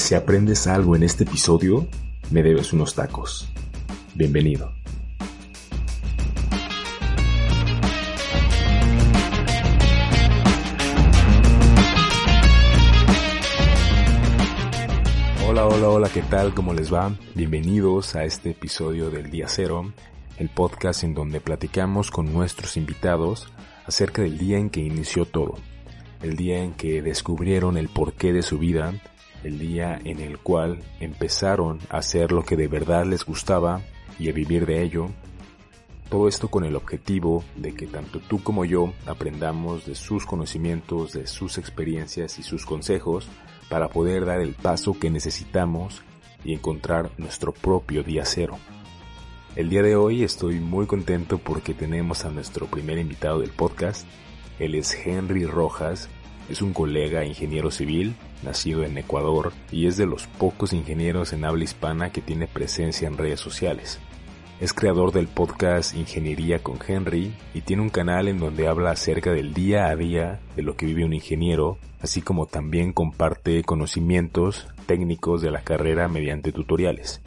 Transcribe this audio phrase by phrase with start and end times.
[0.00, 1.86] Si aprendes algo en este episodio,
[2.30, 3.48] me debes unos tacos.
[4.14, 4.72] Bienvenido.
[15.46, 16.54] Hola, hola, hola, ¿qué tal?
[16.54, 17.14] ¿Cómo les va?
[17.34, 19.92] Bienvenidos a este episodio del Día Cero,
[20.38, 23.52] el podcast en donde platicamos con nuestros invitados
[23.86, 25.56] acerca del día en que inició todo,
[26.22, 28.94] el día en que descubrieron el porqué de su vida,
[29.44, 33.80] el día en el cual empezaron a hacer lo que de verdad les gustaba
[34.18, 35.08] y a vivir de ello.
[36.08, 41.12] Todo esto con el objetivo de que tanto tú como yo aprendamos de sus conocimientos,
[41.12, 43.28] de sus experiencias y sus consejos
[43.68, 46.02] para poder dar el paso que necesitamos
[46.44, 48.58] y encontrar nuestro propio día cero.
[49.56, 54.06] El día de hoy estoy muy contento porque tenemos a nuestro primer invitado del podcast.
[54.58, 56.08] Él es Henry Rojas,
[56.50, 61.44] es un colega ingeniero civil, nacido en Ecuador y es de los pocos ingenieros en
[61.44, 64.00] habla hispana que tiene presencia en redes sociales.
[64.60, 69.32] Es creador del podcast Ingeniería con Henry y tiene un canal en donde habla acerca
[69.32, 74.68] del día a día de lo que vive un ingeniero, así como también comparte conocimientos
[74.86, 77.22] técnicos de la carrera mediante tutoriales.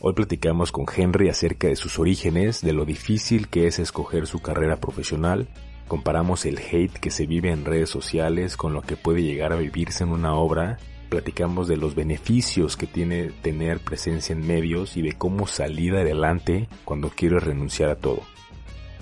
[0.00, 4.40] Hoy platicamos con Henry acerca de sus orígenes, de lo difícil que es escoger su
[4.40, 5.48] carrera profesional,
[5.88, 9.56] comparamos el hate que se vive en redes sociales con lo que puede llegar a
[9.56, 10.78] vivirse en una obra
[11.14, 16.68] platicamos de los beneficios que tiene tener presencia en medios y de cómo salir adelante
[16.84, 18.22] cuando quieres renunciar a todo.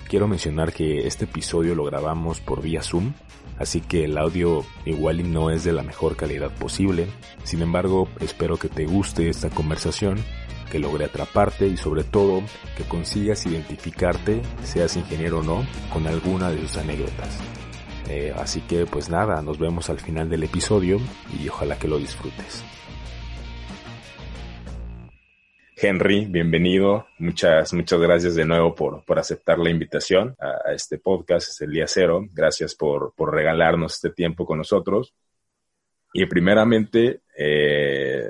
[0.07, 3.13] Quiero mencionar que este episodio lo grabamos por vía Zoom,
[3.57, 7.07] así que el audio igual no es de la mejor calidad posible.
[7.43, 10.19] Sin embargo, espero que te guste esta conversación,
[10.73, 12.41] que logre atraparte y sobre todo
[12.75, 17.39] que consigas identificarte, seas ingeniero o no, con alguna de sus anécdotas.
[18.09, 20.97] Eh, así que pues nada, nos vemos al final del episodio
[21.39, 22.65] y ojalá que lo disfrutes.
[25.77, 27.05] Henry, bienvenido.
[27.19, 31.69] Muchas, muchas gracias de nuevo por, por aceptar la invitación a, este podcast, es el
[31.69, 32.25] día cero.
[32.33, 35.13] Gracias por, por regalarnos este tiempo con nosotros.
[36.13, 38.25] Y primeramente, eh,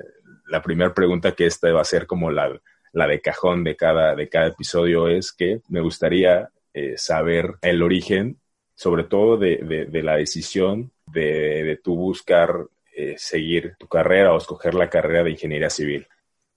[0.45, 2.59] la primera pregunta que esta va a ser como la,
[2.91, 7.81] la de cajón de cada, de cada episodio es que me gustaría eh, saber el
[7.81, 8.39] origen
[8.75, 14.73] sobre todo de, la decisión de, de tú buscar eh, seguir tu carrera o escoger
[14.73, 16.07] la carrera de ingeniería civil.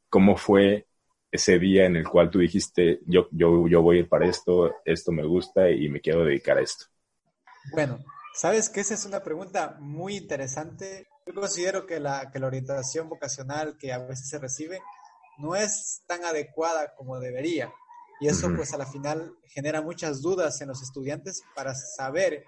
[0.09, 0.87] ¿Cómo fue
[1.31, 4.75] ese día en el cual tú dijiste, yo, yo, yo voy a ir para esto,
[4.85, 6.87] esto me gusta y me quiero dedicar a esto?
[7.73, 8.05] Bueno,
[8.35, 11.07] sabes que esa es una pregunta muy interesante.
[11.27, 14.81] Yo considero que la, que la orientación vocacional que a veces se recibe
[15.39, 17.73] no es tan adecuada como debería.
[18.21, 22.45] Y eso pues a la final genera muchas dudas en los estudiantes para saber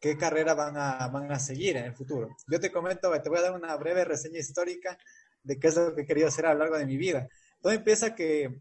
[0.00, 2.28] qué carrera van a, van a seguir en el futuro.
[2.48, 4.98] Yo te comento, te voy a dar una breve reseña histórica
[5.42, 7.28] de qué es lo que he querido hacer a lo largo de mi vida.
[7.60, 8.60] Todo empieza que,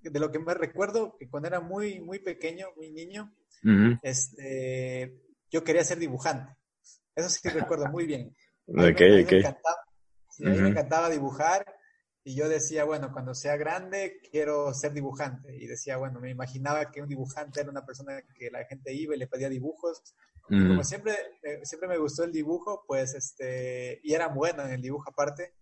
[0.00, 3.34] de lo que me recuerdo, que cuando era muy, muy pequeño, muy niño,
[4.02, 6.56] este, yo quería ser dibujante.
[7.14, 8.34] Eso sí recuerdo muy bien.
[8.70, 11.66] A mí, me encantaba, a mí me encantaba dibujar
[12.22, 15.56] y yo decía, bueno, cuando sea grande quiero ser dibujante.
[15.56, 19.14] Y decía, bueno, me imaginaba que un dibujante era una persona que la gente iba
[19.14, 20.02] y le pedía dibujos.
[20.48, 21.14] Como siempre,
[21.44, 25.54] eh, siempre me gustó el dibujo, pues, este, y era bueno en el dibujo aparte.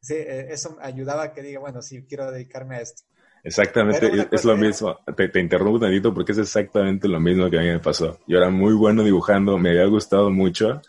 [0.00, 3.04] Sí, eh, eso ayudaba a que diga, bueno, sí, quiero dedicarme a esto.
[3.44, 4.98] Exactamente, es, lo mismo.
[5.16, 8.18] Te, te interrumpo tantito porque es exactamente lo mismo que a mí me pasó.
[8.26, 10.82] Yo era muy bueno dibujando, me había gustado mucho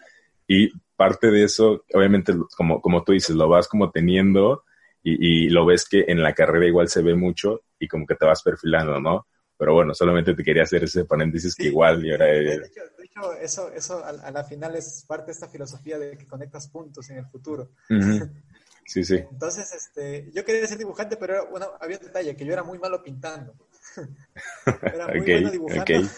[0.48, 4.66] y parte de eso, obviamente, como, como tú dices, lo vas como teniendo
[5.02, 8.26] y, lo ves que en la carrera igual se ve mucho y como que te
[8.26, 9.26] vas perfilando, ¿no?
[9.58, 12.26] Pero bueno, solamente te quería hacer ese paréntesis que igual y ahora...
[12.26, 12.56] De
[13.02, 17.10] hecho, eso, eso a, la final es parte de esta filosofía de que conectas puntos
[17.10, 17.70] en el futuro.
[18.86, 19.18] Sí, sí.
[19.18, 22.80] Entonces, este, yo quería ser dibujante, pero bueno, había un detalle, que yo era muy
[22.80, 23.54] malo pintando.
[24.82, 26.10] era muy bueno dibujando,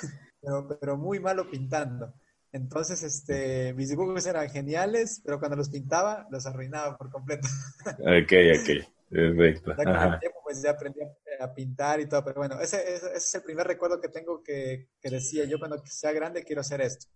[0.41, 2.13] pero, pero muy malo pintando.
[2.53, 7.47] Entonces, este, mis dibujos eran geniales, pero cuando los pintaba, los arruinaba por completo.
[7.99, 8.69] Ok, ok,
[9.09, 9.75] perfecto.
[9.77, 10.99] Ya con el tiempo, pues ya aprendí
[11.39, 15.45] a pintar y todo, pero bueno, ese, es el primer recuerdo que tengo que, decía,
[15.45, 17.07] yo cuando sea grande quiero hacer esto.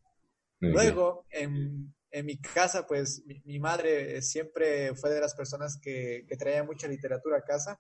[0.60, 1.94] Luego, en,
[2.24, 7.38] mi casa, pues mi, madre siempre fue de las personas que, que traía mucha literatura
[7.38, 7.78] a casa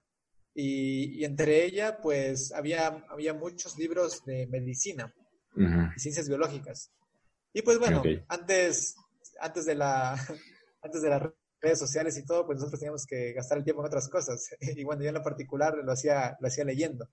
[0.53, 5.13] y, entre ella, pues había, había muchos libros de medicina
[5.57, 6.91] y ciencias biológicas.
[7.55, 8.97] Y pues bueno, antes,
[9.39, 10.11] antes, de la,
[10.81, 11.21] antes de las
[11.61, 14.49] redes sociales y todo, pues nosotros teníamos que gastar el tiempo en otras cosas.
[14.59, 17.07] Y bueno, yo en lo particular lo hacía, lo hacía leyendo.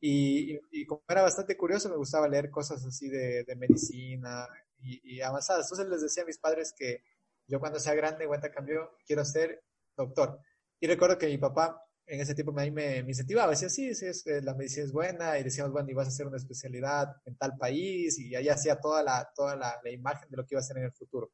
[0.00, 4.48] y, y, como era bastante curioso, me gustaba leer cosas así de, de medicina
[4.80, 5.66] y, y, avanzadas.
[5.66, 7.04] Entonces les decía a mis padres que
[7.46, 9.62] yo cuando sea grande, cuenta cambio, quiero ser
[9.96, 10.40] doctor.
[10.80, 14.06] Y recuerdo que mi papá en ese tiempo me, me, me incentivaba, decía, sí, sí
[14.06, 17.08] es, eh, la medicina es buena, y decíamos, bueno, y vas a hacer una especialidad
[17.26, 20.54] en tal país, y ahí hacía toda la, toda la, la imagen de lo que
[20.54, 21.30] iba a hacer en el futuro.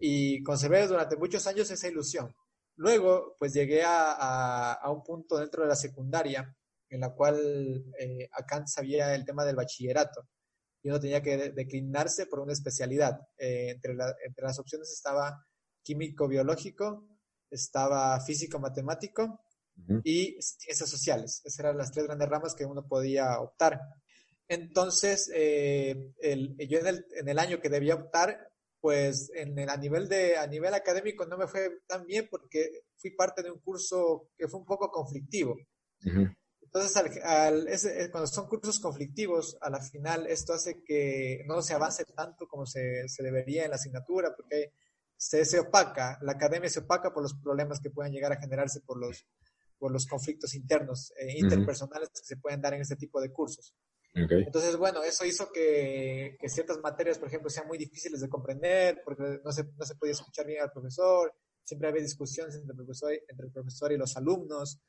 [0.00, 2.34] Y conservé durante muchos años esa ilusión.
[2.76, 6.56] Luego, pues llegué a, a, a un punto dentro de la secundaria
[6.88, 10.28] en la cual eh, acá sabía el tema del bachillerato
[10.82, 13.20] y uno tenía que declinarse por una especialidad.
[13.38, 15.46] Eh, entre, la, entre las opciones estaba
[15.82, 17.06] químico-biológico,
[17.50, 19.44] estaba físico-matemático
[20.04, 21.42] y ciencias sociales.
[21.44, 23.80] Esas eran las tres grandes ramas que uno podía optar.
[24.48, 29.68] Entonces, eh, el, yo en el, en el, año que debía optar, pues en el,
[29.68, 33.50] a, nivel de, a nivel académico no me fue tan bien porque fui parte de
[33.50, 35.56] un curso que fue un poco conflictivo.
[36.60, 41.62] Entonces, al, al, ese, cuando son cursos conflictivos, a la final esto hace que no
[41.62, 44.72] se avance tanto como se, se debería en la asignatura, porque
[45.16, 48.80] se, se, opaca, la academia se opaca por los problemas que pueden llegar a generarse
[48.80, 49.26] por los,
[49.82, 53.74] por los conflictos internos, eh, interpersonales que se pueden dar en este tipo de cursos.
[54.14, 54.44] Okay.
[54.44, 59.02] Entonces, bueno, eso hizo que, que, ciertas materias, por ejemplo, sean muy difíciles de comprender,
[59.04, 61.34] porque no se, no se podía escuchar bien al profesor,
[61.64, 64.80] siempre había discusiones entre el profesor, entre el profesor y los alumnos.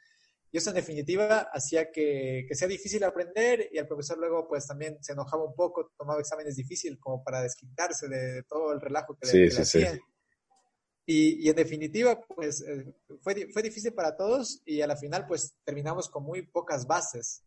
[0.52, 4.68] Y eso en definitiva hacía que, que, sea difícil aprender y el profesor luego pues
[4.68, 8.80] también se enojaba un poco, tomaba exámenes difíciles como para desquitarse de, de todo el
[8.80, 9.96] relajo que, sí, le, que sí, le hacían.
[9.96, 10.13] Sí.
[11.06, 15.26] Y, y, en definitiva pues eh, fue, fue difícil para todos y a la final
[15.28, 17.44] pues terminamos con muy pocas bases.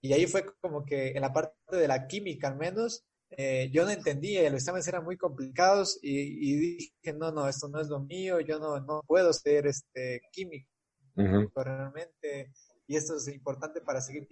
[0.00, 3.84] Y ahí fue como que en la parte de la química al menos, eh, yo
[3.84, 7.88] no entendía, los exámenes eran muy complicados y, y, dije, no, no, esto no es
[7.88, 10.68] lo mío, yo no, no puedo ser este, químico.
[11.16, 11.64] Uh -huh.
[11.64, 12.52] realmente,
[12.86, 14.26] y esto es importante para seguir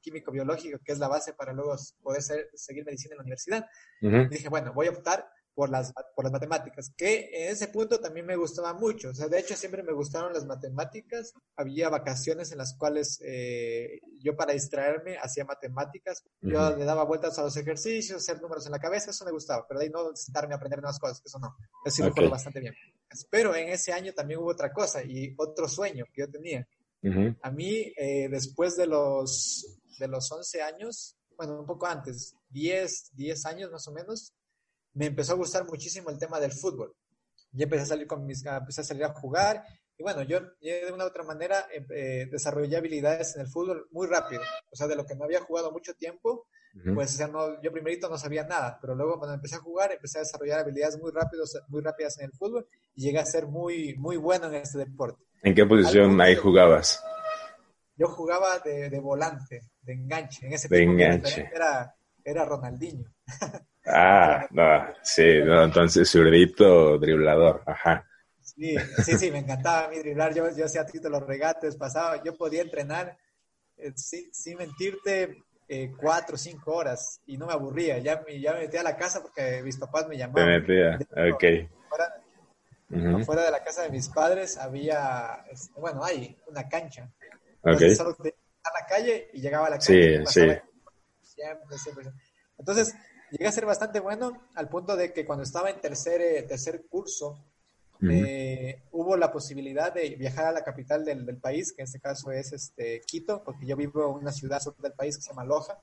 [0.00, 3.66] químico biológico, que es la base para luego poder ser, seguir medicina en la universidad.
[4.02, 4.26] Uh -huh.
[4.26, 7.98] Y dije, bueno, voy a optar por las, por las matemáticas, que en ese punto
[7.98, 9.08] también me gustaba mucho.
[9.08, 11.34] O sea, de hecho, siempre me gustaron las matemáticas.
[11.56, 16.22] Había vacaciones en las cuales eh, yo para distraerme hacía matemáticas.
[16.42, 16.52] Uh -huh.
[16.52, 19.66] Yo le daba vueltas a los ejercicios, hacer números en la cabeza, eso me gustaba.
[19.66, 21.56] Pero de ahí no sentarme a aprender nuevas cosas, eso no.
[21.84, 22.10] Eso sí okay.
[22.10, 22.74] recuerdo bastante bien.
[23.28, 26.68] Pero en ese año también hubo otra cosa y otro sueño que yo tenía.
[27.02, 27.38] Uh -huh.
[27.42, 33.10] A mí, eh, después de los, de los 11 años, bueno, un poco antes, 10,
[33.16, 34.32] 10 años más o menos,
[34.94, 36.94] me empezó a gustar muchísimo el tema del fútbol.
[37.52, 39.64] Y empecé a salir con mis, empecé a salir a jugar.
[39.96, 43.88] Y bueno, yo, de una u otra manera eh, eh, desarrollé habilidades en el fútbol
[43.90, 44.42] muy rápido.
[44.70, 46.94] O sea, de lo que no había jugado mucho tiempo, uh -huh.
[46.94, 48.78] pues o sea, no, yo primerito no sabía nada.
[48.80, 52.26] Pero luego cuando empecé a jugar, empecé a desarrollar habilidades muy, rápidos, muy rápidas en
[52.26, 55.24] el fútbol y llegué a ser muy, muy bueno en este deporte.
[55.42, 57.02] ¿En qué posición ahí jugabas?
[57.96, 60.46] Yo jugaba de, de, volante, de enganche.
[60.46, 61.50] En ese de enganche.
[61.52, 61.94] Era,
[62.24, 63.12] era Ronaldinho.
[63.90, 68.04] Ah, no, sí, no, entonces zurdito driblador, ajá.
[68.42, 72.36] Sí, sí, sí, me encantaba a mí driblar, yo, yo hacía títulos regates, pasaba, yo
[72.36, 73.16] podía entrenar,
[73.76, 78.54] eh, sin, sin, mentirte, eh, cuatro o cinco horas y no me aburría, ya, ya
[78.54, 80.66] me metía a la casa porque mis papás me llamaban.
[80.66, 80.98] Te metía,
[81.32, 81.44] ok.
[81.88, 82.14] Fuera,
[82.90, 83.24] uh -huh.
[83.24, 87.08] fuera, de la casa de mis padres había, este, bueno, hay una cancha.
[87.62, 88.32] Entonces, solo tenía
[88.64, 89.86] a la calle y llegaba a la cancha.
[89.86, 90.48] Sí, sí.
[91.22, 92.12] Siempre, siempre.
[92.58, 92.94] Entonces,
[93.30, 96.86] llegué a ser bastante bueno al punto de que cuando estaba en tercer, eh, tercer
[96.88, 97.44] curso,
[98.00, 98.26] uh -huh.
[98.26, 102.00] eh, hubo la posibilidad de viajar a la capital del, del, país, que en este
[102.00, 105.30] caso es este, Quito, porque yo vivo en una ciudad sur del país que se
[105.30, 105.78] llama Loja.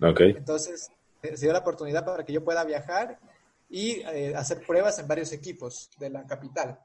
[0.00, 0.30] Okay.
[0.36, 0.90] Entonces,
[1.22, 3.18] se dio la oportunidad para que yo pueda viajar
[3.68, 6.78] y eh, hacer pruebas en varios equipos de la capital.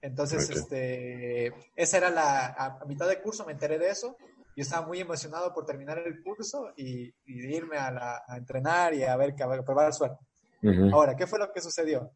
[0.00, 0.56] Entonces, okay.
[0.56, 4.16] este, esa era la, a, a mitad de curso me enteré de eso
[4.58, 8.92] yo estaba muy emocionado por terminar el curso y, y irme a, la, a, entrenar
[8.92, 10.26] y a ver, a, a probar suerte.
[10.64, 10.92] Uh -huh.
[10.94, 12.10] Ahora, ¿qué fue lo que sucedió?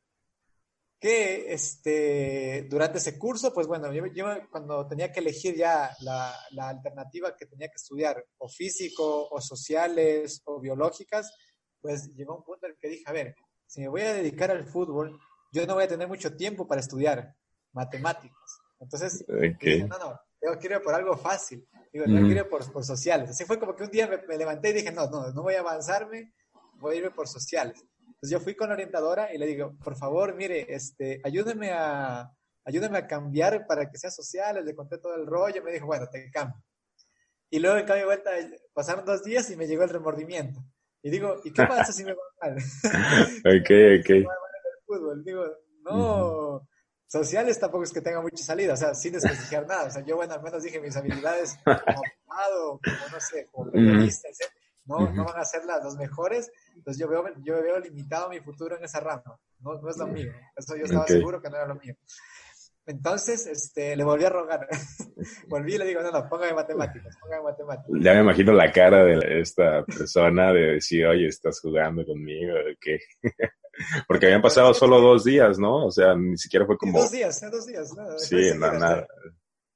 [0.99, 6.35] Que este, durante ese curso, pues bueno, yo, yo cuando tenía que elegir ya la,
[6.51, 11.33] la, alternativa que tenía que estudiar, o físico, o sociales, o biológicas,
[11.81, 13.37] pues llegó un punto en el que dije, a ver,
[13.69, 15.17] si me voy a dedicar al fútbol,
[15.53, 17.37] yo no voy a tener mucho tiempo para estudiar
[17.71, 18.61] matemáticas.
[18.81, 19.75] Entonces, okay.
[19.75, 21.69] dije, no, no, que ir por algo fácil.
[21.93, 23.29] Digo, no quiero por, por, sociales.
[23.29, 25.55] Así fue como que un día me, me, levanté y dije, no, no, no voy
[25.55, 26.33] a avanzarme,
[26.79, 27.85] voy a irme por sociales.
[28.01, 32.33] Entonces yo fui con la orientadora y le digo, por favor, mire, este, ayúdeme a,
[32.65, 34.65] ayúdeme a cambiar para que sea sociales.
[34.65, 35.63] Le conté todo el rollo.
[35.63, 36.63] Me dijo, bueno, te cambio.
[37.51, 38.31] Y luego en cambio vuelta,
[38.73, 40.65] pasaron dos días y me llegó el remordimiento.
[41.03, 42.57] Y digo, ¿y qué pasa si me va mal?
[42.57, 43.71] ok,
[44.01, 44.11] ok.
[45.25, 45.47] Digo,
[45.85, 46.69] no, uh -huh
[47.13, 49.85] sociales tampoco es que tenga mucha salida, o sea, sin desprestigiar nada.
[49.85, 53.71] O sea, yo, bueno, al menos dije mis habilidades como abogado, como no sé, como
[53.71, 54.51] periodista, -huh.
[54.87, 55.15] no, uh -huh.
[55.15, 56.51] no van a ser las, las mejores.
[56.75, 59.39] Entonces yo veo, yo veo limitado mi futuro en esa rama.
[59.61, 60.33] No, no es lo mío.
[60.57, 61.19] Eso yo estaba okay.
[61.19, 61.95] seguro que no era lo mío.
[62.85, 64.67] Entonces, este, le volví a rogar.
[65.49, 68.01] volví y le digo, no, no, póngame matemáticas, póngame matemáticas.
[68.01, 72.99] Ya me imagino la cara de esta persona de decir, oye, estás jugando conmigo, ¿qué?
[74.07, 75.87] Porque habían pasado solo dos días, ¿no?
[75.87, 76.99] O sea, ni siquiera fue como...
[76.99, 77.95] Dos días, dos días.
[77.95, 78.19] Nada.
[78.19, 79.07] Sí, nada, nada.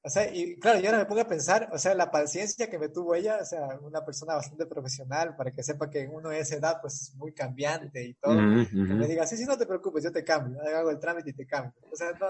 [0.07, 2.79] O sea, y claro, yo ahora me pongo a pensar, o sea, la paciencia que
[2.79, 6.39] me tuvo ella, o sea, una persona bastante profesional, para que sepa que uno de
[6.39, 8.37] esa edad, pues es muy cambiante y todo.
[8.37, 11.33] Que me diga, sí, sí, no te preocupes, yo te cambio, hago el trámite y
[11.33, 11.73] te cambio.
[11.91, 12.27] O sea, no,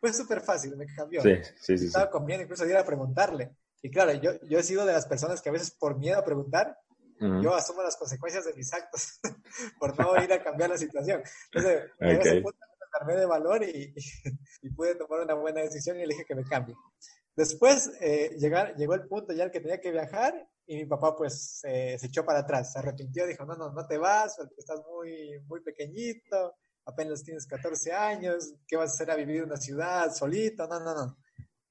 [0.00, 1.20] fue súper fácil, me cambió.
[1.20, 1.86] Sí, sí, sí.
[1.88, 3.50] Estaba conmigo, incluso ir a preguntarle.
[3.82, 6.24] Y claro, yo, yo he sido de las personas que a veces por miedo a
[6.24, 6.78] preguntar,
[7.20, 9.20] yo asumo las consecuencias de mis actos
[9.78, 11.22] por no ir a cambiar la situación.
[11.52, 12.42] Entonces, okay.
[13.06, 13.94] me de valor y,
[14.62, 16.74] y, pude tomar una buena decisión y le dije que me cambie.
[17.36, 21.16] Después eh, llegar, llegó el punto ya en que tenía que viajar y mi papá
[21.16, 24.80] pues se echó para atrás, se arrepintió, dijo, no, no, no te vas, porque estás
[24.90, 29.56] muy, muy pequeñito, apenas tienes 14 años, ¿qué vas a hacer a vivir en una
[29.56, 30.66] ciudad solito?
[30.66, 31.16] No, no, no.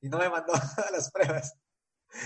[0.02, 0.54] Y no me mandó
[0.88, 1.54] a las pruebas.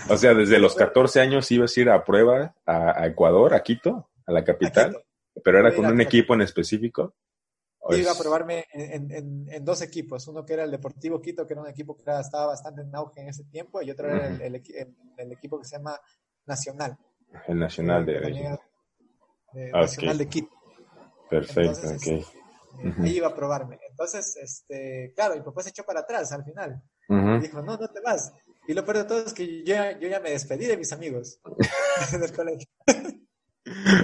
[0.08, 4.10] O sea, desde los 14 años ibas a ir a prueba a, Ecuador, a Quito,
[4.26, 5.04] a la capital,
[5.44, 7.14] pero era con un equipo en específico.
[7.90, 11.62] Yo iba a probarme en, dos equipos, uno que era el Deportivo Quito, que era
[11.62, 15.58] un equipo que estaba bastante en auge en ese tiempo, y otro era el, equipo
[15.58, 15.98] que se llama
[16.46, 16.96] Nacional.
[17.48, 18.58] El Nacional de,
[19.72, 20.50] Nacional de Quito.
[21.28, 22.24] Perfecto, ok.
[23.00, 23.78] Ahí iba a probarme.
[23.90, 26.82] Entonces, este, claro, mi papá se echó para atrás al final.
[27.40, 28.32] Dijo, no, no te vas.
[28.66, 31.40] Y lo peor de todo es que yo, yo ya me despedí de mis amigos
[32.20, 32.68] del colegio.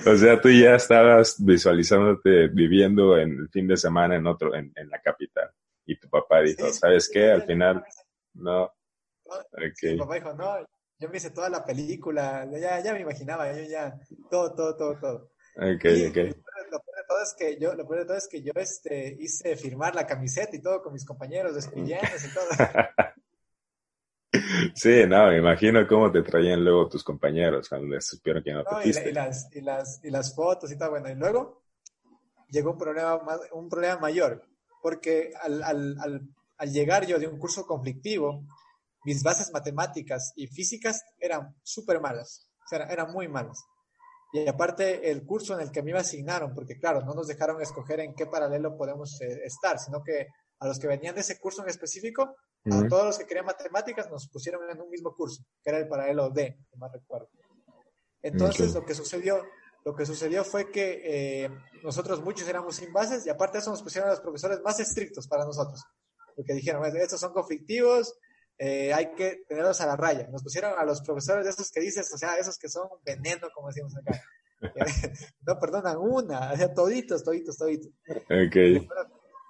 [0.07, 4.73] o sea, tú ya estabas visualizándote viviendo en el fin de semana en otro, en,
[4.75, 5.50] en la capital.
[5.87, 7.31] Y tu papá dijo, ¿sabes qué?
[7.31, 7.85] Al final,
[8.35, 8.71] no.
[9.53, 9.93] Okay.
[9.93, 10.67] mi papá dijo, no,
[10.99, 13.99] yo me hice toda la película, ya, ya me imaginaba, yo ya,
[14.31, 15.31] todo, todo, todo, todo.
[15.57, 16.17] Ok, ok.
[16.71, 19.17] Lo peor de todo es que yo, lo peor de todo es que yo este,
[19.19, 22.47] hice firmar la camiseta y todo con mis compañeros, despidiéndose y todo.
[24.75, 28.65] Sí, no, me imagino cómo te traían luego tus compañeros cuando les supieron que no,
[28.65, 31.62] te y, y, las, y, las, y las fotos y todo, bueno, y luego
[32.49, 34.43] llegó un problema, más, un problema mayor,
[34.83, 38.45] porque al, al, al, al llegar yo de un curso conflictivo,
[39.05, 43.65] mis bases matemáticas y físicas eran súper malas, o sea, eran muy malas.
[44.33, 48.00] Y aparte el curso en el que me asignaron, porque claro, no nos dejaron escoger
[48.00, 50.27] en qué paralelo podemos eh, estar, sino que
[50.61, 52.37] a los que venían de ese curso en específico
[52.71, 55.88] a todos los que querían matemáticas nos pusieron en un mismo curso, que era el
[55.88, 57.29] paralelo D, que más recuerdo.
[58.21, 59.43] Entonces lo que sucedió,
[59.85, 61.00] lo que sucedió fue que
[61.45, 61.50] eh,
[61.83, 64.79] nosotros muchos éramos sin bases y aparte de eso nos pusieron a los profesores más
[64.81, 65.83] estrictos para nosotros,
[66.35, 68.19] porque dijeron, estos son conflictivos,
[68.59, 70.29] eh, hay que tenerlos a la raya.
[70.31, 73.49] Nos pusieron a los profesores de esos que dices, o sea, esos que son veneno,
[73.55, 74.21] como decimos acá.
[75.47, 77.93] no perdonan una, o sea, toditos, toditos, toditos.
[78.25, 78.77] Okay.
[78.77, 78.88] Y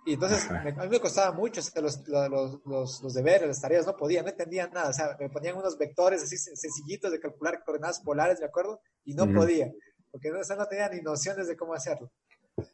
[0.06, 4.22] entonces a mí me costaba mucho los, los, los, los, deberes, las tareas, no podía,
[4.22, 4.90] no entendía nada.
[4.90, 8.80] O sea, me ponían unos vectores así sencillitos de calcular coordenadas polares, ¿de acuerdo?
[9.04, 9.70] Y no podía,
[10.10, 12.10] porque no, no tenía ni nociones de cómo hacerlo.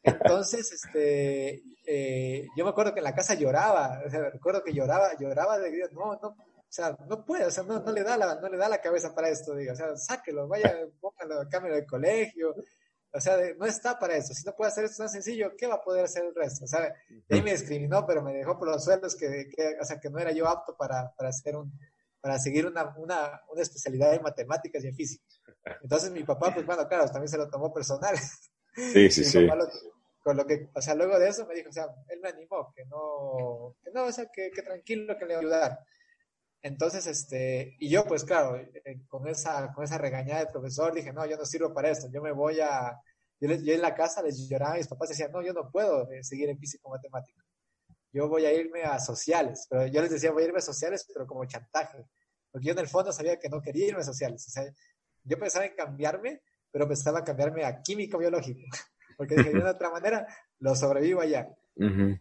[0.03, 4.73] Entonces, este, eh, yo me acuerdo que en la casa lloraba, o sea, recuerdo que
[4.73, 8.17] lloraba, lloraba de no, no, o sea, no puede, o sea, no, no, le da
[8.17, 11.75] la, no le da la cabeza para esto, diga, o sea, sáquelo, vaya, póngalo, cámara
[11.75, 12.55] de colegio,
[13.15, 14.33] o sea, no está para eso.
[14.33, 16.65] Si no puede hacer esto tan sencillo, ¿qué va a poder hacer el resto?
[16.65, 16.93] O sea,
[17.29, 20.19] ahí me discriminó, pero me dejó por los sueldos que, que, o sea, que no
[20.19, 21.71] era yo apto para, para hacer un,
[22.19, 25.23] para seguir una, una, una, especialidad en matemáticas y en física.
[25.81, 28.17] Entonces mi papá, pues bueno, claro, también se lo tomó personal.
[28.73, 29.47] Sí, sí, sí.
[30.21, 32.73] con lo que, o sea, luego de eso me dijo, o sea, él me animó,
[32.75, 35.79] que no, que no, o sea, que, que tranquilo, que le iba a ayudar.
[36.65, 41.13] Entonces, este, y yo pues claro, eh, con, esa, con esa regañada del profesor dije,
[41.13, 42.99] no, yo no sirvo para esto, yo me voy a,
[43.39, 46.49] yo, en la casa les lloraba mis papás, decían, no, yo no puedo eh, seguir
[46.49, 47.39] en físico matemático,
[48.11, 51.07] yo voy a irme a sociales, pero yo les decía, voy a irme a sociales,
[51.13, 52.03] pero como chantaje,
[52.51, 54.63] porque yo en el fondo sabía que no quería irme a sociales, o sea,
[55.23, 56.41] yo pensaba en cambiarme,
[56.71, 58.61] pero pensaba en cambiarme a químico biológico,
[59.17, 60.25] porque de otra manera,
[60.57, 61.47] lo sobrevivo allá.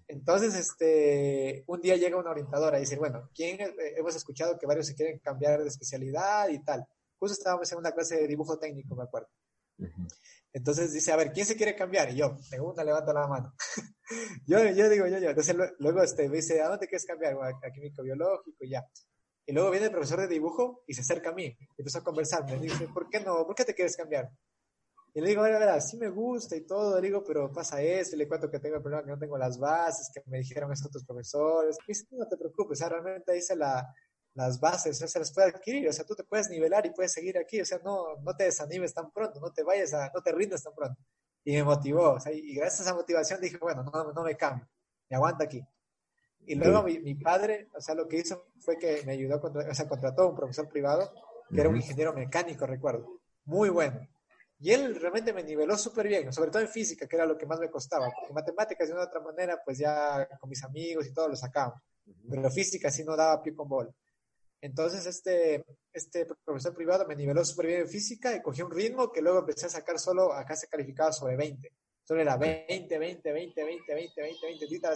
[0.08, 4.66] Entonces, este, un día llega una orientadora y dice, bueno, ¿quién eh, hemos escuchado que
[4.66, 6.84] varios se quieren cambiar de especialidad y tal?
[7.18, 9.28] Justo estábamos en una clase de dibujo técnico, me acuerdo.
[10.52, 12.10] Entonces dice, a ver, ¿quién se quiere cambiar?
[12.10, 13.54] Y yo, segunda, levanto la mano.
[14.46, 15.30] yo, yo digo, yo, yo.
[15.30, 17.34] Entonces luego este, me dice, ¿a dónde quieres cambiar?
[17.34, 18.84] a químico biológico y ya.
[19.46, 21.46] Y luego viene el profesor de dibujo y se acerca a mí.
[21.46, 22.44] Y empezó a conversar.
[22.44, 23.44] Me dice, ¿por qué no?
[23.46, 24.30] ¿Por qué te quieres cambiar?
[25.16, 27.52] Y le digo, a ver, a ver, sí me gusta y todo, le digo, pero
[27.52, 30.20] pasa esto, y le cuento que tengo el problema, que no tengo las bases, que
[30.26, 31.78] me dijeron esos otros profesores.
[31.86, 33.94] Y dice, no te preocupes, o sea, realmente hice la,
[34.34, 36.90] las bases, o sea, se las puede adquirir, o sea, tú te puedes nivelar y
[36.90, 40.10] puedes seguir aquí, o sea, no, no te desanimes tan pronto, no te vayas a,
[40.12, 41.00] no te rindas tan pronto.
[41.44, 44.36] Y me motivó, o sea, y gracias a esa motivación dije, bueno, no, no me
[44.36, 44.68] cambio,
[45.08, 45.64] me aguanta aquí.
[46.46, 49.74] Y luego mi, padre, o sea, lo que hizo fue que me ayudó, contra, o
[49.74, 51.12] sea, contrató a un profesor privado,
[51.48, 54.06] que era un ingeniero mecánico, recuerdo, muy bueno.
[54.64, 57.44] Y él realmente me niveló súper bien, sobre todo en física, que era lo que
[57.44, 61.12] más me costaba, porque matemáticas de una otra manera, pues ya con mis amigos y
[61.12, 61.82] todo lo sacábamos,
[62.30, 63.90] pero física sí no daba pie con bola.
[64.62, 69.12] Entonces este, este profesor privado me niveló súper bien en física y cogí un ritmo
[69.12, 71.70] que luego empecé a sacar solo, acá se calificaba sobre 20.
[72.02, 74.88] Solo era 20, 20, 20, 20, 20, 20, 20, 20,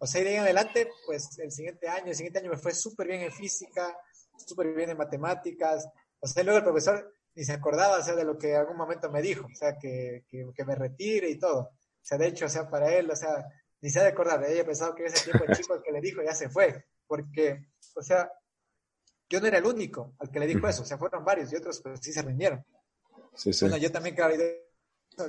[0.00, 2.58] O sea, y de ahí en adelante, pues el siguiente año, el siguiente año me
[2.58, 3.96] fue súper bien en física,
[4.44, 5.88] súper bien en matemáticas.
[6.18, 8.76] O sea, luego el profesor ni se acordaba, o sea, de lo que en algún
[8.76, 11.60] momento me dijo, o sea, que, que, que me retire y todo.
[11.60, 13.46] O sea, de hecho, o sea, para él, o sea,
[13.80, 16.20] ni se ha de acordar, ella pensado que ese tiempo el chico que le dijo
[16.20, 18.28] ya se fue, porque, o sea,
[19.30, 21.56] yo no era el único al que le dijo eso, o sea, fueron varios y
[21.56, 22.64] otros pues sí se rindieron.
[23.36, 23.66] Sí, sí.
[23.66, 24.34] Bueno, yo también, claro,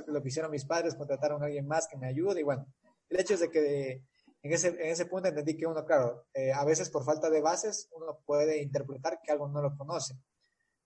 [0.08, 2.66] lo que hicieron mis padres, contrataron a alguien más que me ayude y bueno,
[3.08, 4.02] el hecho es de que
[4.42, 7.40] en, ese, en ese punto entendí que uno, claro, eh, a veces por falta de
[7.40, 10.16] bases uno puede interpretar que algo no lo conoce,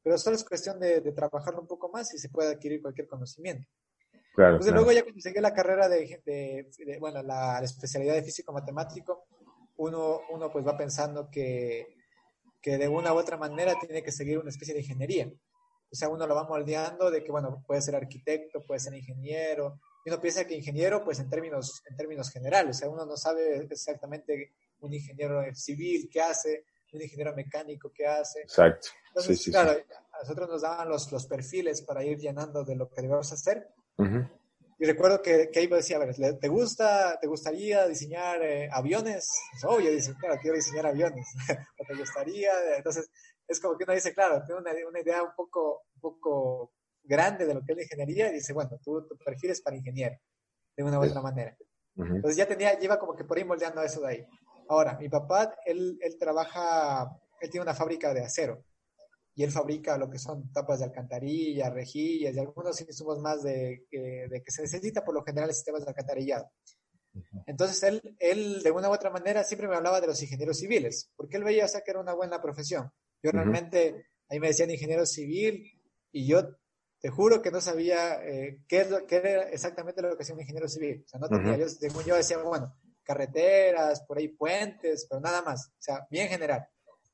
[0.04, 3.66] pero solo es cuestión de, trabajarlo un poco más y se puede adquirir cualquier conocimiento.
[4.34, 8.52] Claro, Entonces luego ya cuando seguí la carrera de, de, bueno, la, especialidad de físico
[8.52, 9.24] matemático,
[9.76, 11.96] uno, uno pues va pensando que,
[12.60, 15.32] que de una u otra manera tiene que seguir una especie de ingeniería.
[15.90, 19.80] O sea, uno lo va moldeando de que, bueno, puede ser arquitecto, puede ser ingeniero.
[20.04, 23.16] Y uno piensa que ingeniero, pues en términos, en términos generales, o sea, uno no
[23.16, 26.64] sabe exactamente un ingeniero civil qué hace,
[26.96, 28.40] un ingeniero mecánico qué hace.
[28.40, 28.88] Exacto.
[29.08, 33.02] Entonces, claro, a nosotros nos daban los, los perfiles para ir llenando de lo que
[33.02, 33.68] debemos hacer.
[34.76, 38.68] Y recuerdo que, que ahí me decía, a ver, ¿te gusta, te gustaría diseñar eh,
[38.72, 39.30] aviones?
[39.52, 41.26] Pues, obvio, dice, claro, quiero diseñar aviones.
[41.78, 42.50] ¿O te gustaría?
[42.76, 43.08] Entonces,
[43.46, 46.72] es como que uno dice, claro, tiene una, una, idea un poco, un poco
[47.02, 49.76] grande de lo que es la ingeniería y dice, bueno, tú, tu perfil es para
[49.76, 50.16] ingeniero,
[50.76, 51.56] de una u otra manera.
[51.96, 54.26] Entonces ya tenía, lleva como que por ahí moldeando eso de ahí.
[54.68, 58.64] Ahora, mi papá, él, él trabaja, él tiene una fábrica de acero
[59.36, 63.86] y él fabrica lo que son tapas de alcantarilla, rejillas y algunos insumos más de,
[63.90, 66.50] de, que se necesita por lo general en sistemas de alcantarillado.
[67.46, 71.10] Entonces él, él de una u otra manera siempre me hablaba de los ingenieros civiles,
[71.16, 72.90] porque él veía o sea, que era una buena profesión.
[73.22, 75.80] Yo realmente, ahí me decían ingeniero civil
[76.12, 76.56] y yo
[77.00, 80.34] te juro que no sabía eh, qué, es lo, qué era exactamente lo que hacía
[80.34, 81.02] un ingeniero civil.
[81.04, 82.74] O sea, no tenía, yo, según yo decía, bueno,
[83.04, 85.68] carreteras, por ahí puentes, pero nada más.
[85.68, 86.66] O sea, bien general.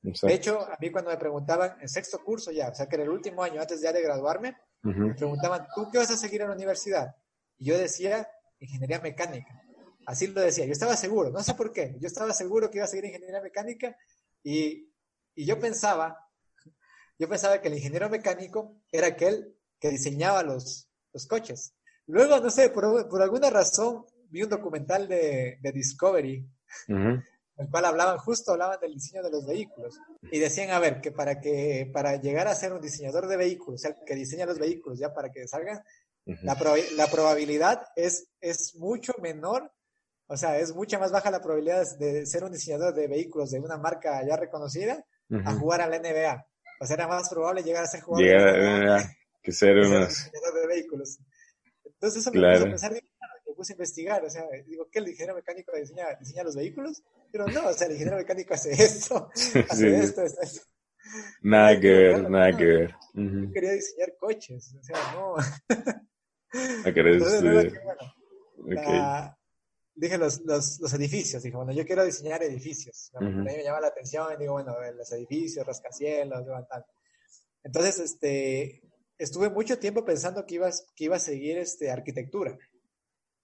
[0.03, 3.05] De hecho, a mí cuando me preguntaban, en sexto curso ya, o sea que era
[3.05, 6.48] el último año antes ya de graduarme, me preguntaban, ¿tú qué vas a seguir en
[6.48, 7.14] la universidad?
[7.59, 8.26] Y yo decía,
[8.61, 9.62] ingeniería mecánica.
[10.07, 12.87] Así lo decía, yo estaba seguro, no sé por qué, yo estaba seguro que iba
[12.87, 13.94] a seguir ingeniería mecánica
[14.42, 14.90] y,
[15.35, 16.16] y yo pensaba,
[17.18, 21.74] yo pensaba que el ingeniero mecánico era aquel que diseñaba los, los coches.
[22.07, 26.46] Luego, no sé, por, por alguna razón vi un documental de, de Discovery
[27.60, 29.98] el cual hablaban, justo hablaban del diseño de los vehículos.
[30.32, 33.80] Y decían, a ver, que para, que, para llegar a ser un diseñador de vehículos,
[33.80, 35.82] o sea, que diseña los vehículos ya para que salgan,
[36.24, 36.56] la,
[36.96, 39.70] la, probabilidad es, es mucho menor,
[40.26, 43.60] o sea, es mucha más baja la probabilidad de ser un diseñador de vehículos de
[43.60, 45.04] una marca ya reconocida
[45.44, 46.46] a jugar a la NBA.
[46.80, 49.04] O sea, era más probable llegar a ser jugador de
[49.42, 51.18] que ser, un diseñador de vehículos.
[51.84, 52.60] Entonces eso me claro.
[52.60, 53.02] a pensar, me
[53.61, 57.03] puse a investigar, o sea, digo, ¿qué el ingeniero mecánico diseña, diseña los vehículos?
[57.31, 59.29] Pero no, o sea, el ingeniero mecánico hace esto,
[59.68, 60.62] hace esto, esto, esto.
[61.42, 62.94] Nada que ver, nada que ver.
[63.12, 65.35] Yo quería diseñar coches, o sea, no.
[65.37, 69.37] ¿A querés, Entonces, bueno,
[69.94, 73.11] dije los, los, los, edificios, dije, bueno, yo quiero diseñar edificios.
[73.12, 76.87] A mí me llama la atención, digo, bueno, los edificios, rascacielos, tal.
[77.62, 78.81] Entonces, este,
[79.18, 82.57] estuve mucho tiempo pensando que iba, que iba a seguir este, arquitectura.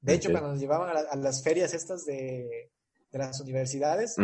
[0.06, 2.70] De hecho, cuando nos llevaban a, las ferias estas de,
[3.10, 4.16] de las universidades,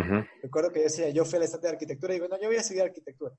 [0.42, 2.62] recuerdo que decía, yo fui al estante de arquitectura y digo, no, yo voy a
[2.62, 3.34] seguir arquitectura.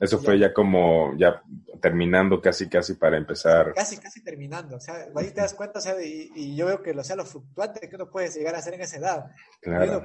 [0.00, 1.42] Eso fue ya, como, ya
[1.80, 3.74] terminando casi, casi para empezar.
[3.74, 4.76] Casi, casi terminando.
[4.76, 7.24] O sea, ahí te das cuenta, o sea, y, yo veo que lo, sea, lo
[7.24, 9.24] fluctuante que uno puede llegar a hacer en esa edad.
[9.60, 10.04] Claro.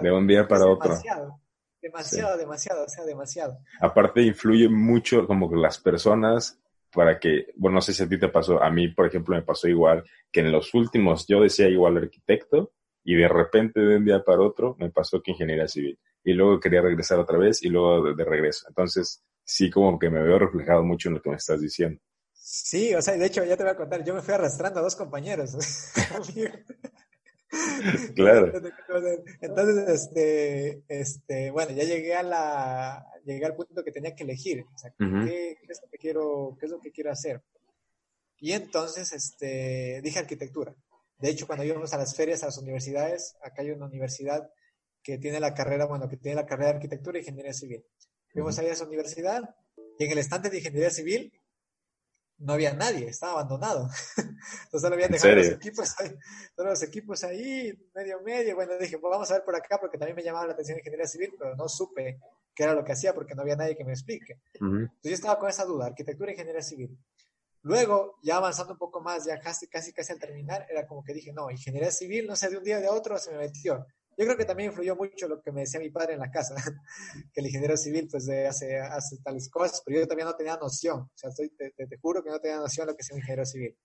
[0.00, 0.90] de un día para otro.
[0.90, 1.40] Demasiado,
[1.80, 3.58] demasiado, demasiado, o sea, demasiado.
[3.80, 6.58] Aparte influye mucho como que las personas
[6.92, 9.42] para que, bueno, no sé si a ti te pasó, a mí, por ejemplo, me
[9.42, 12.72] pasó igual, que en los últimos yo decía igual arquitecto
[13.04, 16.60] y de repente de un día para otro me pasó que ingeniería civil y luego
[16.60, 18.66] quería regresar otra vez y luego de, regreso.
[18.68, 22.00] Entonces, sí como que me veo reflejado mucho en lo que me estás diciendo.
[22.32, 24.82] Sí, o sea, de hecho ya te voy a contar, yo me fui arrastrando a
[24.82, 25.56] dos compañeros.
[28.14, 28.52] claro.
[29.40, 34.64] Entonces, este, este, bueno, ya llegué a la, llegué al punto que tenía que elegir,
[34.74, 37.42] o sea, ¿qué, es lo que quiero, qué es lo que quiero hacer?
[38.40, 40.74] Y entonces, este, dije arquitectura.
[41.18, 44.48] De hecho, cuando íbamos a las ferias, a las universidades, acá hay una universidad
[45.02, 47.84] que tiene la carrera, bueno, que tiene la carrera de arquitectura e ingeniería civil.
[48.32, 49.42] Fuimos ahí a esa universidad
[49.98, 51.32] y en el estante de ingeniería civil
[52.38, 53.88] no había nadie, estaba abandonado.
[54.16, 56.16] Entonces solo habían dejado los equipos ahí,
[56.54, 58.54] todos los equipos ahí, medio medio.
[58.54, 61.06] Bueno, dije, pues vamos a ver por acá porque también me llamaba la atención ingeniería
[61.06, 62.20] civil, pero no supe
[62.54, 64.40] qué era lo que hacía porque no había nadie que me explique.
[64.54, 66.96] Entonces yo estaba con esa duda, arquitectura e ingeniería civil.
[67.62, 71.12] Luego, ya avanzando un poco más, ya casi, casi, casi al terminar, era como que
[71.12, 73.84] dije, no, ingeniería civil, no sé, de un día de otro se me metió.
[74.18, 76.56] Yo creo que también influyó mucho lo que me decía mi padre en la casa,
[77.32, 81.02] que el ingeniero civil pues hace, hace tales cosas, pero yo también no tenía noción,
[81.02, 83.18] o sea, estoy, te, te, juro que no tenía noción de lo que es un
[83.18, 83.78] ingeniero civil.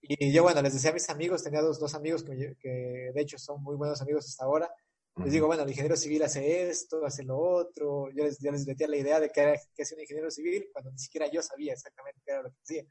[0.00, 3.20] Y yo, bueno, les decía a mis amigos, tenía dos, dos amigos que, que, de
[3.20, 4.70] hecho son muy buenos amigos hasta ahora,
[5.16, 8.64] les digo, bueno, el ingeniero civil hace esto, hace lo otro, yo les, yo les
[8.64, 11.42] metía la idea de que, era, que hacía un ingeniero civil cuando ni siquiera yo
[11.42, 12.84] sabía exactamente qué era lo que hacía.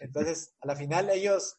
[0.00, 1.56] Entonces, a la final ellos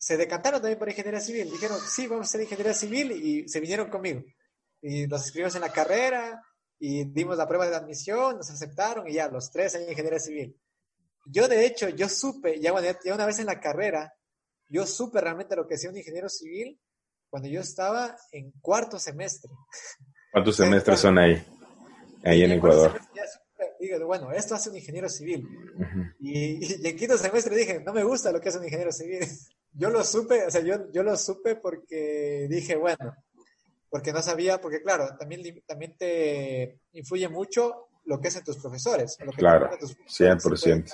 [0.00, 1.50] se decantaron también por ingeniería civil.
[1.50, 4.22] Dijeron, sí, vamos a ser ingeniería civil y se vinieron conmigo.
[4.80, 6.42] Y nos inscribimos en la carrera
[6.78, 10.58] y dimos la prueba de admisión, nos aceptaron y ya, los tres en ingeniería civil.
[11.26, 12.72] Yo, de hecho, yo supe, ya,
[13.04, 14.10] ya una vez en la carrera,
[14.68, 16.80] yo supe realmente lo que hacía un ingeniero civil
[17.28, 19.50] cuando yo estaba en cuarto semestre.
[20.32, 21.44] ¿Cuántos semestres son ahí?
[22.24, 22.98] Ahí en, Ecuador.
[23.78, 25.46] Digo, bueno, esto hace un ingeniero civil.
[26.20, 29.20] y, y, en quinto semestre dije, no me gusta lo que hace un ingeniero civil.
[29.72, 33.14] Yo lo supe, o sea, yo, yo lo supe porque dije, bueno,
[33.88, 39.16] porque no sabía, porque claro, también, también te influye mucho lo que hacen tus profesores.
[39.20, 40.92] Lo que claro, tus 100%.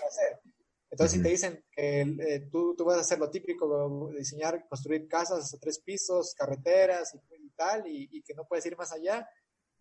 [0.90, 5.06] Entonces, si te dicen que eh, tú, tú, vas a hacer lo típico, diseñar, construir
[5.08, 9.28] casas hasta tres pisos, carreteras y, tal, y, y, que no puedes ir más allá,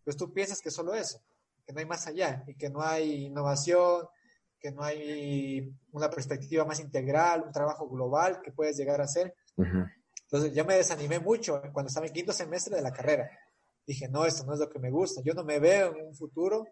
[0.03, 1.21] pues tú piensas que solo eso,
[1.65, 4.07] que no hay más allá y que no hay innovación,
[4.59, 9.33] que no hay una perspectiva más integral, un trabajo global que puedes llegar a hacer.
[10.23, 13.29] Entonces yo me desanimé mucho cuando estaba en quinto semestre de la carrera.
[13.85, 15.21] Dije, no, esto no es lo que me gusta.
[15.23, 16.65] Yo no me veo en un futuro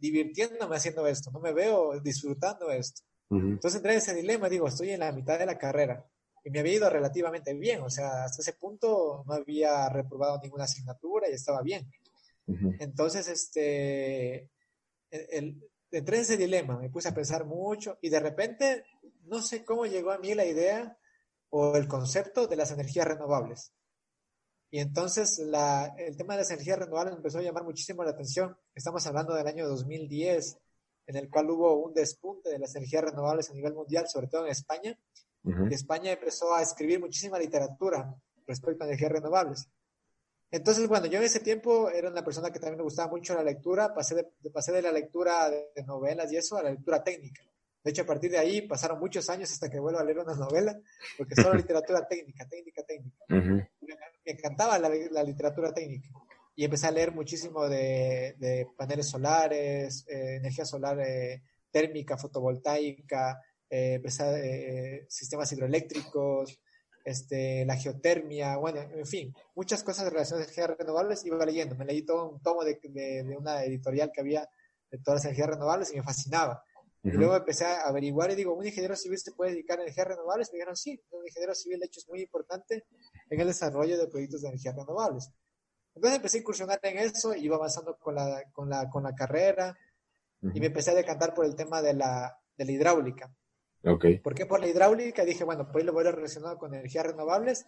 [0.00, 3.02] divirtiéndome haciendo esto, no me veo disfrutando esto.
[3.30, 6.04] Entonces entré en ese dilema, digo, estoy en la mitad de la carrera
[6.42, 10.64] y me había ido relativamente bien, o sea, hasta ese punto no había reprobado ninguna
[10.64, 11.88] asignatura y estaba bien.
[12.80, 14.50] Entonces, este,
[15.10, 18.84] el, entré en ese dilema, me puse a pensar mucho y de repente
[19.24, 20.96] no sé cómo llegó a mí la idea
[21.50, 23.72] o el concepto de las energías renovables.
[24.70, 28.56] Y entonces la, el tema de las energías renovables empezó a llamar muchísimo la atención.
[28.74, 30.58] Estamos hablando del año 2010,
[31.06, 34.44] en el cual hubo un despunte de las energías renovables a nivel mundial, sobre todo
[34.44, 34.96] en España.
[35.42, 38.14] Y España empezó a escribir muchísima literatura
[38.46, 39.68] respecto a energías renovables.
[40.50, 43.44] Entonces, bueno, yo en ese tiempo era una persona que también me gustaba mucho la
[43.44, 47.42] lectura, pasé de, pasé de la lectura de, novelas y eso a la lectura técnica.
[47.82, 50.34] De hecho, a partir de ahí pasaron muchos años hasta que vuelvo a leer una
[50.34, 50.78] novela,
[51.16, 53.24] porque solo literatura técnica, técnica, técnica.
[53.28, 53.68] me,
[54.24, 56.08] encantaba la, literatura técnica.
[56.56, 63.94] Y empecé a leer muchísimo de, paneles solares, eh, energía solar eh, térmica, fotovoltaica, eh,
[63.94, 66.60] empecé eh, sistemas hidroeléctricos,
[67.04, 71.84] este, la geotermia, bueno, en fin, muchas cosas relacionadas a energías renovables, iba leyendo, me
[71.84, 74.48] leí todo un tomo de, de, una editorial que había
[74.90, 76.62] de todas las energías renovables y me fascinaba.
[77.02, 80.06] Y luego empecé a averiguar y digo, ¿un ingeniero civil se puede dedicar a energías
[80.06, 80.50] renovables?
[80.52, 82.84] Me dijeron, sí, un ingeniero civil de hecho es muy importante
[83.30, 85.30] en el desarrollo de proyectos de energías renovables.
[85.94, 89.76] Entonces empecé a incursionar en eso, iba avanzando con la, con la, con la carrera
[90.42, 93.34] y me empecé a decantar por el tema de la, de la hidráulica.
[93.82, 94.18] Okay.
[94.18, 95.24] ¿Por qué por la hidráulica?
[95.24, 97.66] Dije, bueno, pues lo voy a relacionar con energías renovables.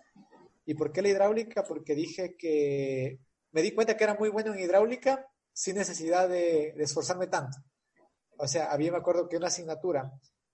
[0.67, 1.65] ¿Y por qué la hidráulica?
[1.65, 3.19] Porque dije que
[3.53, 7.59] me di cuenta que era muy bueno en hidráulica sin necesidad de, esforzarme tanto.
[8.39, 10.11] O sea, había, me acuerdo que una asignatura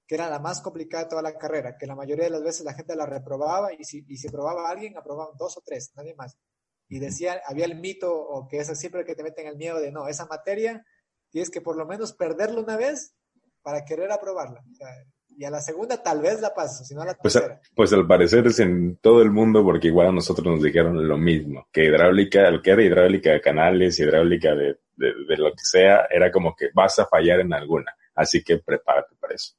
[0.07, 2.65] que era la más complicada de toda la carrera, que la mayoría de las veces
[2.65, 5.93] la gente la reprobaba y si, y si probaba a alguien, aprobaban dos o tres,
[5.97, 6.39] nadie más.
[6.89, 9.93] Y decía, había el mito, o que es siempre que te meten el miedo de,
[9.93, 10.83] no, esa materia
[11.31, 13.15] tienes que por lo menos perderla una vez
[13.63, 14.61] para querer aprobarla.
[14.61, 14.89] O sea,
[15.39, 17.61] y a la segunda tal vez la paso, si no la pues, tercera.
[17.73, 21.17] Pues, al parecer es en todo el mundo, porque igual a nosotros nos dijeron lo
[21.17, 26.09] mismo, que hidráulica, el que era hidráulica de canales, hidráulica de, de, lo que sea,
[26.11, 29.55] era como que vas a fallar en alguna, así que prepárate para eso.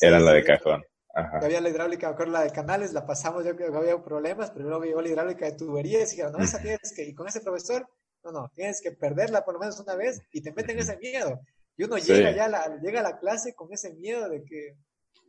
[0.00, 0.84] era la de cajón.
[1.14, 1.38] Ajá.
[1.40, 4.50] Había la hidráulica, me acuerdo la de canales, la pasamos, yo creo que había problemas,
[4.50, 7.28] pero luego llegó la hidráulica de tuberías y dijeron, no, esa tienes que, y con
[7.28, 7.88] ese profesor,
[8.24, 11.38] no, no, tienes que perderla por lo menos una vez y te meten ese miedo.
[11.76, 14.76] Y uno llega ya la, llega a la clase con ese miedo de que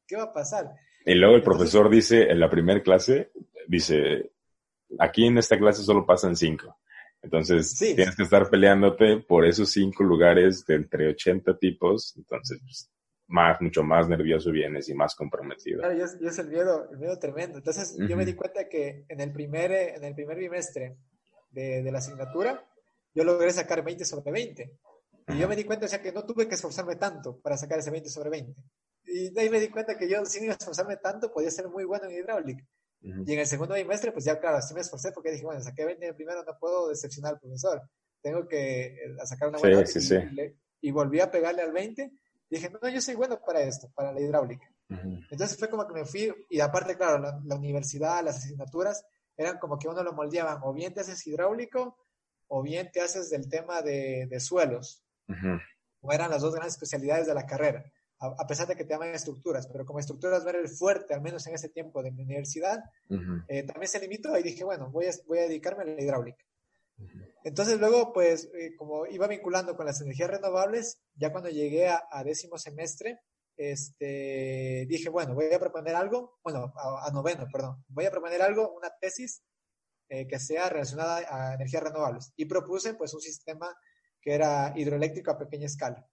[0.07, 0.71] ¿qué va a pasar?
[1.05, 3.31] Y luego el profesor dice, en la primera clase,
[3.67, 4.31] dice,
[4.99, 6.77] aquí en esta clase solo pasan cinco.
[7.21, 12.13] Entonces, tienes que estar peleándote por esos cinco lugares de entre 80 tipos.
[12.17, 12.91] Entonces, pues,
[13.27, 15.79] más, mucho más nervioso vienes y más comprometido.
[15.79, 17.57] Claro, y es, el miedo, el miedo tremendo.
[17.57, 20.97] Entonces, yo me di cuenta que en el primer, en el primer bimestre
[21.49, 22.65] de, la asignatura,
[23.13, 24.77] yo logré sacar 20 sobre 20.
[25.29, 27.79] Y yo me di cuenta, o sea, que no tuve que esforzarme tanto para sacar
[27.79, 28.53] ese 20 sobre 20.
[29.05, 32.05] Y de ahí me di cuenta que yo, sin esforzarme tanto, podía ser muy bueno
[32.05, 32.65] en hidráulica.
[33.03, 35.83] Y en el segundo bimestre, pues ya, claro, sí me esforcé porque dije, bueno, saqué
[35.83, 37.81] 20 en el primero, no puedo decepcionar al profesor.
[38.21, 42.13] Tengo que eh, sacar una buena sí, sí, y, y, volví a pegarle al 20.
[42.49, 44.65] Dije, no, yo soy bueno para esto, para la hidráulica.
[45.31, 49.03] Entonces fue como que me fui, y aparte, claro, la, universidad, las asignaturas,
[49.35, 51.97] eran como que uno lo moldeaban, o bien te haces hidráulico,
[52.47, 55.03] o bien te haces del tema de, de suelos.
[56.01, 57.83] O eran las dos grandes especialidades de la carrera,
[58.23, 61.45] a, pesar de que te llaman estructuras, pero como estructuras ver el fuerte, al menos
[61.47, 62.83] en ese tiempo de mi universidad,
[63.47, 66.45] eh, también se limitó y dije, bueno, voy a, voy a dedicarme a la hidráulica.
[67.43, 72.03] Entonces luego, pues, eh, como iba vinculando con las energías renovables, ya cuando llegué a,
[72.09, 73.19] a décimo semestre,
[73.57, 78.73] este, dije, bueno, voy a proponer algo, bueno, a, noveno, perdón, voy a proponer algo,
[78.73, 79.43] una tesis
[80.09, 82.33] eh, que sea relacionada a energías renovables.
[82.35, 83.75] Y propuse, pues, un sistema
[84.21, 86.07] que era hidroeléctrico a pequeña escala.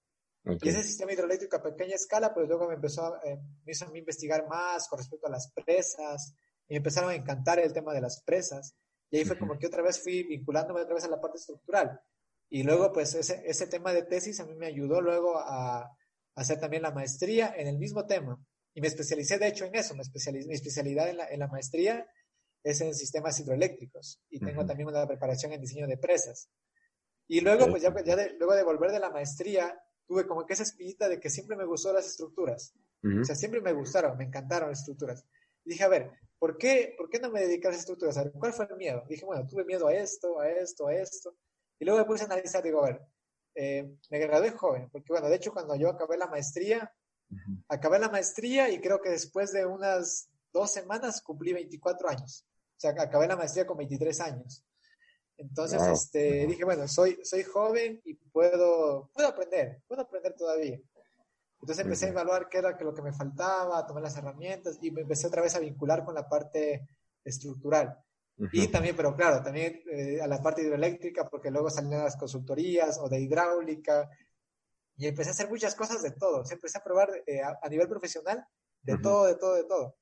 [0.44, 3.98] Y ese sistema hidroeléctrico a pequeña escala, pues luego me empezó, eh, me hizo a
[3.98, 6.34] investigar más con respecto a las presas,
[6.66, 8.74] y me empezaron a encantar el tema de las presas.
[9.10, 12.00] Y ahí fue como que otra vez fui vinculándome otra vez a la parte estructural.
[12.48, 15.90] Y luego, pues, ese, ese tema de tesis a mí me ayudó luego a,
[16.36, 18.40] hacer también la maestría en el mismo tema.
[18.72, 19.94] Y me especialicé, de hecho, en eso.
[19.94, 22.06] Me mi especialidad en la, en la, maestría
[22.62, 26.48] es en sistemas hidroeléctricos y tengo también una preparación en diseño de presas.
[27.26, 30.54] Y luego, pues ya, ya de, luego de volver de la maestría, tuve como que
[30.54, 32.74] esa espinita de que siempre me gustó las estructuras.
[33.20, 35.24] O sea, siempre me gustaron, me encantaron las estructuras.
[35.64, 38.16] Y dije, a ver, ¿por qué, ¿por qué no me dediqué a las estructuras?
[38.16, 39.04] A ver, ¿cuál fue el miedo?
[39.08, 41.36] Dije, bueno, tuve miedo a esto, a esto, a esto.
[41.78, 43.00] Y luego me puse a analizar, digo, a ver,
[43.54, 46.92] eh, me gradué joven, porque bueno, de hecho cuando yo acabé la maestría,
[47.68, 52.44] acabé la maestría y creo que después de unas dos semanas cumplí 24 años.
[52.76, 54.64] O sea, acabé la maestría con 23 años.
[55.40, 60.78] Entonces, este, dije, bueno, soy, soy joven y puedo, puedo aprender, puedo aprender todavía.
[61.60, 65.02] Entonces empecé a evaluar qué era lo que me faltaba, tomar las herramientas y me
[65.02, 66.86] empecé otra vez a vincular con la parte
[67.24, 67.98] estructural.
[68.52, 72.98] Y también, pero claro, también eh, a la parte hidroeléctrica, porque luego salieron las consultorías
[72.98, 74.08] o de hidráulica,
[74.96, 76.44] y empecé a hacer muchas cosas de todo.
[76.44, 78.46] Se empecé a probar eh, a, nivel profesional
[78.82, 79.96] de todo, de todo, de todo.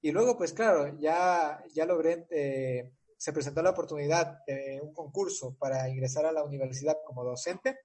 [0.00, 5.56] Y luego, pues claro, ya, ya logré, eh, se presentó la oportunidad de un concurso
[5.58, 7.78] para ingresar a la universidad como docente.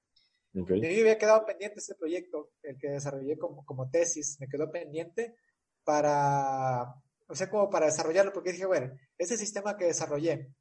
[0.53, 0.77] Okay.
[0.79, 4.69] Y me había quedado pendiente este proyecto, el que desarrollé como, como tesis, me quedó
[4.69, 5.35] pendiente
[5.83, 6.93] para,
[7.27, 10.53] o sea, como para desarrollarlo, porque dije, bueno, ese sistema que desarrollé,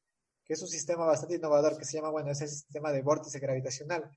[0.45, 4.09] que es un sistema bastante innovador, que se llama, bueno, ese sistema de vórtice gravitacional,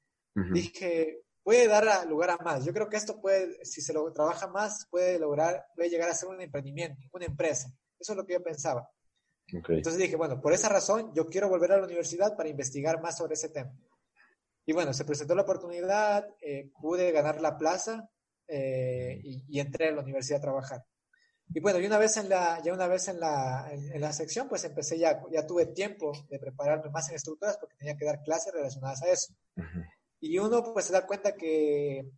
[0.51, 2.65] dije, puede dar lugar a más.
[2.65, 6.15] Yo creo que esto puede, si se lo trabaja más, puede lograr, puede llegar a
[6.15, 7.71] ser un emprendimiento, una empresa.
[7.99, 8.89] Eso es lo que yo pensaba.
[9.53, 13.17] Entonces dije, bueno, por esa razón yo quiero volver a la universidad para investigar más
[13.17, 13.71] sobre ese tema.
[14.65, 18.09] Y bueno, se presentó la oportunidad, eh, pude ganar la plaza
[18.47, 20.85] eh, y, y, entré a la universidad a trabajar.
[21.53, 24.47] Y bueno, y una vez en la, ya una vez en la, en, la sección,
[24.47, 28.23] pues empecé ya, ya tuve tiempo de prepararme más en estructuras porque tenía que dar
[28.23, 29.33] clases relacionadas a eso.
[30.19, 32.09] Y uno pues se da cuenta que,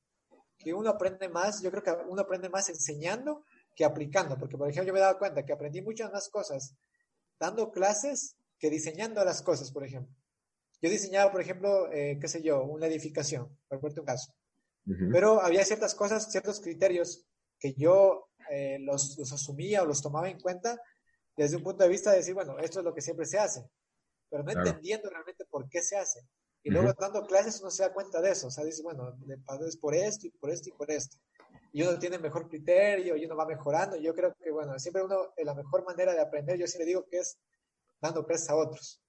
[0.58, 3.44] que uno aprende más, yo creo que uno aprende más enseñando
[3.76, 6.76] que aplicando, porque por ejemplo yo me he dado cuenta que aprendí muchas más cosas
[7.40, 10.16] dando clases que diseñando las cosas, por ejemplo.
[10.82, 14.34] Yo diseñaba, por ejemplo, eh, qué sé yo, una edificación, por ponerte un caso.
[15.12, 17.26] Pero había ciertas cosas, ciertos criterios
[17.60, 20.80] que yo eh, los, los, asumía o los tomaba en cuenta
[21.36, 23.68] desde un punto de vista de decir, bueno, esto es lo que siempre se hace,
[24.30, 26.22] pero no entendiendo realmente por qué se hace.
[26.62, 29.16] Y luego dando clases uno se da cuenta de eso, o sea, dice, bueno,
[29.68, 31.18] es por esto y por esto y por esto.
[31.72, 33.98] Y uno tiene mejor criterio y uno va mejorando.
[33.98, 37.18] Yo creo que, bueno, siempre uno, la mejor manera de aprender, yo le digo que
[37.20, 37.38] es
[38.02, 39.02] dando clases a otros.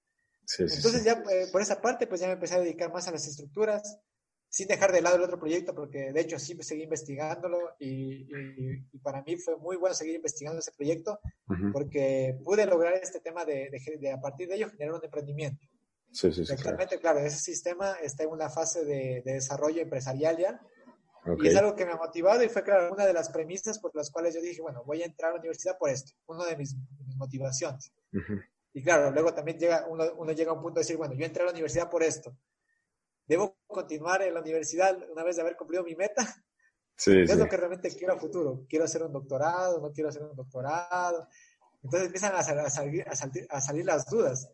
[0.57, 3.27] Entonces ya eh, por esa parte, pues ya me empecé a dedicar más a las
[3.27, 3.99] estructuras,
[4.49, 8.27] sin dejar de lado el otro proyecto, porque de hecho sí seguí investigándolo y,
[9.03, 11.19] para mí fue muy bueno seguir investigando ese proyecto,
[11.73, 15.65] porque pude lograr este tema de, de, a partir de ello generar un emprendimiento.
[16.11, 16.29] Sí.
[16.49, 17.19] Actualmente, claro.
[17.19, 20.61] ese sistema está en una fase de, desarrollo empresarial ya,
[21.39, 23.95] y es algo que me ha motivado y fue, claro, una de las premisas por
[23.95, 26.57] las cuales yo dije, bueno, voy a entrar a la universidad por esto, una de
[26.57, 26.75] mis,
[27.15, 27.91] motivaciones.
[28.73, 31.25] Y claro, luego también llega, uno, uno llega a un punto de decir, bueno, yo
[31.25, 32.35] entré a la universidad por esto
[33.27, 36.25] debo continuar en la universidad una vez de haber cumplido mi meta.
[36.95, 38.65] Sí, es lo que realmente quiero a futuro.
[38.67, 41.27] Quiero hacer un doctorado, no quiero hacer un doctorado.
[41.83, 44.49] Entonces empiezan a, salir, a, salir, las dudas.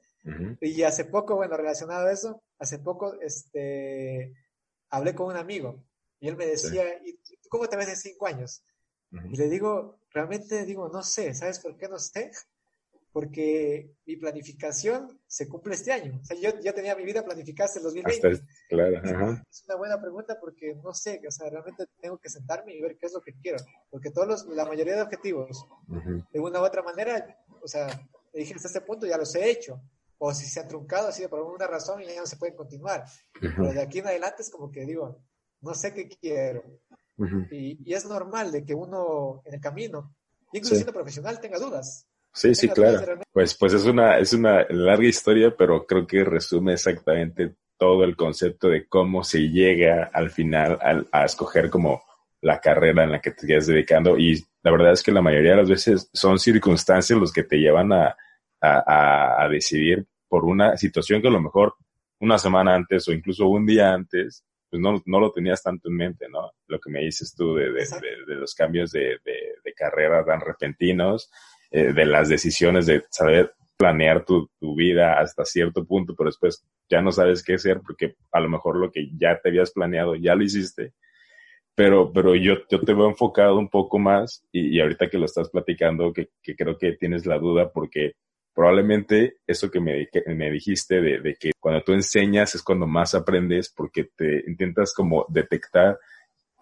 [0.60, 4.34] Y hace poco, bueno, relacionado a eso, hace poco este,
[4.90, 5.84] hablé con un amigo
[6.24, 8.64] y él me decía, ¿y cómo te ves en cinco años?
[9.12, 12.32] Y le digo, realmente digo, no sé, ¿sabes por qué no sé?
[13.14, 16.20] porque mi planificación se cumple este año.
[16.20, 18.28] O sea, yo ya tenía mi vida planificada hasta el 2020.
[18.28, 19.46] Hasta, claro, ajá.
[19.52, 22.98] Es una buena pregunta porque no sé, o sea, realmente tengo que sentarme y ver
[22.98, 23.58] qué es lo que quiero.
[23.92, 25.64] Porque todos los, la mayoría de objetivos,
[26.32, 27.88] de una u otra manera, o sea,
[28.34, 29.80] dije hasta este punto ya los he hecho.
[30.18, 32.56] O si se han truncado, ha sido por alguna razón y ya no se pueden
[32.56, 33.04] continuar.
[33.40, 35.22] Pero de aquí en adelante es como que digo,
[35.64, 36.64] no sé qué quiero.
[37.52, 40.16] y, y, es normal de que uno en el camino,
[40.52, 42.08] incluso siendo profesional, tenga dudas.
[42.34, 43.22] Sí, sí, claro.
[43.32, 48.16] Pues, pues es una, es una larga historia, pero creo que resume exactamente todo el
[48.16, 52.02] concepto de cómo se llega al final a, a escoger como
[52.42, 54.18] la carrera en la que te estás dedicando.
[54.18, 57.58] Y la verdad es que la mayoría de las veces son circunstancias los que te
[57.58, 58.16] llevan a,
[58.62, 61.76] a, a decidir por una situación que a lo mejor
[62.20, 64.44] una semana antes o incluso un día antes,
[64.74, 66.52] pues no, no lo tenías tanto en mente, ¿no?
[66.66, 70.42] Lo que me dices tú de, de, de, de los cambios de, de, carrera tan
[70.42, 71.30] repentinos
[71.70, 76.66] eh, de las decisiones de saber planear tu, tu, vida hasta cierto punto, pero después
[76.90, 80.16] ya no sabes qué hacer porque a lo mejor lo que ya te habías planeado
[80.16, 80.94] ya lo hiciste.
[81.76, 85.26] Pero, pero yo, yo te veo enfocado un poco más y, y ahorita que lo
[85.26, 88.14] estás platicando, que, que, creo que tienes la duda porque
[88.54, 93.16] probablemente eso que me, me dijiste de, de, que cuando tú enseñas es cuando más
[93.16, 95.98] aprendes porque te intentas como detectar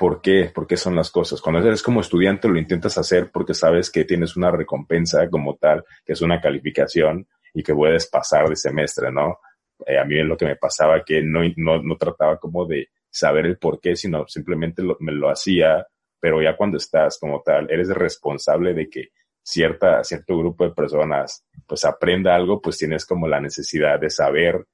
[0.01, 1.41] por qué, por qué son las cosas.
[1.41, 5.84] Cuando eres como estudiante lo intentas hacer porque sabes que tienes una recompensa como tal,
[6.04, 9.38] que es una calificación y que puedes pasar de semestre, ¿no?
[9.86, 12.89] Eh, a mí es lo que me pasaba que no, no, no trataba como de
[13.10, 15.86] saber el por qué, sino simplemente lo, me lo hacía,
[16.19, 19.10] pero ya cuando estás como tal, eres responsable de que
[19.51, 24.65] cierta, cierto grupo de personas pues aprenda algo, pues tienes como la necesidad de saber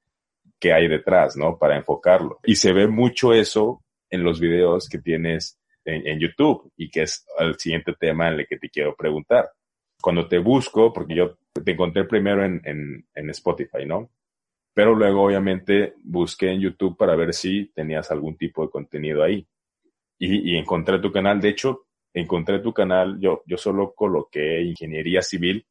[0.60, 1.58] qué hay detrás, ¿no?
[1.58, 2.38] Para enfocarlo.
[2.44, 7.02] Y se ve mucho eso en los videos que tienes en, en, YouTube y que
[7.02, 9.50] es el siguiente tema en el que te quiero preguntar.
[10.00, 14.10] Cuando te busco, porque yo te encontré primero en, en, en Spotify, ¿no?
[14.74, 19.44] Pero luego obviamente busqué en YouTube para ver si tenías algún tipo de contenido ahí.
[20.18, 21.40] Y, y encontré tu canal.
[21.40, 23.18] De hecho, encontré tu canal.
[23.20, 25.66] Yo, yo solo coloqué ingeniería civil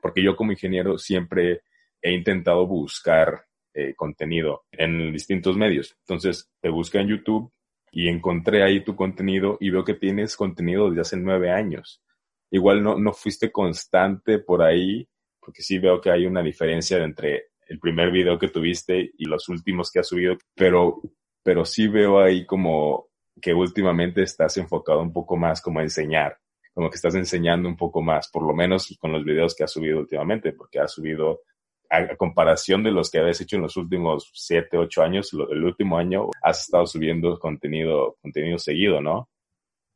[0.00, 1.62] porque yo como ingeniero siempre
[2.02, 5.96] he intentado buscar eh, contenido en distintos medios.
[6.00, 7.52] Entonces, te busca en YouTube
[7.92, 12.02] y encontré ahí tu contenido y veo que tienes contenido desde hace nueve años.
[12.50, 15.06] Igual no, no fuiste constante por ahí,
[15.40, 19.48] porque sí veo que hay una diferencia entre el primer video que tuviste y los
[19.48, 21.00] últimos que has subido, pero,
[21.44, 23.09] pero sí veo ahí como
[23.40, 26.38] que últimamente estás enfocado un poco más como a enseñar,
[26.74, 29.72] como que estás enseñando un poco más, por lo menos con los videos que has
[29.72, 31.42] subido últimamente, porque has subido
[31.90, 35.64] a, comparación de los que habías hecho en los últimos siete, ocho años, lo, el
[35.64, 39.28] último año has estado subiendo contenido, contenido seguido, ¿no?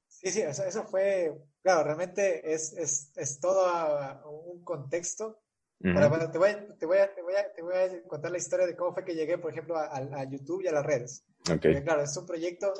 [0.09, 5.40] Sí, sí, eso, eso fue, claro, realmente es, es, es todo un contexto.
[5.80, 6.02] Uh -huh.
[6.02, 8.66] Ahora, te, voy, te, voy a, te, voy a, te voy a contar la historia
[8.66, 11.26] de cómo fue que llegué, por ejemplo, a, a YouTube y a las redes.
[11.42, 11.72] Okay.
[11.72, 12.72] Porque, claro, es un proyecto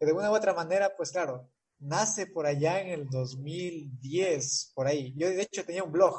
[0.00, 4.86] que de una u otra manera, pues claro, nace por allá en el 2010, por
[4.86, 5.12] ahí.
[5.14, 6.18] Yo de hecho tenía un blog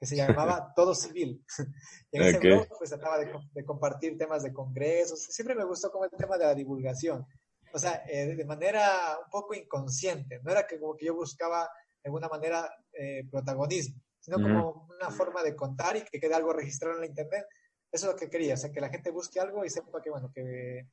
[0.00, 1.44] que se llamaba Todo Civil.
[2.10, 2.50] y en ese okay.
[2.50, 5.22] blog pues trataba de, de, compartir temas de congresos.
[5.24, 7.26] Siempre me gustó como el tema de la divulgación.
[7.74, 10.40] O sea, eh, de manera un poco inconsciente.
[10.42, 11.68] No era que como que yo buscaba
[12.02, 14.42] de alguna manera eh, protagonismo, sino mm.
[14.42, 17.44] como una forma de contar y que quede algo registrado en la internet.
[17.90, 20.08] Eso es lo que quería, o sea, que la gente busque algo y sepa que,
[20.08, 20.88] bueno, que...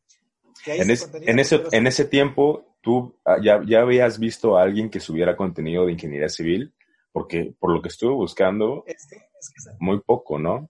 [0.66, 4.90] en, es, en, ese, en ese tiempo, ¿tú ah, ya, ya habías visto a alguien
[4.90, 6.74] que subiera contenido de ingeniería civil?
[7.12, 10.68] porque por lo que estuve buscando, es que, es que muy poco, ¿no?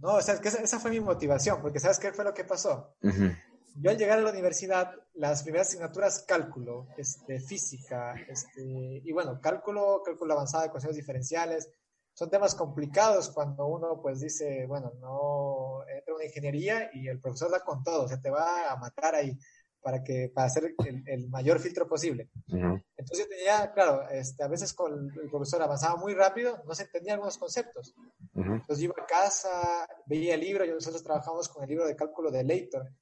[0.00, 2.44] No, o sea, que esa, esa, fue mi motivación, porque ¿sabes qué fue lo que
[2.44, 2.94] pasó?
[3.02, 3.38] Uh -huh.
[3.76, 9.40] Yo al llegar a la universidad, las primeras asignaturas, cálculo, este, física, este, y bueno,
[9.40, 11.70] cálculo, cálculo avanzado, ecuaciones diferenciales,
[12.14, 17.50] son temas complicados cuando uno pues dice, bueno, no entra una ingeniería y el profesor
[17.50, 19.36] da con todo, o sea, te va a matar ahí
[19.82, 22.30] para que para hacer el, el mayor filtro posible.
[22.48, 22.84] Uh -huh.
[22.96, 26.84] Entonces yo tenía, claro, este, a veces con el profesor avanzaba muy rápido, no se
[26.84, 27.94] entendían algunos conceptos.
[28.34, 28.60] Uh -huh.
[28.60, 32.30] Entonces yo iba a casa, veía el libro, nosotros trabajamos con el libro de cálculo
[32.30, 32.96] de Leighton,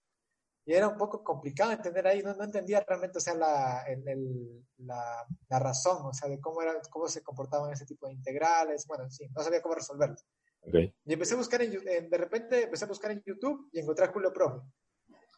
[0.71, 4.07] y era un poco complicado entender ahí, no, no entendía realmente, o sea, la, el,
[4.07, 8.13] el, la, la, razón, o sea, de cómo, era, cómo se comportaban ese tipo de
[8.13, 10.25] integrales, bueno, sí, no sabía cómo resolverlos.
[10.61, 10.95] Okay.
[11.07, 14.13] Y empecé a buscar, en, de repente empecé a buscar en YouTube y encontré a
[14.13, 14.61] Julio Profe.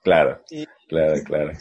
[0.02, 1.52] Claro, y, claro, claro.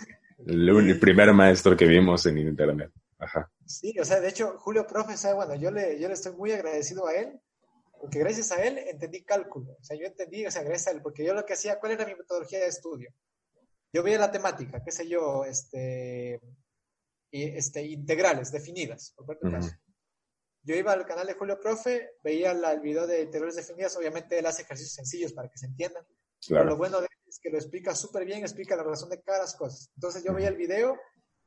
[0.45, 2.91] El, el, primer maestro que vimos en internet.
[3.19, 3.49] Ajá.
[3.65, 5.35] Sí, o sea, de hecho, Julio Profe, ¿sabe?
[5.35, 7.39] bueno, yo le, yo le estoy muy agradecido a él,
[8.01, 9.77] porque gracias a él entendí cálculo.
[9.79, 11.93] O sea, yo entendí, o sea, gracias a él, porque yo lo que hacía, ¿cuál
[11.93, 13.13] era mi metodología de estudio?
[13.93, 16.39] Yo veía la temática, qué sé yo, este,
[17.31, 19.79] este integrales definidas, por uh -huh.
[20.63, 24.45] yo iba al canal de Julio Profe, veía el video de integral definidas, obviamente él
[24.45, 26.05] hace ejercicios sencillos para que se entiendan.
[26.47, 29.21] Pero lo bueno de él es que lo explica súper bien, explica la razón de
[29.21, 29.91] cada cosas.
[29.95, 30.97] Entonces yo veía el video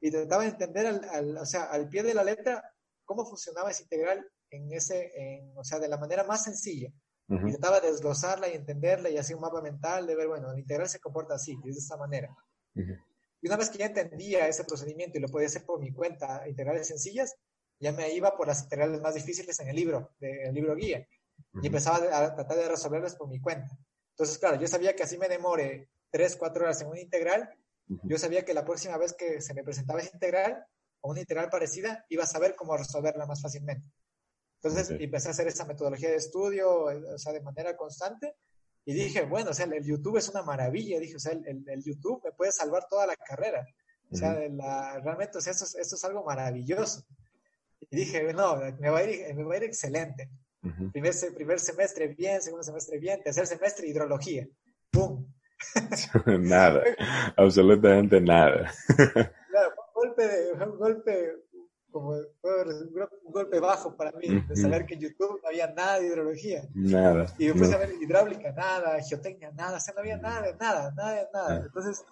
[0.01, 2.63] y trataba de entender al, o sea, al pie de la letra
[3.05, 6.91] cómo funcionaba ese integral en ese, en, o sea, de la manera más sencilla.
[7.27, 11.01] De desglosarla y entenderla y hacer un mapa mental de ver, bueno, el integral se
[11.01, 12.35] comporta así, de esta manera.
[12.75, 16.47] Y una vez que ya entendía ese procedimiento y lo podía hacer por mi cuenta,
[16.49, 17.37] integrales sencillas,
[17.81, 21.07] ya me iba por las integrales más difíciles en el libro, del libro guía.
[21.63, 23.77] Y empezaba a tratar de resolverlas por mi cuenta.
[24.11, 27.51] Entonces, claro, yo sabía que así me demore 3, 4 horas en una integral.
[28.05, 30.65] Yo sabía que la próxima vez que se me presentaba esa integral
[31.01, 33.87] o una integral parecida, iba a saber cómo resolverla más fácilmente.
[34.65, 38.35] Entonces empecé a hacer esa metodología de estudio, o sea, de manera constante.
[38.87, 40.99] Y dije, bueno, o sea, el YouTube es una maravilla.
[40.99, 43.67] Dije, o sea, el, el, YouTube me puede salvar toda la carrera.
[44.11, 47.05] O sea, la, realmente, o sea, esto, esto, es algo maravilloso.
[47.91, 50.31] Y dije, no, me va a ir, me va a ir excelente.
[50.93, 54.49] primer, primer semestre bien, segundo semestre bien, tercer semestre hidrología.
[54.91, 55.27] ¡Pum!
[56.41, 56.83] nada,
[57.37, 58.73] absolutamente nada.
[58.97, 61.45] claro, un golpe, un golpe
[61.95, 66.09] como un golpe bajo para mí, de saber que en YouTube no había nada de
[66.09, 66.69] hidrología.
[66.75, 67.33] Nada.
[67.39, 67.79] Y después no.
[67.79, 71.57] ver hidráulica, nada, geotecnia, nada, o sea, no había nada, nada, nada, nada.
[71.65, 72.05] Entonces,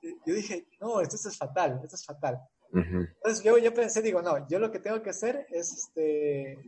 [0.00, 2.40] yo dije, no, esto, es fatal, esto es fatal.
[2.72, 6.58] Entonces yo, yo pensé, digo, no, yo lo que tengo que hacer es este,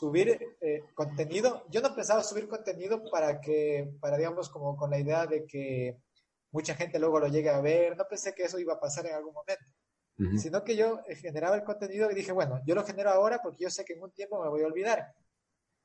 [0.00, 1.64] subir eh, contenido.
[1.70, 5.96] Yo no pensaba subir contenido para que, para digamos, como con la idea de que
[6.50, 7.96] mucha gente luego lo llegue a ver.
[7.96, 9.64] No pensé que eso iba a pasar en algún momento
[10.38, 13.64] sino que yo eh, generaba el contenido y dije, bueno, yo lo genero ahora porque
[13.64, 15.14] yo sé que en un tiempo me voy a olvidar.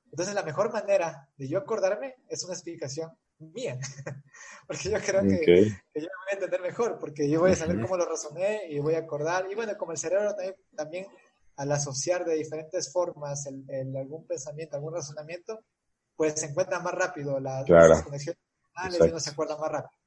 [0.06, 3.78] Entonces, la mejor manera de yo acordarme es una explicación mía,
[4.68, 5.66] porque yo creo que,
[5.96, 8.80] yo me voy a entender mejor, porque yo voy a saber cómo lo razoné y
[8.80, 9.46] voy a acordar.
[9.52, 11.08] Y bueno, como el cerebro también, también
[11.58, 15.64] al asociar de diferentes formas el, algún pensamiento, algún razonamiento,
[16.16, 18.40] pues se encuentra más rápido la, las conexiones
[19.00, 20.03] y uno se acuerda más rápido.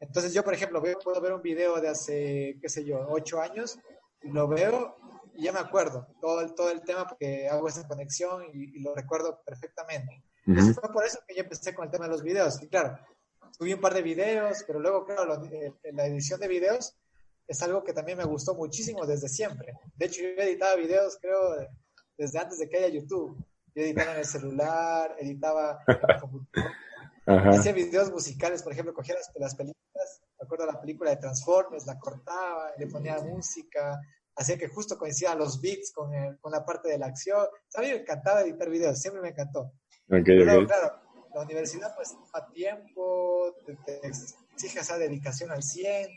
[0.00, 3.78] Entonces yo, por ejemplo, puedo ver un video de hace, qué sé yo, ocho años,
[4.22, 4.96] y lo veo
[5.34, 8.94] y ya me acuerdo todo el, todo el tema porque hago esa conexión y, lo
[8.94, 10.24] recuerdo perfectamente.
[10.44, 12.62] fue por eso que yo empecé con el tema de los videos.
[12.62, 12.98] Y claro,
[13.50, 16.96] subí un par de videos, pero luego, claro, eh, la edición de videos
[17.46, 19.74] es algo que también me gustó muchísimo desde siempre.
[19.96, 21.56] De hecho, yo editaba videos, creo,
[22.16, 23.36] desde antes de que haya YouTube.
[23.74, 26.18] Yo editaba en el celular, editaba en la
[27.36, 27.60] computadora.
[27.60, 31.98] Hacía videos musicales, por ejemplo, cogía las, películas, me acuerdo la película de Transformers, la
[31.98, 34.00] cortaba, le ponía música,
[34.36, 36.10] hacía que justo coincidieran los beats con,
[36.40, 37.46] con la parte de la acción.
[37.74, 39.72] A mí me encantaba editar videos, siempre me encantó.
[40.06, 41.00] Pero claro,
[41.34, 43.54] la universidad pues toma tiempo,
[43.84, 46.08] te, exige esa dedicación al 100.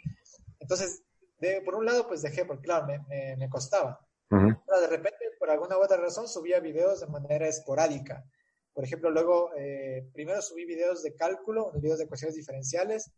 [0.60, 1.04] Entonces,
[1.40, 4.00] de, por un lado, pues dejé, porque claro, me, me, costaba.
[4.30, 8.26] Pero de repente, por alguna u otra razón, subía videos de manera esporádica.
[8.74, 13.12] Por ejemplo, luego, eh, primero subí videos de cálculo, videos de ecuaciones diferenciales,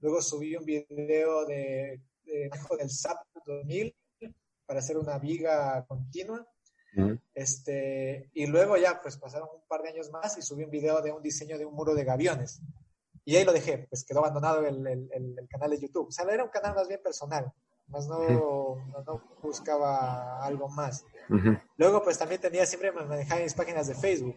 [0.00, 3.94] luego subí un video de, de del SAP 2000
[4.66, 6.46] para hacer una viga continua.
[7.34, 11.00] este, y luego ya, pues pasaron un par de años más y subí un video
[11.02, 12.60] de un diseño de un muro de gaviones.
[13.24, 16.08] Y ahí lo dejé, pues quedó abandonado el, el, canal de YouTube.
[16.08, 17.52] O sea, era un canal más bien personal,
[17.88, 21.04] más no, no, buscaba algo más.
[21.76, 24.36] Luego, pues también tenía, siempre me manejaba mis páginas de Facebook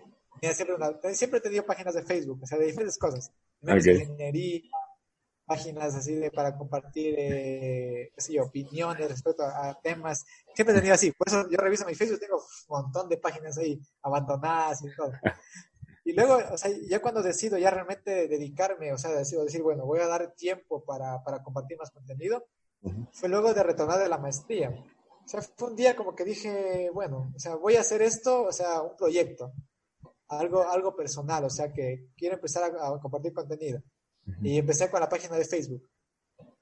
[0.51, 3.31] siempre, siempre he tenido páginas de Facebook, o sea, de diferentes cosas.
[3.61, 4.61] ingeniería,
[5.45, 10.25] páginas así de para compartir eh, opiniones respecto a, temas.
[10.53, 11.11] Siempre he tenido así.
[11.11, 15.11] Por eso yo reviso mi Facebook, tengo un montón de páginas ahí abandonadas y todo.
[16.05, 19.85] Y luego, o sea, ya cuando decido ya realmente dedicarme, o sea, decido decir, bueno,
[19.85, 22.45] voy a dar tiempo para, para compartir más contenido,
[23.13, 24.69] fue luego de retornar de la maestría.
[24.69, 28.43] O sea, fue un día como que dije, bueno, o sea, voy a hacer esto,
[28.43, 29.53] o sea, un proyecto
[30.39, 33.81] algo, algo personal, o sea que quiero empezar a, compartir contenido.
[34.41, 35.89] Y empecé con la página de Facebook.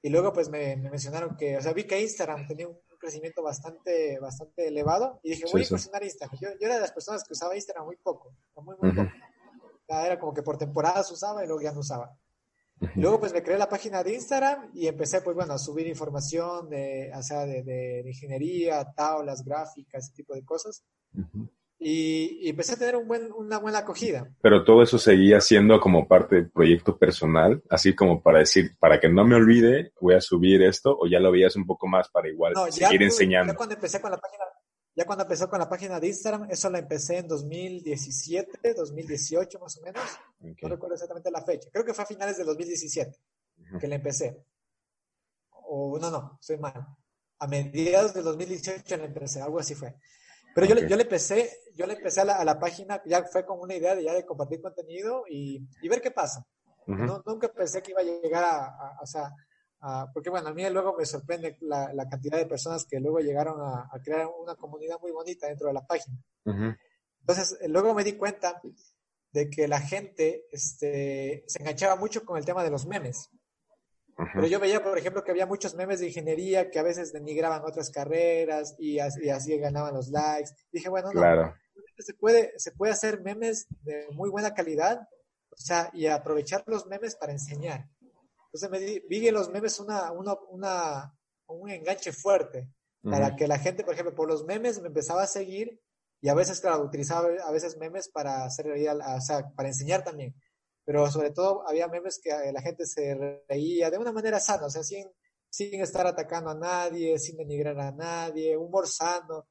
[0.02, 4.18] Y luego pues me, mencionaron que, o sea, vi que Instagram tenía un crecimiento bastante,
[4.18, 6.38] bastante elevado y dije, voy a incursionar Instagram.
[6.40, 9.10] Yo, yo, era de las personas que usaba Instagram muy poco, muy, muy poco.
[9.88, 12.16] Era como que por temporadas usaba y luego ya no usaba.
[12.96, 16.68] Luego pues me creé la página de Instagram y empecé pues bueno a subir información
[16.68, 20.82] de, o sea, de, de, ingeniería, tablas, gráficas, ese tipo de cosas
[21.82, 24.28] y, empecé a tener un buen, una buena acogida.
[24.40, 29.00] Pero todo eso seguía siendo como parte del proyecto personal, así como para decir, para
[29.00, 32.08] que no me olvide, voy a subir esto, o ya lo veías un poco más
[32.10, 33.52] para igual seguir enseñando.
[33.52, 34.44] Ya cuando empecé con la página,
[34.94, 39.78] ya cuando empezó con la página de Instagram, eso la empecé en 2017, 2018 más
[39.78, 40.02] o menos.
[40.60, 41.68] No recuerdo exactamente la fecha.
[41.72, 43.18] Creo que fue a finales de 2017
[43.80, 44.44] que la empecé.
[45.50, 46.86] O no, no, soy mal.
[47.38, 49.96] A mediados de 2018 la empecé, algo así fue.
[50.54, 53.60] Pero yo, le, yo le empecé, yo le empecé a la, página, ya fue con
[53.60, 56.46] una idea de ya de compartir contenido y, y ver qué pasa.
[56.86, 59.32] no, nunca pensé que iba a llegar a, o sea,
[60.12, 63.60] porque bueno, a mí luego me sorprende la, la cantidad de personas que luego llegaron
[63.60, 66.16] a, crear una comunidad muy bonita dentro de la página.
[66.44, 68.60] Entonces, luego me di cuenta
[69.32, 73.30] de que la gente este, se enganchaba mucho con el tema de los memes.
[74.16, 77.62] Pero yo veía, por ejemplo, que había muchos memes de ingeniería que a veces denigraban
[77.64, 80.50] otras carreras y así, así ganaban los likes.
[80.70, 81.54] Dije, bueno, no,
[81.98, 85.08] se, puede, se puede hacer memes de muy buena calidad,
[85.50, 87.88] o sea, y aprovechar los memes para enseñar.
[88.46, 91.14] Entonces me di, vi en los memes una, una, una,
[91.46, 92.68] un enganche fuerte
[93.02, 95.80] para que la gente, por ejemplo, por los memes me empezaba a seguir
[96.20, 100.34] y a veces, claro, utilizaba a veces memes para hacer o sea, para enseñar también
[100.84, 104.66] pero sobre todo había memes que eh, la gente se reía de una manera sana,
[104.66, 105.10] o sea, sin,
[105.48, 109.48] sin estar atacando a nadie, sin denigrar a nadie, humor sano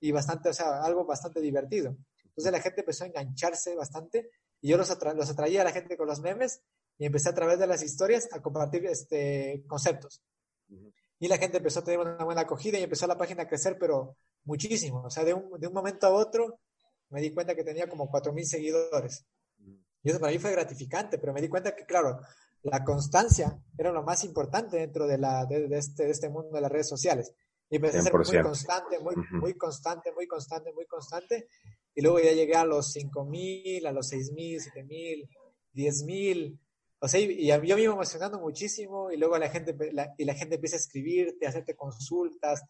[0.00, 1.96] y bastante, o sea, algo bastante divertido.
[2.24, 4.30] Entonces la gente empezó a engancharse bastante
[4.60, 6.62] y yo los, los atraía a la gente con los memes
[6.98, 10.22] y empecé a través de las historias a compartir este, conceptos.
[11.18, 13.76] Y la gente empezó a tener una buena acogida y empezó la página a crecer,
[13.78, 15.02] pero muchísimo.
[15.04, 16.60] O sea, de un, de un momento a otro
[17.10, 19.24] me di cuenta que tenía como 4.000 seguidores.
[20.02, 22.20] Y eso para mí fue gratificante, pero me di cuenta que, claro,
[22.62, 26.60] la constancia era lo más importante dentro de, la, de, este, de este mundo de
[26.60, 27.34] las redes sociales.
[27.70, 31.48] Y empecé a ser muy constante, muy, muy constante, muy constante, muy constante.
[31.94, 35.28] Y luego ya llegué a los 5.000, a los 6.000, 7.000,
[35.74, 36.58] 10.000.
[37.00, 39.76] O sea, y, yo me iba emocionando muchísimo y luego la gente,
[40.18, 42.62] y la gente empieza a escribirte, a hacerte consultas,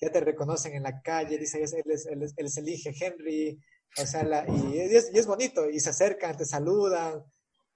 [0.00, 3.58] ya te reconocen en la calle, dice, él es, él es, él es el Henry,
[3.98, 7.24] o sea, y, es, y, es, bonito, y se acercan, te saludan.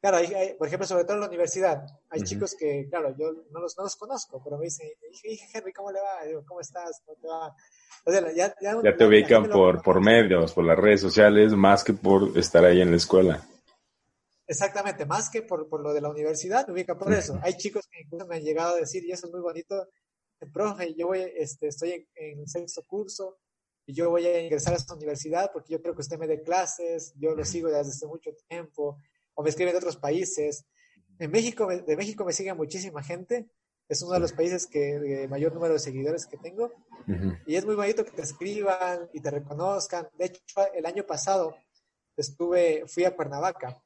[0.00, 3.60] Claro, hay, por ejemplo, sobre todo en la universidad, hay chicos que, claro, yo no
[3.60, 4.88] los, no los conozco, pero me dicen,
[5.52, 6.24] Henry, ¿cómo le va?
[6.24, 7.02] Digo, ¿cómo estás?
[7.04, 7.54] ¿Cómo te va?
[8.06, 11.84] O sea, ya, ya, ya te ubican por, por medios, por las redes sociales, más
[11.84, 13.46] que por estar ahí en la escuela.
[14.46, 17.38] Exactamente, más que por, por lo de la universidad, me ubican por eso.
[17.42, 19.86] Hay chicos que incluso me han llegado a decir, y eso es muy bonito,
[20.52, 23.38] profe, yo voy, este, estoy en, en sexto curso,
[23.90, 26.42] y yo voy a ingresar a esta universidad porque yo creo que usted me dé
[26.42, 28.98] clases, yo lo sigo desde hace mucho tiempo,
[29.34, 30.64] o me escriben de otros países.
[31.18, 33.50] En México, de México me sigue muchísima gente,
[33.88, 36.72] es uno de los países que de mayor número de seguidores que tengo,
[37.46, 40.08] y es muy bonito que te escriban y te reconozcan.
[40.16, 40.40] De hecho,
[40.72, 41.56] el año pasado
[42.16, 43.82] estuve, fui a Cuernavaca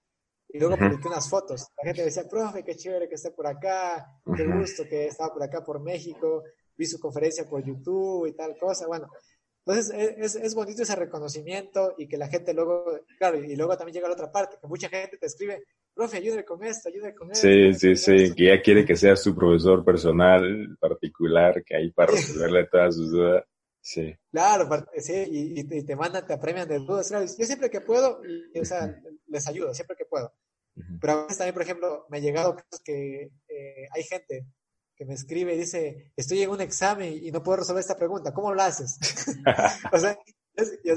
[0.51, 1.69] y luego publiqué unas fotos.
[1.79, 5.43] La gente decía, profe, qué chévere que esté por acá, qué gusto que estaba por
[5.43, 6.43] acá por México,
[6.77, 8.87] vi su conferencia por YouTube y tal cosa.
[8.87, 9.09] Bueno,
[9.67, 13.77] entonces e, es, es, bonito ese reconocimiento y que la gente luego, claro, y luego
[13.77, 17.15] también llega la otra parte, que mucha gente te escribe, profe, ayúdame con esto, ayúdame
[17.15, 17.47] con esto.
[17.47, 22.13] Sí, sí, sí, que ya quiere que seas su profesor personal, particular, que ahí para
[22.13, 23.45] resolverle todas sus dudas.
[23.81, 24.15] Sí.
[24.31, 27.11] Claro, sí, y, y, te mandan, te apremian de dudas.
[27.11, 28.21] Yo siempre que puedo,
[28.59, 30.33] o sea, les ayudo, siempre que puedo.
[31.01, 34.47] Pero a veces también, por ejemplo, me ha llegado casos que eh, hay gente
[34.97, 38.33] que me escribe y dice, estoy en un examen y no puedo resolver esta pregunta,
[38.33, 38.99] ¿cómo lo haces?
[39.93, 40.19] o sea,
[40.85, 40.95] yo,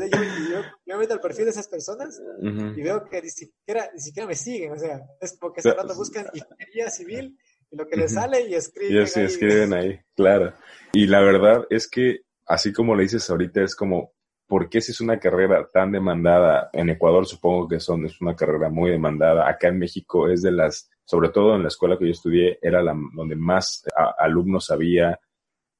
[0.85, 4.35] me meto al perfil de esas personas y veo que ni siquiera, ni siquiera me
[4.35, 7.37] siguen, o sea, es porque ese rato buscan ingeniería civil
[7.71, 8.95] y lo que les sale y escriben.
[8.95, 10.53] Y escriben ahí, claro.
[10.93, 14.13] Y la verdad es que, así como le dices ahorita, es como
[14.47, 16.69] ¿por qué si es una carrera tan demandada?
[16.73, 19.47] En Ecuador supongo que son, es una carrera muy demandada.
[19.47, 22.83] Acá en México es de las, sobre todo en la escuela que yo estudié, era
[22.83, 23.85] la donde más
[24.19, 25.17] alumnos había.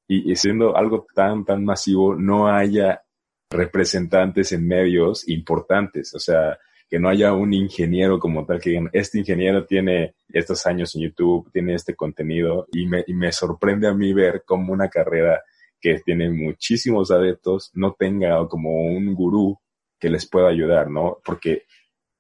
[0.08, 3.04] Y, siendo algo tan, tan masivo, no haya
[3.50, 6.16] representantes en medios importantes.
[6.16, 6.58] O sea,
[6.90, 11.02] que no haya un ingeniero como tal que digan, este ingeniero tiene estos años en
[11.02, 15.44] YouTube, tiene este contenido y me, y me sorprende a mí ver cómo una carrera
[15.82, 19.60] que tiene muchísimos adeptos no tenga como un gurú
[20.00, 21.18] que les pueda ayudar, ¿no?
[21.26, 21.64] Porque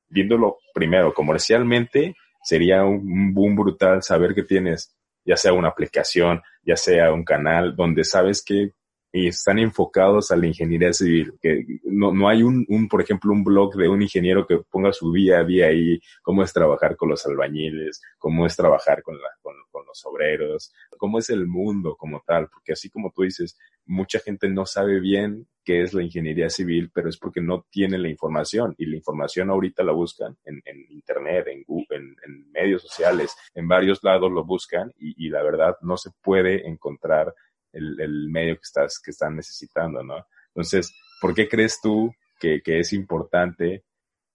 [0.10, 2.16] viéndolo primero comercialmente,
[2.48, 4.96] sería un boom brutal saber que tienes
[5.26, 8.72] ya sea una aplicación, ya sea un canal donde sabes que
[9.12, 13.32] y están enfocados a la ingeniería civil, que no, no hay un, un, por ejemplo,
[13.32, 16.96] un blog de un ingeniero que ponga su día a día ahí, cómo es trabajar
[16.96, 21.48] con los albañiles, cómo es trabajar con, la, con, con los obreros, cómo es el
[21.48, 25.94] mundo como tal, porque así como tú dices, mucha gente no sabe bien qué es
[25.94, 29.92] la ingeniería civil, pero es porque no tiene la información y la información ahorita la
[29.92, 35.26] buscan en, en internet, en, en, en, medios sociales, en varios lados lo buscan y,
[35.26, 37.34] y la verdad no se puede encontrar
[37.78, 40.26] el, medio que estás, que están necesitando, ¿no?
[40.48, 43.86] Entonces, ¿por qué crees tú que, es importante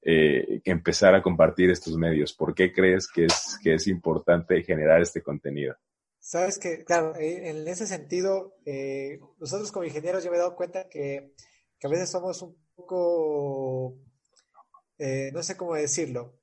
[0.03, 2.33] eh, empezar a compartir estos medios?
[2.33, 5.77] ¿Por qué crees que es, que es importante generar este contenido?
[6.19, 10.55] Sabes que, claro, eh, en ese sentido, eh, nosotros como ingenieros yo me he dado
[10.55, 11.33] cuenta que,
[11.83, 13.99] a veces somos un poco,
[15.33, 16.39] no sé cómo decirlo,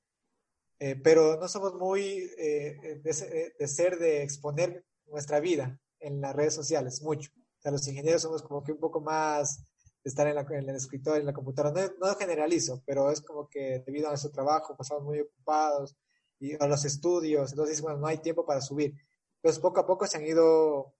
[1.02, 7.30] pero no somos muy de, ser de exponer nuestra vida en las redes sociales, mucho.
[7.58, 9.64] O sea, los ingenieros somos como que un poco más
[10.02, 11.88] de estar en, el escritorio, en la computadora.
[11.88, 15.96] No, no, generalizo, pero es como que debido a nuestro trabajo pasamos muy ocupados
[16.38, 18.94] y a los estudios, entonces, bueno, no hay tiempo para subir.
[19.36, 20.94] Entonces, poco a poco se han ido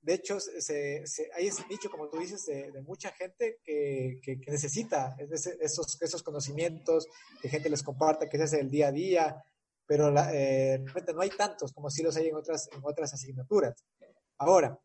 [0.00, 1.04] de hecho, se,
[1.34, 5.16] hay ese nicho, como tú dices, de, mucha gente que, que, necesita
[5.60, 7.06] esos, esos conocimientos,
[7.42, 9.44] que gente les comparta, que se hace el día a día,
[9.88, 10.84] pero la, eh,
[11.14, 13.74] no hay tantos como si los hay en otras, en otras asignaturas.
[14.38, 14.78] Ahora,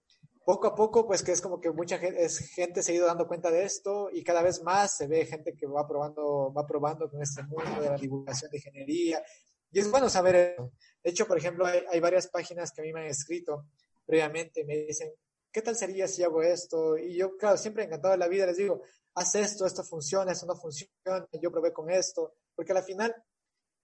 [0.45, 3.51] poco a poco, pues que es como que mucha gente, se ha ido dando cuenta
[3.51, 7.21] de esto y cada vez más se ve gente que va probando, va probando con
[7.21, 9.23] este mundo de la divulgación de ingeniería.
[9.71, 10.71] Y es bueno saber eso.
[11.03, 13.67] De hecho, por ejemplo, hay, hay varias páginas que a mí me han escrito
[14.05, 15.11] previamente me dicen,
[15.51, 16.97] ¿qué tal sería si hago esto?
[16.97, 18.81] Y yo, claro, siempre encantado de la vida les digo,
[19.15, 23.15] haz esto, esto funciona, esto no funciona, yo probé con esto, porque al final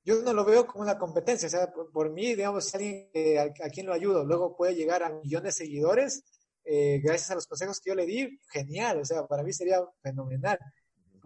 [0.04, 3.86] yo no lo veo como una competencia, o sea, por, mí, digamos, alguien a, quien
[3.86, 6.24] lo ayudo luego puede llegar a millones de seguidores,
[6.64, 9.82] eh, gracias a los consejos que yo le di, genial, o sea, para mí sería
[10.02, 10.58] fenomenal.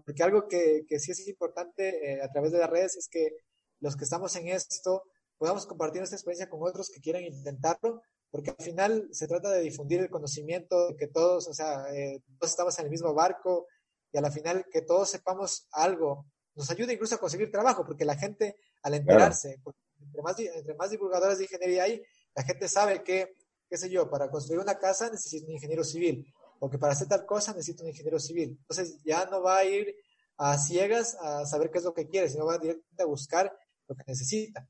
[0.06, 3.38] Porque algo que, que sí es importante eh, a través de las redes es que
[3.80, 5.04] los que estamos en esto
[5.38, 8.02] podamos compartir nuestra experiencia con otros que quieran intentarlo
[8.34, 12.20] porque al final se trata de difundir el conocimiento, de que todos, o sea, eh,
[12.40, 13.68] todos estamos en el mismo barco
[14.12, 16.26] y a la final que todos sepamos algo,
[16.56, 19.62] nos ayuda incluso a conseguir trabajo, porque la gente al enterarse,
[20.00, 22.02] entre, más, entre más divulgadores de ingeniería hay,
[22.36, 23.36] la gente sabe que,
[23.70, 26.26] qué sé yo, para construir una casa necesito un ingeniero civil,
[26.60, 28.58] o que para hacer tal cosa necesito un ingeniero civil.
[28.62, 29.96] Entonces ya no va a ir
[30.38, 33.56] a ciegas a saber qué es lo que quiere, sino va directamente a buscar
[33.88, 34.68] lo que necesita.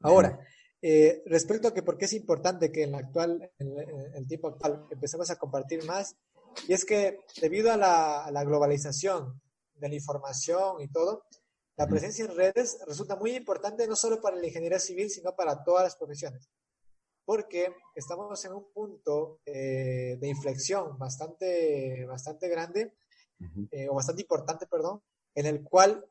[0.00, 0.40] Ahora,
[0.82, 3.74] eh, respecto a que por qué es importante que en, actual, en,
[4.14, 6.16] el tiempo actual empecemos a compartir más,
[6.66, 9.40] y es que debido a la, globalización
[9.80, 11.24] de la información y todo,
[11.76, 15.64] la presencia en redes resulta muy importante no solo para la ingeniería civil, sino para
[15.64, 16.50] todas las profesiones,
[17.24, 22.92] porque estamos en un punto eh, de inflexión bastante, bastante grande,
[23.70, 25.02] eh, o bastante importante, perdón,
[25.34, 26.04] en el cual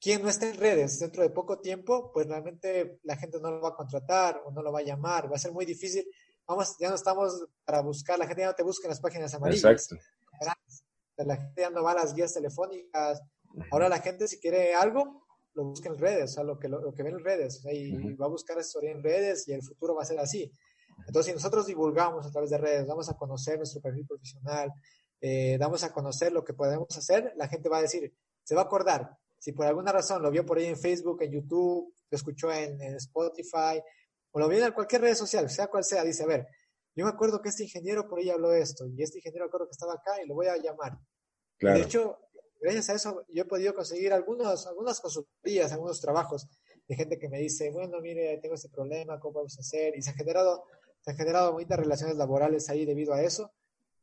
[0.00, 3.60] quien no esté en redes dentro de poco tiempo, pues realmente la gente no lo
[3.60, 6.06] va a contratar o no lo va a llamar, va a ser muy difícil.
[6.46, 9.34] Vamos, ya no estamos para buscar, la gente ya no te busca en las páginas
[9.34, 9.64] amarillas.
[9.64, 9.96] Exacto.
[11.18, 13.22] La gente ya no va a las guías telefónicas.
[13.70, 16.92] Ahora la gente si quiere algo, lo busca en redes, o sea, lo que, lo,
[16.92, 20.02] que ve en redes, y va a buscar asesoría en redes y el futuro va
[20.02, 20.52] a ser así.
[21.06, 24.70] Entonces, si nosotros divulgamos a través de redes, vamos a conocer nuestro perfil profesional,
[25.20, 28.12] eh, damos a conocer lo que podemos hacer, la gente va a decir,
[28.42, 31.32] se va a acordar, si por alguna razón lo vio por ahí en Facebook, en
[31.32, 33.80] YouTube, lo escuchó en, Spotify,
[34.32, 36.46] o lo vio en cualquier red social, sea cual sea, dice, a ver,
[36.96, 39.72] yo me acuerdo que este ingeniero por ahí habló esto, y este ingeniero acuerdo que
[39.72, 40.98] estaba acá y lo voy a llamar.
[41.60, 42.18] De hecho,
[42.60, 46.48] gracias a eso yo he podido conseguir algunos, algunas consultorías, algunos trabajos
[46.88, 49.96] de gente que me dice, bueno, mire, tengo este problema, ¿cómo vamos a hacer?
[49.96, 50.64] Y se han generado,
[51.00, 53.52] se han generado muchas relaciones laborales ahí debido a eso.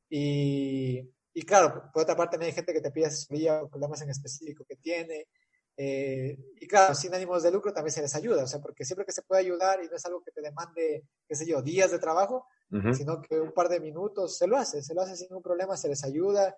[0.09, 4.01] Y, y claro, por otra parte también hay gente que te pide asesoría o problemas
[4.01, 5.27] en específico que tiene.
[5.75, 9.05] Eh, y claro, sin ánimos de lucro también se les ayuda, o sea, porque siempre
[9.05, 11.89] que se puede ayudar y no es algo que te demande, qué sé yo, días
[11.89, 12.45] de trabajo,
[12.93, 15.77] sino que un par de minutos se lo hace, se lo hace sin ningún problema,
[15.77, 16.55] se les ayuda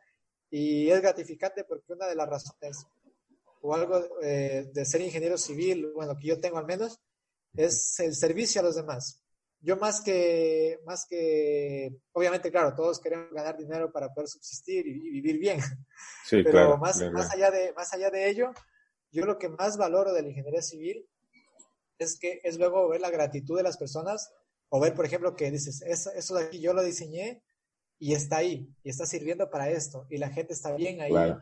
[0.49, 2.87] y es gratificante porque una de las razones
[3.61, 7.01] o algo eh, de ser ingeniero civil, bueno, que yo tengo al menos,
[7.53, 9.25] es el servicio a los demás
[9.65, 15.09] yo más que, más que, obviamente, claro, todos queremos ganar dinero para poder subsistir y,
[15.09, 15.59] vivir bien.
[16.23, 18.51] Sí, Pero claro, más, más, allá de, más allá de ello,
[19.11, 21.07] yo lo que más valoro de la ingeniería civil
[21.97, 24.31] es que es luego ver la gratitud de las personas
[24.75, 27.41] o ver, por ejemplo, que dices, eso, eso de aquí yo lo diseñé
[27.97, 31.19] y está ahí, y está sirviendo para esto, y la gente está bien ahí, no
[31.19, 31.39] ha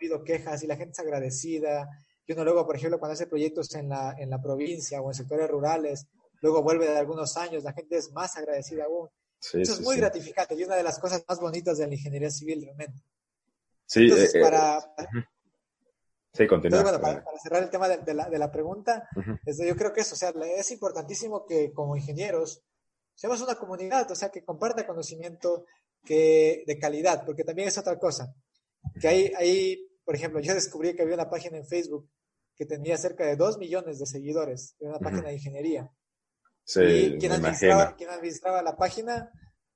[0.00, 1.88] habido quejas, y la gente es agradecida.
[2.24, 5.14] Y uno luego, por ejemplo, cuando hace proyectos en la, en la provincia o en
[5.14, 6.06] sectores rurales,
[6.40, 9.08] luego vuelve de algunos años, la gente es más agradecida aún.
[9.40, 12.62] Eso es muy gratificante y una de las cosas más bonitas de la ingeniería civil
[12.62, 13.02] realmente.
[13.86, 14.94] Sí, Entonces, eh, para,
[16.32, 16.82] Sí, continúa.
[16.82, 19.08] Bueno, para, cerrar el tema de, la, de la, pregunta,
[19.46, 22.62] yo creo que eso, o sea, es importantísimo que como ingenieros
[23.14, 25.64] seamos una comunidad, o sea, que comparta conocimiento
[26.04, 28.34] que, de calidad, porque también es otra cosa.
[29.00, 32.08] Que hay, hay, por ejemplo, yo descubrí que había una página en Facebook
[32.54, 35.90] que tenía cerca de 2 millones de seguidores, era una página de ingeniería
[36.76, 39.32] y quien administraba, la página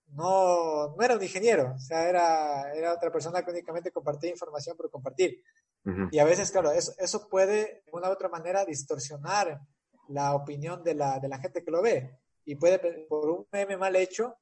[0.09, 4.77] no, no era un ingeniero, o sea, era, era otra persona que únicamente compartía información
[4.77, 5.43] por compartir.
[6.13, 9.61] Y a veces, claro, eso, eso puede de una u otra manera distorsionar
[10.09, 12.19] la opinión de la, de la gente que lo ve.
[12.45, 12.79] Y puede,
[13.09, 14.37] por un meme mal hecho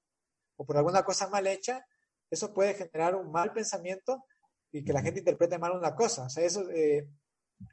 [0.56, 1.86] o por alguna cosa mal hecha,
[2.30, 4.24] eso puede generar un mal pensamiento
[4.70, 6.24] y que la gente interprete mal una cosa.
[6.24, 7.08] O sea, eso, eh,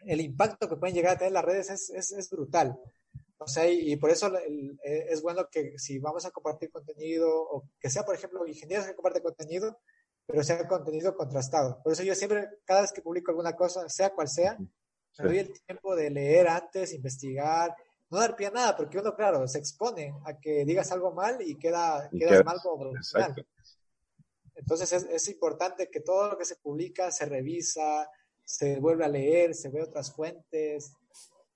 [0.05, 2.80] el impacto que pueden llegar a tener las redes es, es, es brutal.
[3.39, 7.70] O sea, y, por eso eh, es bueno que si vamos a compartir contenido, o
[7.80, 9.80] que sea, por ejemplo, ingenieros que comparten contenido,
[10.28, 11.82] pero sea contenido contrastado.
[11.82, 15.39] Por eso yo siempre, cada vez que publico alguna cosa, sea cual sea, me doy
[15.39, 17.73] el tiempo de leer antes, investigar,
[18.09, 21.41] no dar pie a nada, porque uno, claro, se expone a que digas algo mal
[21.41, 23.34] y queda, quedas mal como profesional.
[24.55, 28.09] Entonces es, es, importante que todo lo que se publica se revisa,
[28.43, 30.93] se vuelve a leer, se ve otras fuentes,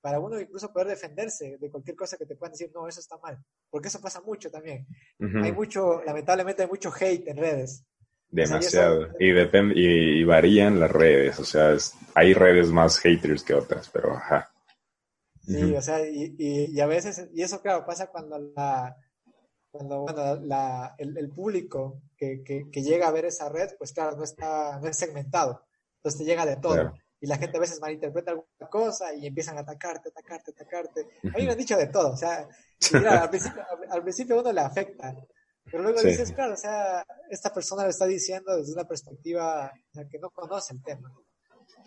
[0.01, 3.17] para uno incluso poder defenderse de cualquier cosa que te puedan decir, no, eso está
[3.17, 3.37] mal,
[3.69, 4.87] porque eso pasa mucho también.
[5.43, 7.85] Hay mucho, lamentablemente hay mucho hate en redes.
[8.31, 9.09] Demasiado.
[9.19, 11.75] y, depende, y, varían las redes, o sea,
[12.15, 14.49] hay redes más haters que otras, pero ajá.
[15.41, 18.95] Sí, o sea, y, y, a veces, y eso claro, pasa cuando la,
[19.69, 23.91] cuando bueno, la, el, el, público que, que, que, llega a ver esa red, pues
[23.91, 25.65] claro, no está, no es segmentado,
[25.97, 26.93] entonces te llega de todo.
[27.19, 31.07] Y la gente a veces malinterpreta alguna cosa y empiezan a atacarte, atacarte, atacarte.
[31.31, 32.47] A mí me han dicho de todo, o sea,
[32.93, 35.15] mira, al, principio, al, principio uno le afecta,
[35.65, 39.71] pero luego dices, claro, o sea, esta persona lo está diciendo desde una perspectiva
[40.09, 41.13] que no conoce el tema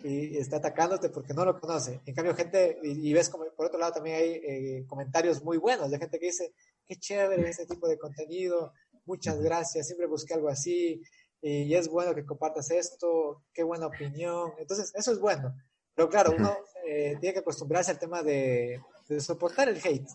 [0.03, 2.01] y está atacándote porque no lo conoce.
[2.05, 5.89] En cambio, gente, y, ves como por otro lado también hay eh, comentarios muy buenos
[5.89, 6.53] de gente que dice,
[6.87, 8.73] qué chévere este tipo de contenido,
[9.05, 11.01] muchas gracias, siempre busqué algo así,
[11.41, 14.53] y es bueno que compartas esto, qué buena opinión.
[14.57, 15.53] Entonces, eso es bueno.
[15.93, 16.57] Pero claro, uno
[16.87, 18.81] eh, tiene que acostumbrarse al tema de,
[19.19, 20.07] soportar el hate.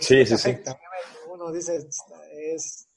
[0.00, 0.56] sí, sí, sí.
[1.38, 2.88] Uno dice, es,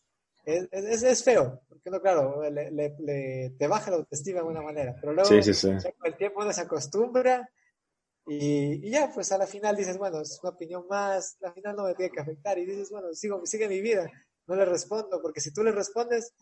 [0.45, 4.95] es, es, feo, porque uno, claro, le, le, te baja la autoestima de alguna manera.
[4.99, 7.47] Pero luego, el tiempo uno se acostumbra
[8.25, 11.75] y, y, ya, pues a la final dices, bueno, es una opinión más, la final
[11.75, 12.57] no me tiene que afectar.
[12.57, 14.09] Y dices, bueno, sigo, sigue mi vida,
[14.47, 16.33] no le respondo, porque si tú le respondes,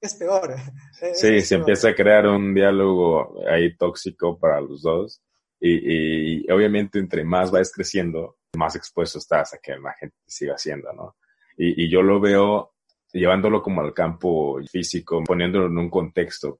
[0.00, 0.54] es peor.
[1.14, 5.22] Sí, se empieza a crear un diálogo ahí tóxico para los dos.
[5.64, 10.92] Y, obviamente entre más vas creciendo, más expuesto estás a que la gente siga haciendo,
[10.92, 11.16] ¿no?
[11.64, 12.72] Y, yo lo veo
[13.12, 16.58] llevándolo como al campo físico, poniéndolo en un contexto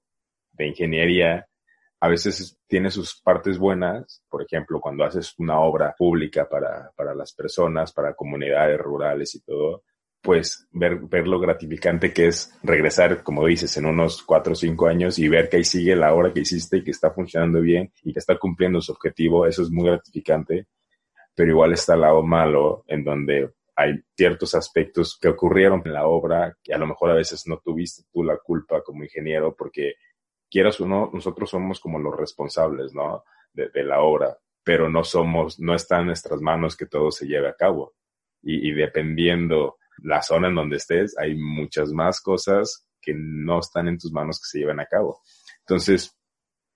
[0.53, 1.47] de ingeniería,
[1.99, 7.15] a veces tiene sus partes buenas, por ejemplo, cuando haces una obra pública para, para
[7.15, 9.83] las personas, para comunidades rurales y todo,
[10.21, 15.19] pues ver, lo gratificante que es regresar, como dices, en unos cuatro o cinco años
[15.19, 18.13] y ver que ahí sigue la obra que hiciste y que está funcionando bien y
[18.13, 20.67] que está cumpliendo su objetivo, eso es muy gratificante,
[21.35, 23.51] pero igual está el lado malo en donde
[23.83, 27.59] hay ciertos aspectos que ocurrieron en la obra que a lo mejor a veces no
[27.59, 29.95] tuviste tú la culpa como ingeniero porque
[30.51, 33.25] quieras o no, nosotros somos como los responsables, ¿no?
[33.53, 37.49] De, la obra, pero no somos, no está en nuestras manos que todo se lleve
[37.49, 37.95] a cabo.
[38.43, 43.89] Y, y dependiendo la zona en donde estés, hay muchas más cosas que no están
[43.89, 45.21] en tus manos que se lleven a cabo.
[45.61, 46.17] Entonces,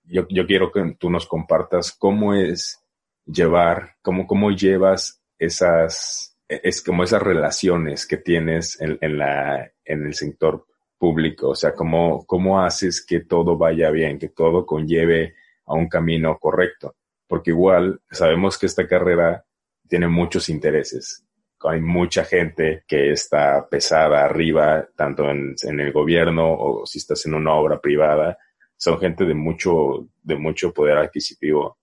[0.03, 2.79] yo, yo quiero que tú nos compartas cómo es
[3.25, 10.05] llevar, cómo, cómo llevas esas, es como esas relaciones que tienes en, en, la, en
[10.05, 10.65] el sector
[10.97, 15.35] público, o sea, cómo, cómo haces que todo vaya bien, que todo conlleve
[15.65, 16.95] a un camino correcto,
[17.27, 19.45] porque igual sabemos que esta carrera
[19.87, 21.23] tiene muchos intereses.
[21.61, 27.33] Hay mucha gente que está pesada arriba, tanto en, el gobierno o si estás en
[27.33, 28.37] una obra privada,
[28.75, 31.79] son gente de mucho, de mucho poder adquisitivo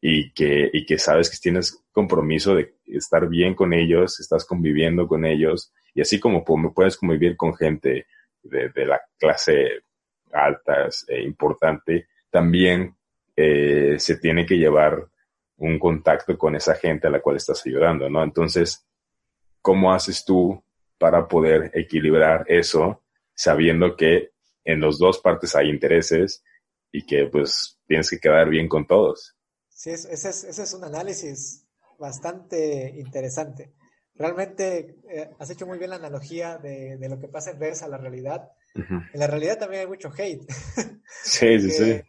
[0.00, 5.08] y que, y que sabes que tienes compromiso de estar bien con ellos, estás conviviendo
[5.08, 8.06] con ellos y así como puedes convivir con gente
[8.42, 9.82] de, la clase
[10.32, 12.94] alta e importante, también
[13.34, 15.08] eh, se tiene que llevar
[15.56, 18.22] un contacto con esa gente a la cual estás ayudando, ¿no?
[18.22, 18.86] Entonces,
[19.60, 20.62] ¿cómo haces tú
[20.98, 23.02] para poder equilibrar eso
[23.34, 24.30] sabiendo que
[24.64, 26.44] en los dos partes hay intereses
[26.92, 29.34] y que pues tienes que quedar bien con todos?
[29.78, 31.64] Sí, ese es, ese es un análisis
[32.00, 33.72] bastante interesante.
[34.16, 37.84] Realmente eh, has hecho muy bien la analogía de, de, lo que pasa en redes
[37.84, 38.50] a la realidad.
[38.74, 40.44] En la realidad también hay mucho hate.
[41.22, 42.00] Sí, sí, sí.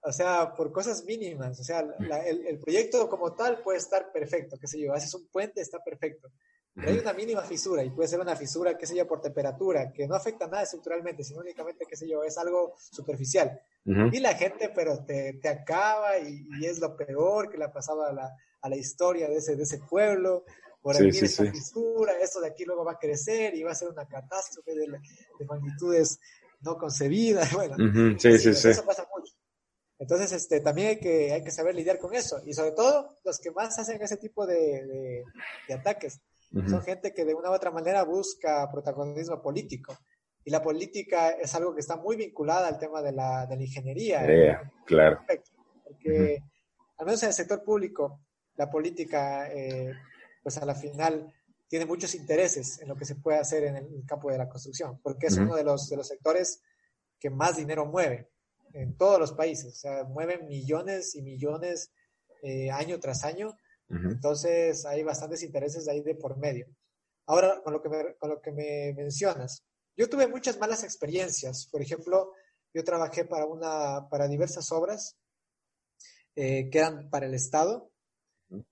[0.00, 1.60] O sea, por cosas mínimas.
[1.60, 5.28] O sea, el, el, proyecto como tal puede estar perfecto, qué sé yo, haces un
[5.28, 6.32] puente, está perfecto
[6.76, 10.06] hay una mínima fisura y puede ser una fisura, qué sé yo, por temperatura, que
[10.06, 13.58] no afecta nada estructuralmente, sino únicamente, qué sé yo, es algo superficial.
[13.84, 18.02] Y la gente, pero te, te acaba y, es lo peor que le ha pasado
[18.02, 20.44] a la, a la historia de ese, de ese pueblo.
[20.82, 23.88] Por aquí esa fisura, esto de aquí luego va a crecer y va a ser
[23.88, 24.86] una catástrofe de,
[25.38, 26.20] de magnitudes
[26.60, 27.50] no concebidas.
[27.54, 27.76] Bueno,
[28.22, 29.32] eso pasa mucho.
[29.98, 32.42] Entonces, este, también hay que, hay que saber lidiar con eso.
[32.44, 35.24] Y sobre todo, los que más hacen ese tipo de,
[35.68, 36.20] de ataques
[36.52, 39.96] son gente que de una u otra manera busca protagonismo político.
[40.44, 43.62] y la política es algo que está muy vinculada al tema de la, de la
[43.62, 44.24] ingeniería.
[44.84, 45.20] claro.
[45.84, 46.42] Porque,
[46.98, 48.20] al menos en el sector público,
[48.56, 49.92] la política, eh,
[50.42, 51.32] pues a la final
[51.68, 55.00] tiene muchos intereses en lo que se puede hacer en el campo de la construcción,
[55.02, 56.62] porque es uno de los, de los sectores
[57.18, 58.30] que más dinero mueve
[58.72, 61.90] en todos los países, o sea, mueven millones y millones
[62.42, 63.56] eh, año tras año,
[63.88, 66.66] entonces hay bastantes intereses ahí de por medio.
[67.26, 69.64] Ahora, con lo que me, con lo que me mencionas,
[69.96, 72.32] yo tuve muchas malas experiencias, por ejemplo,
[72.74, 75.16] yo trabajé para, una, para diversas obras
[76.34, 77.90] eh, que eran para el Estado,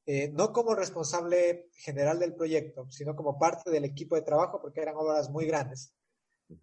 [0.06, 4.82] eh, no como responsable general del proyecto, sino como parte del equipo de trabajo, porque
[4.82, 5.92] eran obras muy grandes.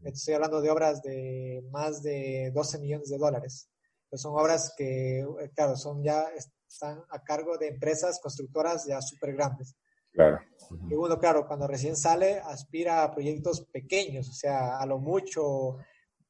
[0.04, 3.68] Estoy hablando de obras de más de 12 millones de dólares.
[4.10, 5.26] Pues son obras que,
[5.56, 6.28] claro, son ya,
[6.72, 9.76] están a cargo de empresas constructoras ya súper grandes.
[10.12, 10.40] Claro.
[10.90, 15.78] Y uno, claro, cuando recién sale, aspira a proyectos pequeños, o sea, a lo mucho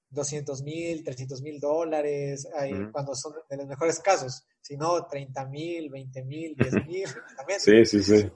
[0.10, 2.48] 200 mil, 300 mil dólares,
[2.92, 7.08] cuando son de los mejores casos, si no 30 mil, 20 mil, 10 mil.
[7.60, 8.32] sí, sí, sí.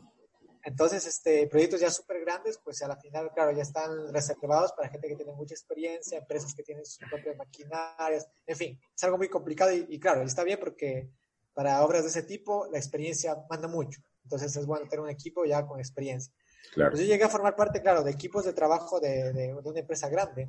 [0.63, 4.89] Entonces, este, proyectos ya súper grandes, pues a la final, claro, ya están reservados para
[4.89, 9.19] gente que tiene mucha experiencia, empresas que tienen sus propias maquinarias, en fin, es algo
[9.19, 11.11] muy complicado y, claro, está bien porque
[11.55, 14.01] para obras de ese tipo la experiencia manda mucho.
[14.23, 16.31] Entonces es bueno tener un equipo ya con experiencia.
[16.73, 16.91] Claro.
[16.91, 20.09] Pues yo llegué a formar parte, claro, de equipos de trabajo de, de, una empresa
[20.09, 20.47] grande.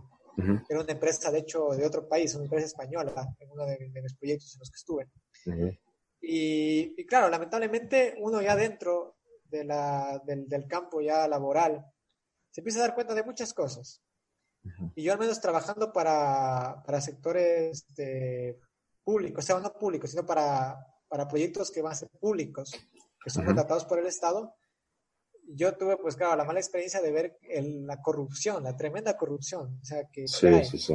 [0.68, 4.02] Era una empresa, de hecho, de otro país, una empresa española, en uno de, de
[4.02, 5.08] los proyectos en los que estuve.
[6.20, 11.86] y, y, claro, lamentablemente uno ya dentro de la, del, del, campo ya laboral,
[12.50, 14.02] se empieza a dar cuenta de muchas cosas.
[14.94, 18.58] Y yo al menos trabajando para, para sectores de
[19.04, 20.76] públicos, o sea, no públicos, sino para,
[21.08, 22.72] para proyectos que van a ser públicos,
[23.22, 24.54] que son contratados por el Estado,
[25.48, 29.78] yo tuve, pues claro, la mala experiencia de ver la corrupción, la tremenda corrupción.
[29.80, 30.94] O sea, que sí, sí, sí.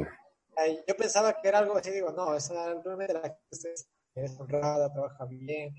[0.86, 3.38] yo pensaba que era algo así, digo, no, esa realmente la
[4.14, 5.74] es honrada, trabaja bien.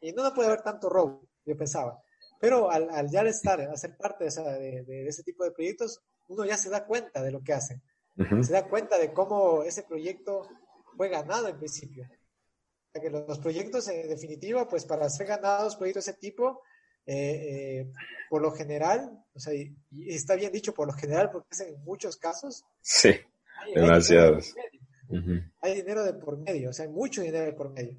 [0.00, 2.02] Y no, no puede haber tanto robo yo pensaba.
[2.40, 6.44] Pero al, al ya estar, a ser parte de, de, ese tipo de proyectos, uno
[6.44, 7.82] ya se da cuenta de lo que hacen.
[8.42, 10.48] Se da cuenta de cómo ese proyecto
[10.96, 12.08] fue ganado en principio.
[13.00, 16.62] Que los proyectos, en definitiva, pues para ser ganados proyectos de ese tipo,
[17.06, 17.14] eh,
[17.84, 17.92] eh,
[18.28, 19.76] por lo general, o sea, y,
[20.08, 22.64] está bien dicho por lo general, porque es en muchos casos.
[22.80, 23.14] Sí,
[23.74, 24.54] demasiados.
[25.60, 27.96] Hay dinero de por medio, o sea, hay mucho dinero de por medio.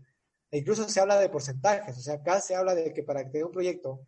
[0.51, 3.31] E incluso se habla de porcentajes, o sea, acá se habla de que para que
[3.31, 4.05] tenga un proyecto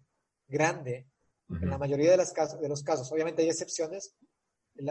[0.48, 1.08] grande,
[1.50, 4.16] en la mayoría de, las casos, de los casos, obviamente hay excepciones,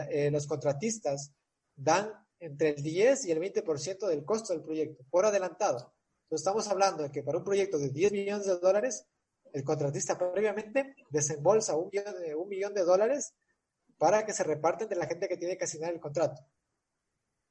[0.09, 1.33] eh, los contratistas
[1.75, 5.93] dan entre el 10 y el 20% del costo del proyecto, por adelantado.
[6.23, 9.05] Entonces estamos hablando de que para un proyecto de 10 millones de dólares,
[9.51, 13.33] el contratista previamente desembolsa un millón de, un millón de dólares
[13.97, 16.41] para que se reparten de la gente que tiene que asignar el contrato.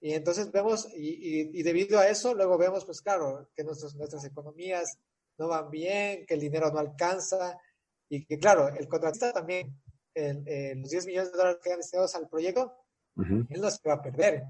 [0.01, 4.25] Y entonces vemos, y, y, debido a eso, luego vemos, pues claro, que nuestros, nuestras
[4.25, 4.97] economías
[5.39, 7.59] no van bien, que el dinero no alcanza,
[8.09, 9.77] y que claro, el contratista también,
[10.15, 12.75] los 10 millones de dólares que han destinados al proyecto,
[13.17, 14.45] él no se va a perder.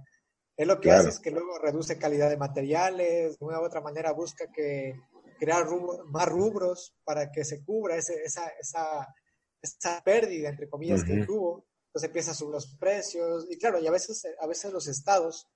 [0.59, 3.81] Él lo que hace es que luego reduce calidad de materiales, de una u otra
[3.81, 5.01] manera busca que
[5.39, 5.67] crear
[6.07, 9.15] más rubros para que se cubra ese, esa, esa,
[9.63, 13.87] esa pérdida, entre comillas, que tuvo entonces empieza a subir los precios y claro, y
[13.87, 15.49] a veces, a veces los estados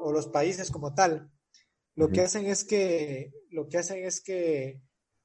[0.00, 1.30] o los países como tal,
[1.96, 4.80] lo que hacen es que, lo que hacen es que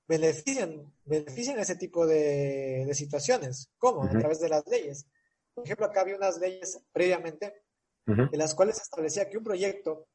[0.07, 3.69] benefician, benefician ese tipo de, situaciones.
[3.77, 4.03] ¿Cómo?
[4.03, 5.05] A través de las leyes.
[5.53, 7.60] Por ejemplo, acá había unas leyes previamente
[8.07, 10.07] en las cuales se establecía que un proyecto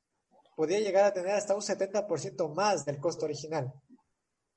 [0.57, 3.73] podía llegar a tener hasta un 70% más del costo original.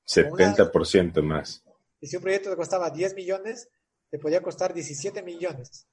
[0.06, 1.62] 70% más.
[2.00, 3.68] Y si un proyecto te costaba 10 millones,
[4.10, 5.86] te podía costar 17 millones.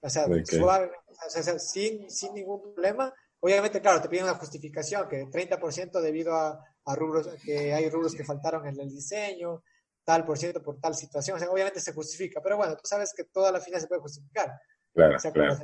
[0.00, 3.12] O sea, suave, o sea, sin, sin ningún problema.
[3.40, 8.14] Obviamente, claro, te piden una justificación, que 30% debido a, a, rubros, que hay rubros
[8.14, 9.62] que faltaron en el diseño,
[10.04, 11.36] tal por ciento por tal situación.
[11.36, 14.02] O sea, obviamente se justifica, pero bueno, tú sabes que toda la final se puede
[14.02, 14.52] justificar.
[14.92, 15.58] Claro, claro.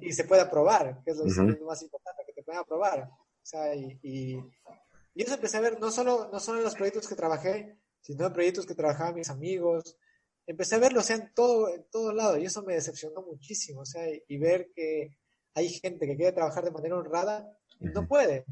[0.00, 1.24] Y, se puede aprobar, que es lo,
[1.66, 3.10] más importante, que te pueden aprobar.
[3.10, 4.34] O sea, y, y,
[5.14, 8.26] y, eso empecé a ver no solo, no solo en los proyectos que trabajé, sino
[8.26, 9.96] en proyectos que trabajaban mis amigos,
[10.46, 13.80] empecé a verlo, o sea, en todo, en todo lado, y eso me decepcionó muchísimo,
[13.80, 15.16] o sea, y ver que
[15.54, 18.44] hay gente que quiere trabajar de manera honrada y no puede.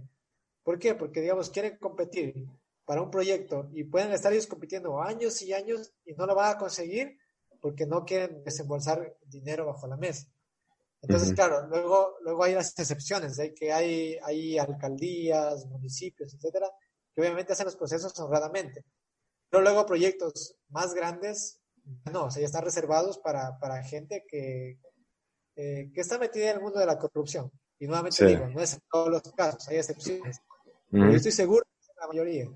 [0.62, 0.94] ¿Por qué?
[0.94, 2.46] Porque, digamos, quieren competir
[2.84, 6.56] para un proyecto y pueden estar ellos compitiendo años y años y no lo van
[6.56, 7.18] a conseguir
[7.60, 10.26] porque no quieren desembolsar dinero bajo la mesa.
[11.02, 16.70] Entonces, claro, luego, luego hay las excepciones, de que hay, hay alcaldías, municipios, etcétera,
[17.14, 18.84] que obviamente hacen los procesos honradamente.
[19.50, 21.62] Pero luego proyectos más grandes
[22.12, 24.78] no, o sea, ya están reservados para, para gente que,
[25.56, 27.50] eh, que está metida en el mundo de la corrupción.
[27.78, 30.40] Y nuevamente digo, no es en todos los casos, hay excepciones.
[30.90, 32.46] Yo estoy seguro que es la mayoría.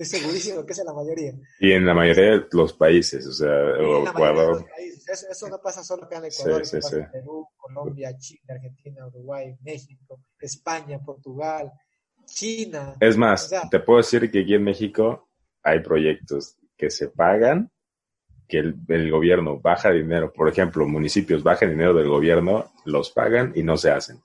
[0.00, 1.34] Estoy segurísimo que es la mayoría.
[1.58, 3.50] Y en la mayoría de los países, o sea,
[4.08, 4.66] Ecuador.
[5.06, 9.06] Eso, eso, no pasa solo acá en Ecuador, sí, pasa en Perú, Colombia, Chile, Argentina,
[9.08, 11.70] Uruguay, México, España, Portugal,
[12.24, 12.96] China.
[12.98, 15.28] Es más, te puedo decir que aquí en México
[15.62, 17.70] hay proyectos que se pagan,
[18.48, 23.62] que el, gobierno baja dinero, por ejemplo, municipios bajan dinero del gobierno, los pagan y
[23.62, 24.18] no se hacen.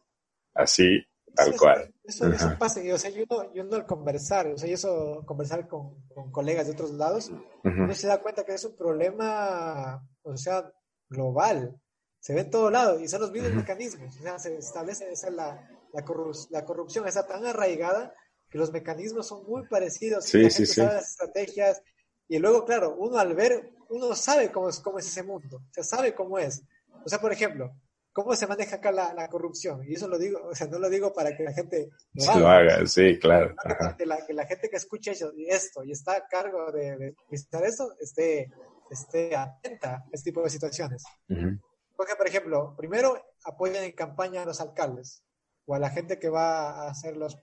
[0.53, 1.03] Así,
[1.36, 1.94] tal cual.
[2.08, 2.30] Eso,
[2.60, 6.08] pasa, o sea, yo no, yo no al conversar, o sea, yo eso, conversar con,
[6.14, 7.32] con colegas de otros lados,
[7.64, 10.72] uno se da cuenta que es un problema, o sea,
[11.10, 11.80] global.
[12.20, 14.16] Se ve en todo lado y son los mismos mecanismos.
[14.18, 18.14] O sea, se establece esa la, la, corrupción, está tan arraigada
[18.49, 20.26] que los mecanismos son muy parecidos.
[20.26, 20.82] Sí, sí, sí.
[20.82, 21.82] las estrategias.
[22.28, 25.74] Y luego, claro, uno al ver, uno sabe cómo es, cómo es ese mundo, o
[25.74, 26.64] sea, sabe cómo es.
[27.06, 27.72] O sea, por ejemplo,
[28.16, 29.84] cómo se maneja acá la, corrupción.
[29.86, 32.88] Y eso lo digo, o sea, no lo digo para que la gente lo haga,
[32.88, 33.53] sí, claro.
[33.97, 37.91] Que la, que la, gente que escuche esto y está a cargo de, visitar esto
[37.99, 38.49] esté,
[38.89, 41.03] esté atenta a este tipo de situaciones.
[41.28, 45.22] Porque, por ejemplo, primero apoyan en campaña a los alcaldes
[45.66, 47.38] o a la gente que va a hacer los,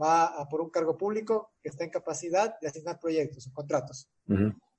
[0.00, 4.08] va a por un cargo público que está en capacidad de asignar proyectos o contratos.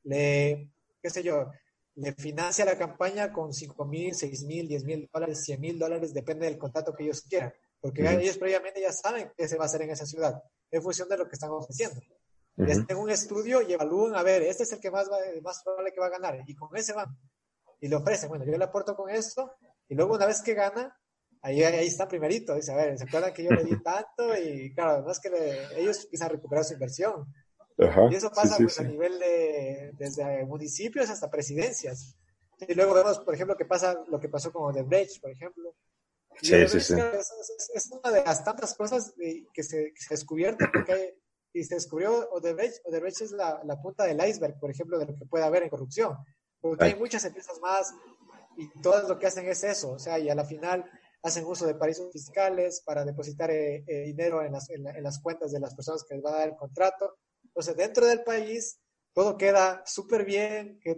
[0.04, 1.52] Le, qué sé yo,
[2.00, 6.14] le financia la campaña con 5 mil, 6 mil, 10 mil dólares, 100 mil dólares,
[6.14, 7.54] depende del contrato que ellos quieran.
[7.82, 10.42] Porque ellos previamente ya saben qué se va a hacer en esa ciudad,
[10.72, 12.00] en función de lo que están ofreciendo.
[12.58, 15.62] Y hacen un estudio y evalúan, a ver, este es el que más, va, más
[15.64, 17.18] probable que va a ganar, y con ese van.
[17.80, 19.54] Y le ofrecen, bueno, yo le aporto con esto,
[19.88, 20.98] y luego una vez que gana,
[21.42, 24.38] ahí, ahí está primerito, dice, a ver, ¿se acuerdan que yo le di tanto?
[24.38, 25.30] Y claro, es que
[25.78, 27.34] ellos empiezan a recuperar su inversión.
[28.12, 32.16] Y eso pasa pues a nivel de, desde municipios hasta presidencias.
[32.68, 35.74] Y luego vemos, por ejemplo, que pasa lo que pasó con Odebrecht, por ejemplo.
[36.42, 36.94] Sí, sí, sí.
[37.74, 39.14] Es, una de las tantas cosas
[39.54, 41.18] que se, que se descubierto porque
[41.54, 42.86] y se descubrió Odebrecht.
[42.86, 45.70] Odebrecht es la, la, punta del iceberg, por ejemplo, de lo que puede haber en
[45.70, 46.18] corrupción.
[46.60, 47.94] Porque hay muchas empresas más
[48.58, 49.92] y todas lo que hacen es eso.
[49.92, 50.86] O sea, y a la final
[51.24, 55.52] hacen uso de paraísos fiscales para depositar eh, eh, dinero en las, en, las, cuentas
[55.52, 57.18] de las personas que les van a dar el contrato.
[57.50, 58.80] Entonces, dentro del país,
[59.14, 60.96] todo queda súper bien, que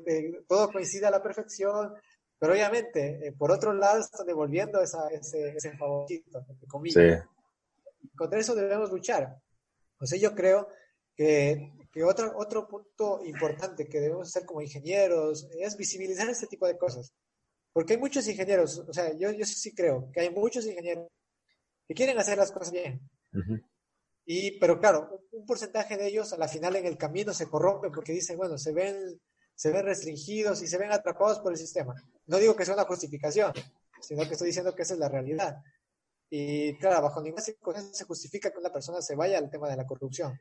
[0.47, 1.93] todo coincide a la perfección,
[2.37, 7.23] pero obviamente, eh, por otro lado, están devolviendo esa, ese, ese favorito, entre comillas.
[8.15, 9.37] Contra eso debemos luchar.
[9.99, 10.67] O sea, yo creo
[11.15, 16.65] que, que otro, otro punto importante que debemos hacer como ingenieros es visibilizar este tipo
[16.67, 17.13] de cosas.
[17.73, 21.07] Porque hay muchos ingenieros, o sea, yo, yo sí creo que hay muchos ingenieros
[21.87, 23.01] que quieren hacer las cosas bien.
[24.33, 27.91] Y, pero claro, un, porcentaje de ellos a la final en el camino se corrompen
[27.91, 29.19] porque dicen, bueno, se ven,
[29.53, 31.93] se ven restringidos y se ven atrapados por el sistema.
[32.27, 33.51] No digo que sea una justificación,
[33.99, 35.57] sino que estoy diciendo que esa es la realidad.
[36.29, 39.75] Y claro, bajo ninguna circunstancia se justifica que una persona se vaya al tema de
[39.75, 40.39] la corrupción.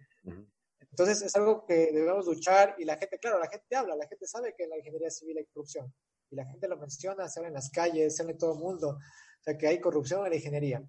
[0.78, 4.24] Entonces es algo que debemos luchar y la gente, claro, la gente habla, la gente
[4.24, 5.93] sabe que en la ingeniería civil hay corrupción
[6.30, 9.43] y la gente lo menciona, se en las calles, se en todo el mundo, o
[9.43, 10.80] sea que hay corrupción en la ingeniería.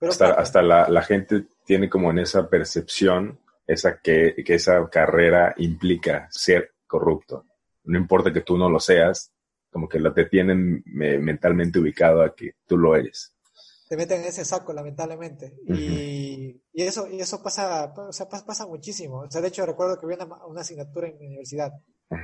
[0.00, 4.88] Pero hasta, hasta la, la, gente tiene como en esa percepción esa que, que esa
[4.88, 7.44] carrera implica ser corrupto.
[7.84, 9.32] No importa que tú no lo seas,
[9.70, 13.34] como que lo te tienen mentalmente ubicado a que tú lo eres.
[13.88, 15.54] Te meten en ese saco, lamentablemente.
[15.66, 19.20] y, y, eso, y eso pasa, o sea, pasa, muchísimo.
[19.20, 21.72] O sea, de hecho, recuerdo que había una, una asignatura en mi universidad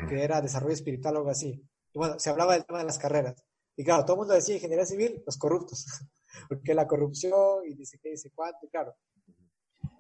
[0.08, 1.62] que era desarrollo espiritual o algo así.
[1.92, 3.36] Y bueno, se hablaba del tema de las carreras.
[3.76, 5.86] Y claro, todo el mundo decía ingeniería civil, los corruptos.
[6.48, 8.94] Porque la corrupción y dice qué, dice cuánto, claro.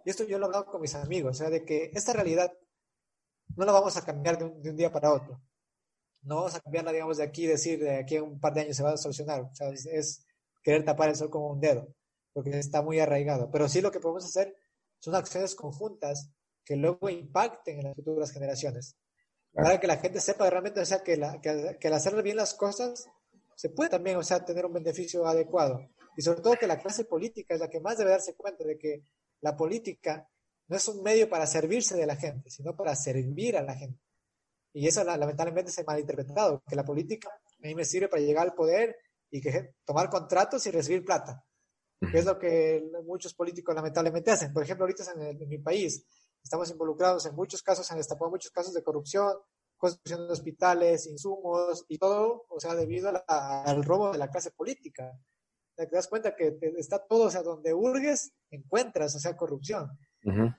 [0.04, 2.52] Y esto yo lo he hablado con mis amigos, o sea, de que esta realidad
[3.56, 5.40] no la vamos a cambiar de un, día para otro.
[6.22, 8.62] No vamos a cambiarla, digamos, de aquí y decir de aquí a un par de
[8.62, 9.42] años se va a solucionar.
[9.42, 10.26] O sea, es,
[10.62, 11.88] querer tapar el sol con un dedo,
[12.32, 13.50] porque está muy arraigado.
[13.50, 14.56] Pero sí lo que podemos hacer
[14.98, 16.30] son acciones conjuntas
[16.64, 18.96] que luego impacten en las futuras generaciones
[19.52, 22.36] para que la gente sepa realmente, o sea, que, la, que, que al hacer bien
[22.36, 23.08] las cosas
[23.54, 25.80] se puede también, o sea, tener un beneficio adecuado.
[26.16, 28.78] Y sobre todo que la clase política es la que más debe darse cuenta de
[28.78, 29.02] que
[29.42, 30.28] la política
[30.68, 34.00] no es un medio para servirse de la gente, sino para servir a la gente.
[34.72, 38.46] Y eso lamentablemente se ha malinterpretado, que la política a mí me sirve para llegar
[38.46, 38.96] al poder
[39.30, 41.44] y que tomar contratos y recibir plata,
[42.00, 44.52] que es lo que muchos políticos lamentablemente hacen.
[44.52, 46.04] Por ejemplo, ahorita en, en mi país,
[46.42, 49.34] estamos involucrados en muchos casos, han destapado muchos casos de corrupción,
[49.76, 55.18] construcción de hospitales, insumos y todo, o sea, debido al robo de la clase política.
[55.76, 59.90] Te das cuenta que está todo, o sea, donde hurgues, encuentras, o sea, corrupción.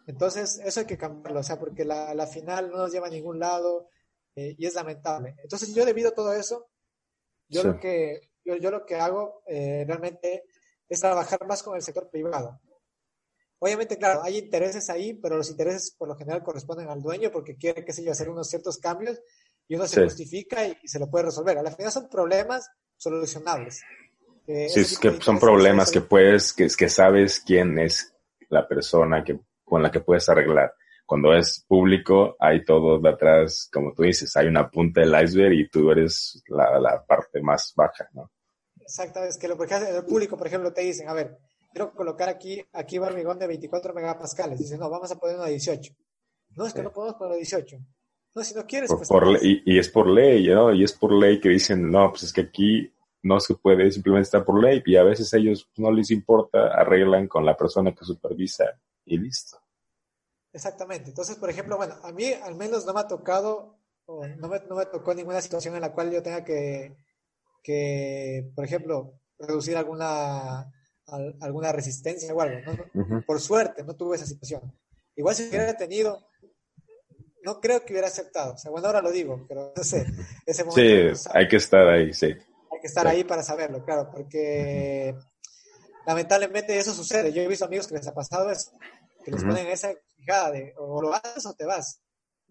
[0.06, 3.10] Entonces, eso hay que cambiarlo, o sea, porque la, la final no nos lleva a
[3.10, 3.90] ningún lado
[4.36, 5.36] eh, y es lamentable.
[5.44, 6.70] Entonces, yo debido a todo eso,
[7.50, 10.46] yo lo que yo, lo que hago eh, realmente
[10.88, 12.62] es trabajar más con el sector privado.
[13.60, 17.58] Obviamente, claro, hay intereses ahí, pero los intereses por lo general corresponden al dueño porque
[17.58, 19.20] quiere, qué sé yo, hacer unos ciertos cambios
[19.68, 21.58] y uno se justifica y, se lo puede resolver.
[21.58, 23.82] A la final son problemas solucionables.
[24.48, 28.14] Eh, sí, es que son problemas que puedes, que, que sabes quién es
[28.50, 30.74] la persona que, con la que puedes arreglar.
[31.06, 35.54] Cuando es público, hay todo de atrás, como tú dices, hay una punta del iceberg
[35.54, 38.32] y tú eres la, la parte más baja, ¿no?
[38.82, 41.38] Exactamente, es que lo que hace el público, por ejemplo, te dicen, a ver,
[41.72, 44.60] quiero colocar aquí, aquí hormigón de 24 megapascales.
[44.60, 45.94] Dicen, no, vamos a poner uno de 18.
[46.56, 47.78] No, es que no podemos poner 18.
[48.34, 49.10] No, si no quieres, pues
[49.42, 50.74] y, es por ley, ¿no?
[50.74, 52.94] Y es por ley que dicen, no, pues es que aquí
[53.24, 54.82] no se puede, simplemente está por ley.
[54.86, 58.66] Y a veces ellos no les importa, arreglan con la persona que supervisa
[59.06, 59.58] y listo.
[60.54, 61.10] Exactamente.
[61.10, 64.76] Entonces, por ejemplo, bueno, a mí al menos no me ha tocado, no me, no
[64.76, 66.96] me tocó ninguna situación en la cual yo tenga que,
[67.64, 70.72] que por ejemplo, reducir alguna
[71.42, 72.60] alguna resistencia o algo.
[73.26, 74.62] Por suerte, no tuve esa situación.
[75.16, 76.28] Igual si hubiera tenido,
[77.44, 78.54] no creo que hubiera aceptado.
[78.54, 80.06] O sea, bueno, ahora lo digo, pero no sé.
[80.46, 82.36] Ese momento sí, hay que estar ahí, sí.
[82.88, 85.14] Que estar ahí para saberlo, claro, porque
[86.06, 87.34] lamentablemente eso sucede.
[87.34, 88.72] Yo he visto amigos que les ha pasado eso,
[89.26, 92.00] que les ponen esa fijada de o lo haces o te vas.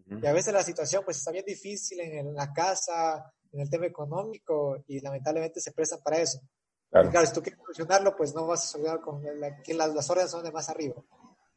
[0.05, 3.87] Y a veces la situación pues está bien difícil en, la casa, en el tema
[3.87, 6.39] económico y lamentablemente se prestan para eso.
[6.91, 7.27] Claro.
[7.27, 10.31] si tú quieres solucionarlo, pues no vas a solucionar con la, que las, las órdenes
[10.31, 11.03] son de más arriba.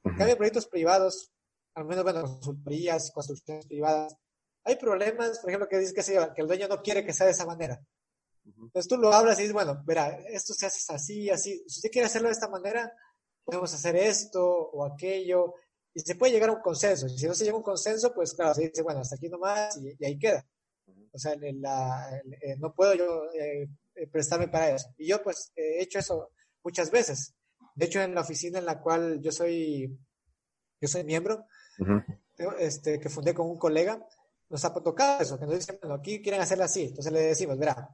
[0.05, 1.33] En cambio, proyectos privados,
[1.75, 4.15] al menos, bueno, consultorías, construcciones privadas,
[4.63, 6.01] hay problemas, por ejemplo, que dice que,
[6.33, 7.77] que el dueño no quiere que sea de esa manera.
[8.45, 11.63] Entonces tú lo hablas y dices, bueno, verá, esto se hace así, así.
[11.67, 12.91] Si usted quiere hacerlo de esta manera,
[13.43, 15.53] podemos hacer esto o aquello.
[15.93, 17.07] Y se puede llegar a un consenso.
[17.07, 19.29] Y si no se llega a un consenso, pues claro, se dice, bueno, hasta aquí
[19.29, 20.45] nomás y, y ahí queda.
[21.11, 24.87] O sea, la, eh, no puedo yo eh, eh, prestarme para eso.
[24.97, 26.31] Y yo pues he hecho eso
[26.63, 27.33] muchas veces.
[27.75, 29.97] De hecho, en la oficina en la cual yo soy,
[30.81, 31.45] yo soy miembro,
[32.59, 34.05] este, que fundé con un colega,
[34.49, 36.85] nos ha tocado eso, que nos dicen, bueno, aquí quieren hacerlo así.
[36.85, 37.89] Entonces le decimos, verá,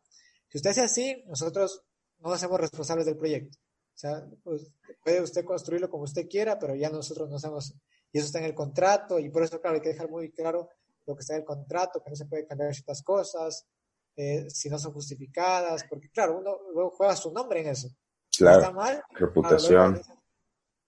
[0.56, 1.84] si usted hace así, nosotros
[2.20, 3.58] no hacemos responsables del proyecto.
[3.94, 4.72] O sea, pues,
[5.04, 7.76] puede usted construirlo como usted quiera, pero ya nosotros no hacemos,
[8.14, 10.70] y eso está en el contrato, y por eso, claro, hay que dejar muy claro
[11.08, 13.68] lo que está en el contrato, que no se puede cambiar ciertas cosas,
[14.16, 17.90] eh, si no son justificadas, porque claro, uno luego juega su nombre en eso.
[18.38, 20.02] Claro, está mal, reputación.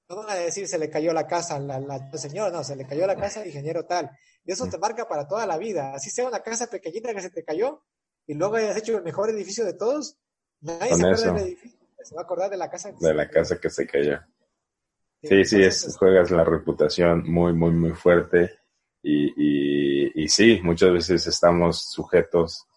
[0.08, 2.88] no van a decir se le cayó la casa al la, señor, no, se le
[2.88, 4.10] cayó la casa al ingeniero tal.
[4.46, 5.92] Y eso te marca para toda la vida.
[5.94, 7.84] Así sea una casa pequeñita que se te cayó
[8.28, 10.18] y luego hayas hecho el mejor edificio de todos,
[10.62, 13.30] nadie se acuerda del edificio, se va a acordar de la casa que de la
[13.30, 14.20] casa que se cayó.
[15.24, 18.60] Sí, sí, es, juegas la reputación muy, muy, muy fuerte
[19.02, 22.68] y, y, y sí, muchas veces estamos sujetos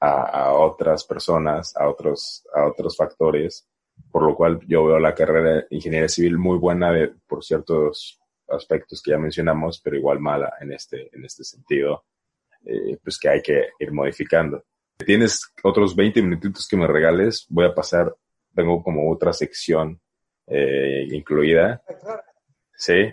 [0.00, 3.66] a, otras personas, a otros, a otros factores,
[4.10, 8.20] por lo cual yo veo la carrera de ingeniería civil muy buena de, por ciertos
[8.48, 12.04] aspectos que ya mencionamos, pero igual mala en este, en este sentido,
[12.66, 14.64] eh, pues que hay que ir modificando.
[14.96, 18.14] Tienes otros 20 minutitos que me regales, voy a pasar,
[18.54, 20.00] tengo como otra sección
[20.46, 21.82] eh, incluida.
[22.76, 23.12] Sí,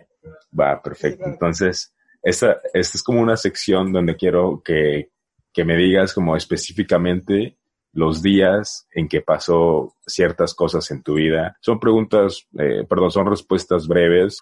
[0.57, 1.25] va, perfecto.
[1.25, 5.09] Entonces, esta, esta es como una sección donde quiero que,
[5.51, 7.57] que me digas como específicamente
[7.93, 11.57] los días en que pasó ciertas cosas en tu vida.
[11.61, 14.39] Son preguntas, eh, perdón, son respuestas breves.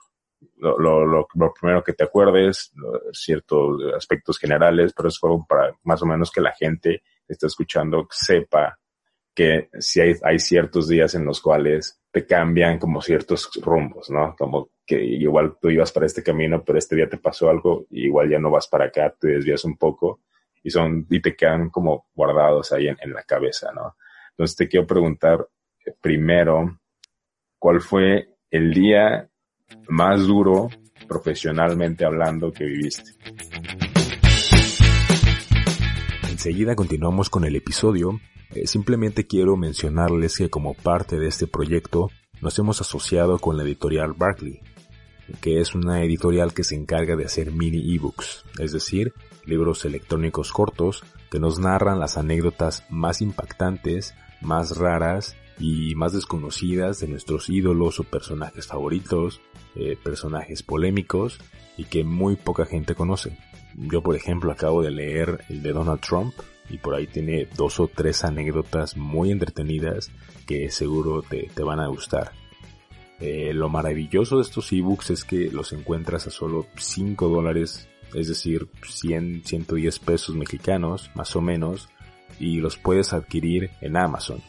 [0.57, 2.71] Lo, lo, lo, primero que te acuerdes,
[3.11, 7.01] ciertos aspectos generales, pero es algo para más o menos que la gente
[7.33, 8.77] está escuchando sepa
[9.33, 14.35] que si hay, hay ciertos días en los cuales te cambian como ciertos rumbos, ¿no?
[14.37, 18.05] Como que igual tú ibas para este camino, pero este día te pasó algo y
[18.05, 20.21] igual ya no vas para acá, te desvías un poco
[20.63, 23.95] y son y te quedan como guardados ahí en, la cabeza, ¿no?
[24.31, 25.47] Entonces te quiero preguntar
[25.85, 26.79] eh, primero,
[27.57, 29.29] ¿cuál fue el día
[29.87, 30.69] más duro
[31.07, 33.11] profesionalmente hablando que viviste?
[36.39, 38.21] Enseguida continuamos con el episodio.
[38.51, 43.63] Eh, simplemente quiero mencionarles que como parte de este proyecto nos hemos asociado con la
[43.63, 44.61] editorial Barkley,
[45.41, 49.13] que es una editorial que se encarga de hacer mini ebooks, es decir,
[49.43, 57.01] libros electrónicos cortos que nos narran las anécdotas más impactantes, más raras y más desconocidas
[57.01, 59.41] de nuestros ídolos o personajes favoritos,
[59.75, 61.37] eh, personajes polémicos
[61.75, 63.37] y que muy poca gente conoce.
[63.75, 66.33] Yo por ejemplo acabo de leer el de Donald Trump
[66.69, 70.11] y por ahí tiene dos o tres anécdotas muy entretenidas
[70.45, 72.31] que seguro te, van a gustar.
[73.19, 78.27] Eh, lo maravilloso de estos ebooks es que los encuentras a solo 5 dólares es
[78.27, 81.89] decir, 100, 110 pesos mexicanos, más o menos,
[82.39, 84.41] y los puedes adquirir en Amazon.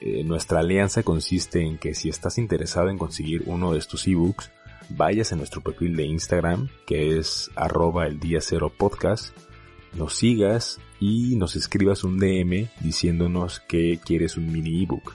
[0.00, 4.50] Eh, nuestra alianza consiste en que si estás interesado en conseguir uno de estos ebooks,
[4.90, 9.36] vayas a nuestro perfil de Instagram, que es arroba el día cero podcast,
[9.94, 15.14] nos sigas y nos escribas un DM diciéndonos que quieres un mini ebook.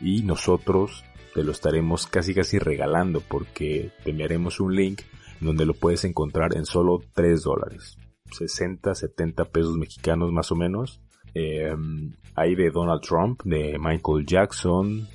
[0.00, 1.04] Y nosotros
[1.34, 5.02] te lo estaremos casi casi regalando porque te enviaremos un link
[5.40, 7.98] donde lo puedes encontrar en solo 3 dólares.
[8.30, 11.00] 60, 70 pesos mexicanos más o menos.
[11.34, 15.06] Em, hay de Donald Trump, de Michael Jackson,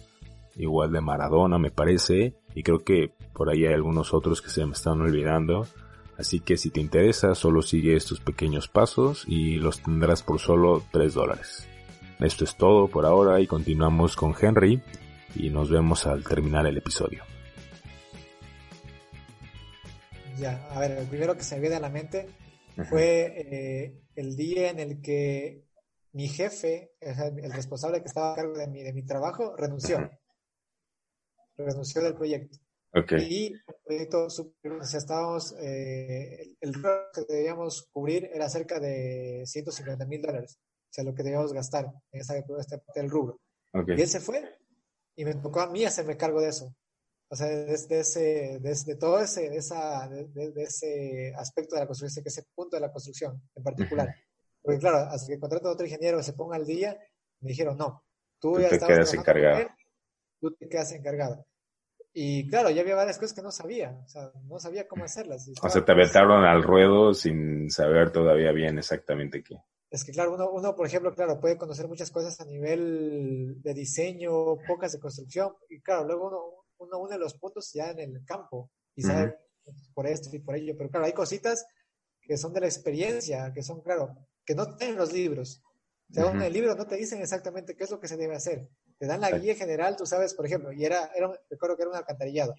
[0.55, 2.35] igual de Maradona me parece.
[2.53, 5.67] Y creo que por ahí hay algunos otros que se me están olvidando.
[6.17, 10.83] Así que si te interesa, solo sigue estos pequeños pasos y los tendrás por solo
[10.91, 11.67] 3 dólares.
[12.19, 14.83] Esto es todo por ahora y continuamos con Henry
[15.35, 17.23] y nos vemos al terminar el episodio.
[20.37, 22.27] Ya, a ver, el primero que se me viene a la mente
[22.89, 25.65] fue eh, el día en el que
[26.13, 30.09] mi jefe, el responsable que estaba a cargo de mi, de mi trabajo, renunció.
[31.57, 32.57] Renunció del proyecto.
[32.93, 36.73] Y el proyecto, o sea, estábamos, eh, el, el
[37.25, 41.85] que debíamos cubrir era cerca de 150 mil dólares, o sea, lo que debíamos gastar
[42.11, 43.39] en esa, esta parte del rubro.
[43.87, 44.43] Y él se fue
[45.15, 46.75] y me tocó a mí hacerme cargo de eso.
[47.29, 52.23] O sea, desde ese, desde todo ese, de esa, de, ese aspecto de la construcción,
[52.27, 54.13] ese punto de la construcción en particular.
[54.61, 56.99] Porque claro, hasta que contrato a otro ingeniero se ponga al día,
[57.39, 58.03] me dijeron, no,
[58.37, 59.69] tú, ya te quedas encargado.
[60.41, 61.47] tú te quedas encargado.
[62.13, 65.49] Y claro, ya había varias cosas que no sabía, o sea, no sabía cómo hacerlas.
[65.61, 69.55] O sea, te aventaron al ruedo sin saber todavía bien exactamente qué.
[69.89, 73.73] Es que claro, uno, uno, por ejemplo, claro, puede conocer muchas cosas a nivel de
[73.73, 76.41] diseño, pocas de construcción, y claro, luego uno,
[76.77, 79.35] uno une los puntos ya en el campo y sabe
[79.93, 81.65] por esto y por ello, pero claro, hay cositas
[82.21, 84.15] que son de la experiencia, que son, claro,
[84.45, 85.61] que no tienen los libros.
[86.09, 88.35] O sea, en el libro no te dicen exactamente qué es lo que se debe
[88.35, 88.67] hacer.
[89.01, 91.89] Te dan la guía general, tú sabes, por ejemplo, y era, era recuerdo que era
[91.89, 92.53] un alcantarillado.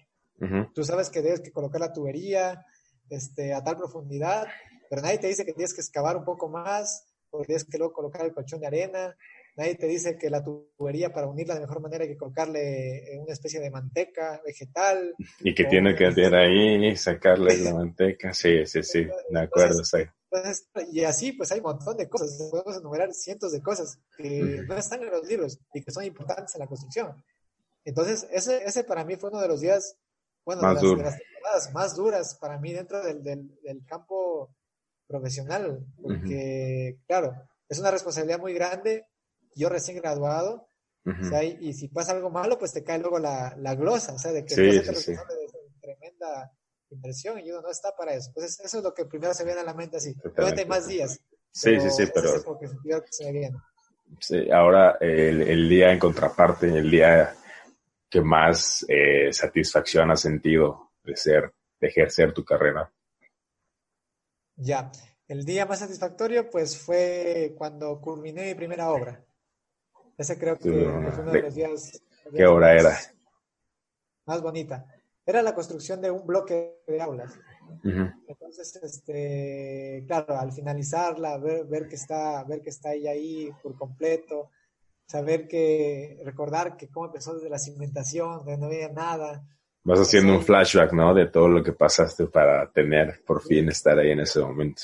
[0.73, 2.65] Tú sabes que debes que colocar la tubería
[3.09, 4.45] este, a tal profundidad,
[4.89, 7.93] pero nadie te dice que tienes que excavar un poco más, o tienes que luego
[7.93, 9.15] colocar el colchón de arena,
[9.55, 13.19] nadie te dice que la tubería para unirla de mejor manera hay que colocarle eh,
[13.19, 15.15] una especie de manteca vegetal.
[15.39, 19.99] Y que tiene que tener ahí, sacarle la manteca, sí, sí, sí, de acuerdo, sí
[20.91, 24.75] y así, pues hay un montón de cosas, podemos enumerar cientos de cosas que no
[24.75, 27.23] están en los libros y que son importantes en la construcción.
[27.85, 29.97] Entonces, ese, ese para mí fue uno de los días,
[30.45, 34.55] bueno, más de, las, temporadas más duras para mí dentro del, del, campo
[35.07, 37.33] profesional, porque, claro,
[37.69, 39.05] es una responsabilidad muy grande,
[39.55, 40.67] yo recién graduado,
[41.59, 44.45] y, si pasa algo malo, pues te cae luego la, la glosa, o sea, de
[44.45, 45.13] que sí, sí, sí.
[45.81, 46.53] tremenda
[46.93, 48.29] inversión y uno no está para eso.
[48.29, 50.15] Entonces, eso es lo que primero se viene a la mente así.
[50.23, 51.19] Obviamente más días.
[51.51, 52.31] Sí, sí, sí, pero...
[54.19, 57.35] Sí, ahora el, el, día en contraparte, el día
[58.09, 62.91] que más eh, satisfacción has sentido de ser, de ejercer tu carrera.
[64.55, 64.91] Ya,
[65.27, 69.23] el día más satisfactorio pues fue cuando culminé mi primera obra.
[70.15, 72.03] Ese creo que fue uno de los días.
[72.35, 72.95] ¿Qué obra era?
[74.25, 74.92] Más bonita
[75.25, 77.39] era la construcción de un bloque de aulas.
[78.27, 83.77] Entonces, este, claro, al finalizarla, ver, ver, que está, ver que está ella ahí por
[83.77, 84.49] completo,
[85.05, 89.43] saber que, recordar que cómo empezó desde la cimentación, de no había nada.
[89.83, 91.13] Vas haciendo un flashback, ¿no?
[91.13, 94.83] De todo lo que pasaste para tener por fin estar ahí en ese momento.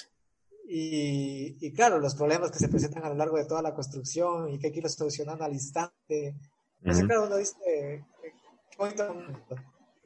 [0.67, 4.49] Y, y, claro, los problemas que se presentan a lo largo de toda la construcción
[4.49, 6.35] y que hay que ir solucionando al instante.
[6.81, 8.05] Entonces, claro, uno dice,
[8.69, 9.55] qué bonito momento.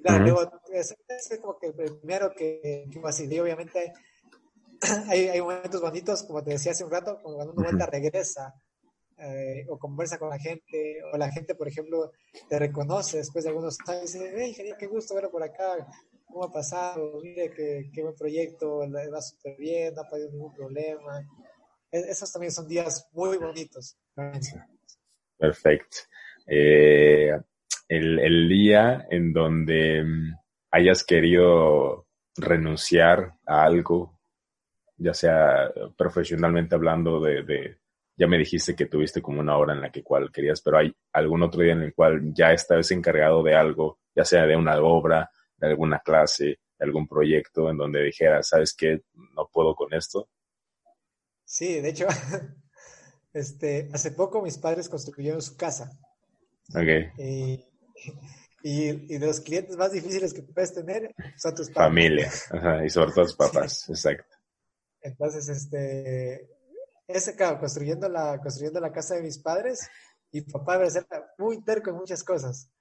[0.04, 0.96] Claro, es,
[1.42, 3.94] como que el primero que, que así, obviamente
[5.08, 8.54] hay, hay, momentos bonitos, como te decía hace un rato, cuando uno vuelta regresa
[9.18, 12.12] eh, o conversa con la gente, o la gente, por ejemplo,
[12.50, 15.88] te reconoce después de algunos años y dice, hey, genial, qué gusto verlo por acá,
[16.26, 20.54] cómo ha pasado, mire qué, qué buen proyecto, va súper bien, no ha habido ningún
[20.54, 21.22] problema.
[21.92, 23.98] E, esos también son días muy bonitos.
[25.38, 25.98] Perfecto.
[26.48, 27.32] Eh,
[27.88, 30.34] el, día en donde mm,
[30.72, 34.20] hayas querido renunciar a algo,
[34.98, 37.78] ya sea profesionalmente hablando de,
[38.16, 40.96] ya me dijiste que tuviste como una hora en la que cual querías, pero hay
[41.12, 44.80] algún otro día en el cual ya estabas encargado de algo, ya sea de una
[44.82, 46.46] obra, de alguna clase,
[46.78, 49.02] de algún proyecto en donde dijeras, ¿sabes qué?
[49.36, 50.30] No puedo con esto.
[51.44, 52.08] Sí, de hecho,
[53.34, 55.92] este, hace poco mis padres construyeron su casa.
[56.70, 57.10] Okay.
[57.18, 57.73] Y
[58.64, 62.48] y, y, de los clientes más difíciles que puedes tener son tus padres.
[62.50, 64.36] Familia, y sobre todo tus papás, exacto.
[65.02, 66.50] Entonces, este,
[67.08, 69.90] ese, claro, construyendo la, construyendo la casa de mis padres,
[70.32, 72.72] Y papá era muy terco en muchas cosas.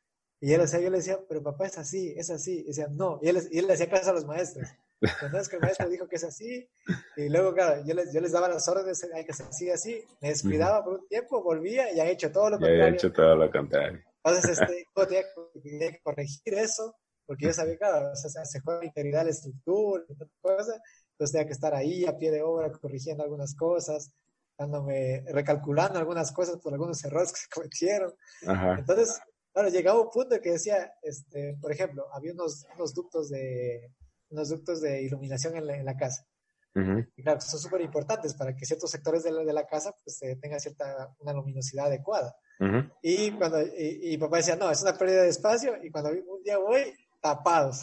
[0.40, 2.60] Y él, o sea, yo le decía, pero papá es así, es así.
[2.60, 3.20] Y decía, no.
[3.22, 4.68] Y él, y él le hacía caso a los maestros.
[5.00, 6.68] Entonces que el maestro dijo que es así.
[7.16, 10.28] Y luego, claro, yo les, yo les daba las órdenes, hay que ser así, Me
[10.28, 12.84] descuidaba por un tiempo, volvía y ha hecho todo lo contrario.
[12.84, 14.02] He hecho todo lo contrario.
[14.24, 14.86] Entonces, este,
[15.62, 16.96] tenía, que corregir eso,
[17.26, 20.80] porque yo sabía, claro, o sea, se juega integridad la estructura y cosas.
[21.12, 24.12] Entonces tenía que estar ahí a pie de obra corrigiendo algunas cosas,
[24.58, 28.12] dándome, recalculando algunas cosas por algunos errores que se cometieron.
[28.78, 29.20] Entonces,
[29.52, 33.92] claro, llegaba un punto que decía, este, por ejemplo, había unos, unos ductos de
[34.30, 36.26] unos ductos de iluminación en la, en la casa.
[36.74, 40.22] Y claro, son súper importantes para que ciertos sectores de la, de la casa pues
[40.22, 42.34] eh, tengan cierta, una luminosidad adecuada.
[43.02, 46.58] Y, cuando, y, papá decía, no, es una pérdida de espacio, y cuando un día
[46.58, 47.80] voy, tapados.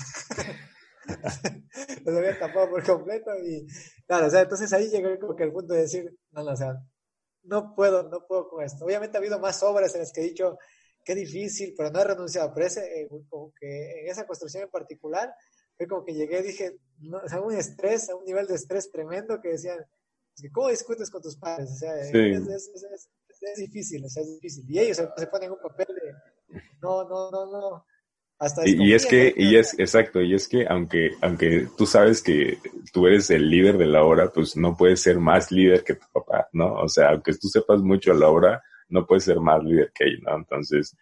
[2.06, 3.66] Los había tapado por completo y
[4.06, 6.56] claro, o sea, entonces ahí llegó como que el punto de decir, no, no, o
[6.56, 6.76] sea,
[7.44, 8.86] no puedo, no puedo con esto.
[8.86, 10.58] Obviamente ha habido más obras en las que he dicho,
[11.04, 14.70] qué difícil, pero no he renunciado, pero ese, eh, como que en esa construcción en
[14.70, 15.34] particular,
[15.78, 18.56] fue como que llegué y dije, no, o sea, un estrés, a un nivel de
[18.56, 19.80] estrés tremendo que decían,
[20.54, 21.72] ¿cómo discutes con tus padres?
[21.72, 23.10] O sea, es,
[23.58, 24.66] difícil, o sea, es difícil.
[24.68, 27.86] Y ellos se, ponen en un papel de, no, no, no, no.
[28.38, 32.58] Hasta y, es que, y es, exacto, y es que aunque, aunque tú sabes que
[32.94, 36.06] tú eres el líder de la obra, pues no puedes ser más líder que tu
[36.14, 36.76] papá, ¿no?
[36.76, 40.22] O sea, aunque tú sepas mucho la obra, no puedes ser más líder que él,
[40.24, 40.38] ¿no?
[40.38, 40.96] Entonces,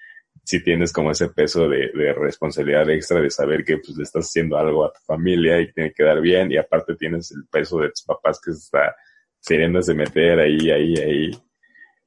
[0.43, 4.57] si tienes como ese peso de, responsabilidad extra de saber que pues le estás haciendo
[4.57, 7.89] algo a tu familia y tiene que dar bien y aparte tienes el peso de
[7.89, 8.95] tus papás que se está
[9.45, 11.31] queriéndose meter ahí, ahí, ahí.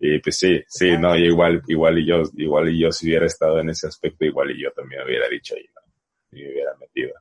[0.00, 3.60] Y pues sí, sí, no, igual, igual y yo, igual y yo si hubiera estado
[3.60, 5.82] en ese aspecto, igual y yo también hubiera dicho ahí, ¿no?
[6.32, 7.12] Y me hubiera metido.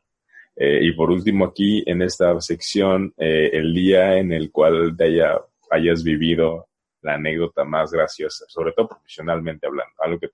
[0.55, 5.05] Eh, y por último aquí, en esta sección, eh, el día en el cual te
[5.05, 5.39] haya,
[5.69, 6.69] hayas vivido
[7.01, 10.29] la anécdota más graciosa, sobre todo profesionalmente hablando, algo que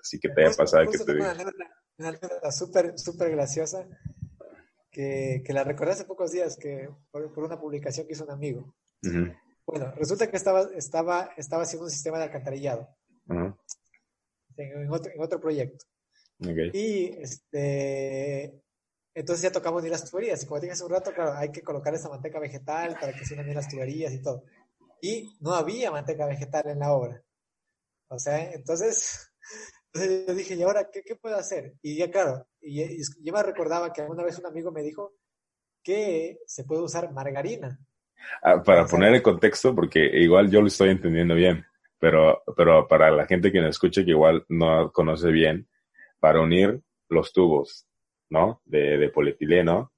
[0.00, 1.34] Así que te haya pasado que te diga.
[1.98, 3.86] Una anécdota súper, súper graciosa
[4.90, 8.74] que, que, la recordé hace pocos días que por, una publicación que hizo un amigo.
[9.66, 12.88] Bueno, resulta que estaba, estaba, estaba haciendo un sistema de alcantarillado
[13.28, 15.84] en, otro, en, otro, proyecto.
[16.72, 18.62] Y este,
[19.14, 20.42] entonces ya tocamos ni las tuberías.
[20.42, 23.24] Y como dije hace un rato, claro, hay que colocar esa manteca vegetal para que
[23.24, 24.44] se unan bien las tuberías y todo.
[25.00, 27.22] Y no había manteca vegetal en la obra.
[28.08, 29.30] O sea, entonces
[29.92, 31.74] entonces yo dije, ¿y ahora qué, qué puedo hacer?
[31.82, 35.14] Y ya claro, y, yo me recordaba que alguna vez un amigo me dijo
[35.82, 37.78] que se puede usar margarina.
[38.42, 41.64] Ah, para poner en contexto, porque igual yo lo estoy entendiendo bien,
[41.98, 45.68] pero, pero para la gente que nos escuche que igual no conoce bien,
[46.18, 47.86] para unir los tubos,
[48.28, 48.60] ¿no?
[48.64, 49.92] De, de polietileno,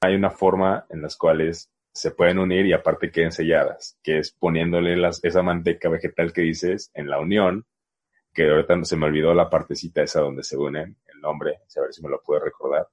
[0.00, 4.30] hay una forma en las cuales se pueden unir y aparte queden selladas, que es
[4.30, 7.64] poniéndole las, esa manteca vegetal que dices en la unión
[8.34, 11.94] que ahorita se me olvidó la partecita esa donde se unen el nombre, a ver
[11.94, 12.86] si me lo puedo recordar.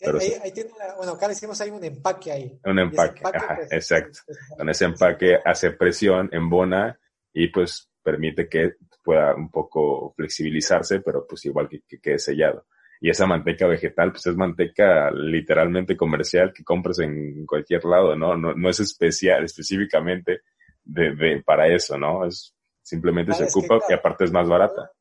[0.00, 2.60] Ahí, tiene bueno, acá decimos hay un empaque ahí.
[2.64, 4.20] Un empaque, ajá, pues, exacto.
[4.56, 6.98] Con ese empaque hace presión, embona
[7.32, 12.66] y pues permite que pueda un poco flexibilizarse, pero pues igual que, quede sellado.
[13.00, 18.36] Y esa manteca vegetal, pues es manteca literalmente comercial que compras en cualquier lado, ¿no?
[18.36, 20.40] No, no es especial, específicamente
[20.82, 22.26] de, de, para eso, ¿no?
[22.26, 22.56] Es
[22.86, 24.92] Simplemente se ocupa y aparte es más barata.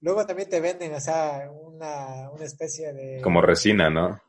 [0.00, 3.20] Luego también te venden, o sea, una, una especie de...
[3.22, 4.20] Como resina, ¿no?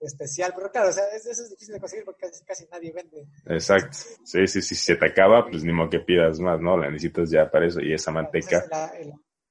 [0.00, 3.26] Especial, pero claro, o sea, eso es difícil de conseguir porque casi, nadie vende.
[3.46, 3.96] Exacto.
[4.24, 6.76] Sí, sí, sí, si se te acaba, pues ni modo que pidas más, ¿no?
[6.76, 7.80] La necesitas ya para eso.
[7.80, 8.64] Y esa manteca...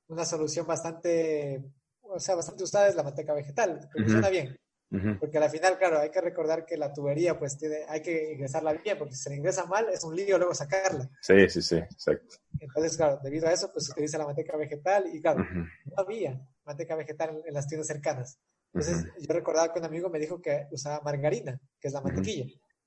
[0.07, 1.64] una solución bastante,
[2.02, 4.56] o sea, bastante usada es la manteca vegetal, que funciona bien.
[5.20, 8.74] Porque al final, claro, hay que recordar que la tubería, pues tiene, hay que ingresarla
[8.74, 11.10] bien, porque si se ingresa mal, es un lío luego sacarla.
[11.20, 12.36] Sí, sí, sí, exacto.
[12.60, 16.40] Entonces, claro, debido a eso, pues se utiliza la manteca vegetal y, claro, no había
[16.64, 18.40] manteca vegetal en, las tiendas cercanas.
[18.72, 22.45] Entonces, yo recordaba que un amigo me dijo que usaba margarina, que es la mantequilla.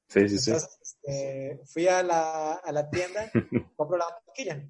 [0.08, 0.52] Sí, sí, sí.
[0.52, 3.30] Este, fui a la, a la tienda,
[3.76, 4.64] compro la mantequilla.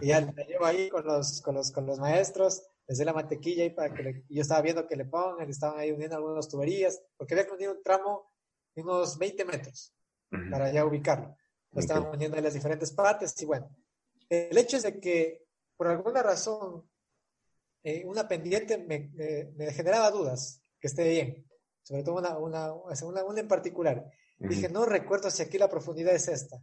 [0.00, 3.64] Y ya la llevo ahí con los, con los, con los maestros les la mantequilla
[3.64, 7.34] y para que yo estaba viendo que le pongan, estaban ahí uniendo algunas tuberías, porque
[7.34, 8.30] había que unir un tramo
[8.74, 9.92] de unos 20 metros
[10.50, 11.36] para ya ubicarlo.
[11.72, 13.68] Lo estaban uniendo en las diferentes partes y bueno,
[14.28, 15.46] el hecho es de que
[15.76, 16.88] por alguna razón
[17.82, 19.10] eh, una pendiente me,
[19.56, 21.46] me, generaba dudas que esté bien,
[21.82, 24.10] sobre todo una, una, una, una en particular.
[24.38, 26.60] Dije, no recuerdo si aquí la profundidad es esta.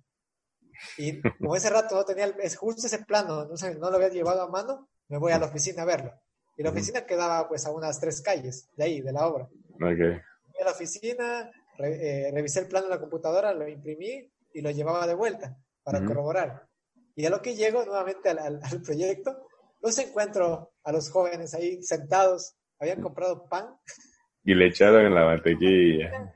[0.97, 4.41] Y como ese rato no tenía, es justo ese plano, no, no lo había llevado
[4.41, 6.11] a mano, me voy a la oficina a verlo.
[6.57, 9.47] Y la oficina quedaba pues a unas tres calles de ahí, de la obra.
[9.75, 10.19] Okay.
[10.51, 14.71] Fui a la oficina, eh, revisé el plano en la computadora, lo imprimí y lo
[14.71, 16.67] llevaba de vuelta para corroborar.
[17.15, 19.45] Y a lo que llego nuevamente al, proyecto,
[19.81, 23.77] los encuentro a los jóvenes ahí sentados, habían comprado pan.
[24.43, 26.35] Y le echaron en la mantequilla.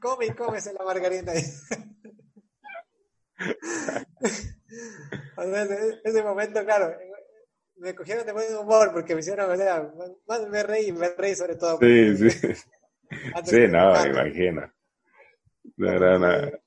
[0.00, 1.32] Come y come la margarina.
[6.04, 6.96] ese momento, claro,
[7.78, 9.92] me cogieron de buen humor porque me hicieron, o sea,
[10.26, 11.78] más me reí, me reí sobre todo.
[11.78, 12.30] Sí, sí.
[13.44, 14.72] sí, no, me imagino.
[15.76, 16.60] No era nada.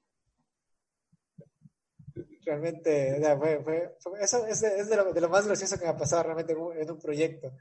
[2.44, 5.78] Realmente, o sea, fue, fue, eso es, de, es de, lo, de, lo, más gracioso
[5.78, 7.52] que me ha pasado realmente en un, proyecto.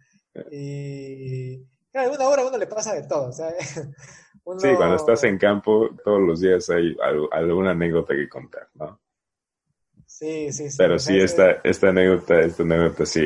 [0.51, 1.63] Y
[1.93, 3.29] claro, en una hora a uno le pasa de todo.
[3.29, 3.53] O sea,
[4.59, 6.97] Sí, cuando estás en campo, todos los días hay
[7.31, 9.01] alguna anécdota que contar, ¿no?
[10.21, 10.77] Sí, sí, sí.
[10.77, 13.25] Pero sí, esta, esta anécdota, esta anécdota sí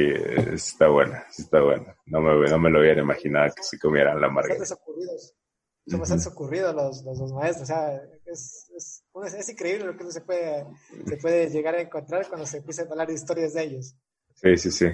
[0.52, 1.96] está buena, sí está buena.
[2.06, 4.64] No me, no me lo hubiera imaginado que se comieran la margarita.
[4.64, 7.64] Son bastante ocurridos los, los, los, maestros.
[7.64, 7.96] O sea,
[8.26, 9.04] es, es,
[9.34, 10.64] es, increíble lo que uno se puede,
[11.04, 13.96] se puede llegar a encontrar cuando se empieza a hablar de historias de ellos.
[14.36, 14.86] Sí, sí, sí.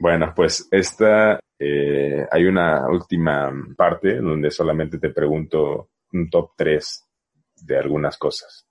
[0.00, 7.04] Bueno, pues esta, eh, hay una última parte donde solamente te pregunto un top 3
[7.62, 8.65] de algunas cosas.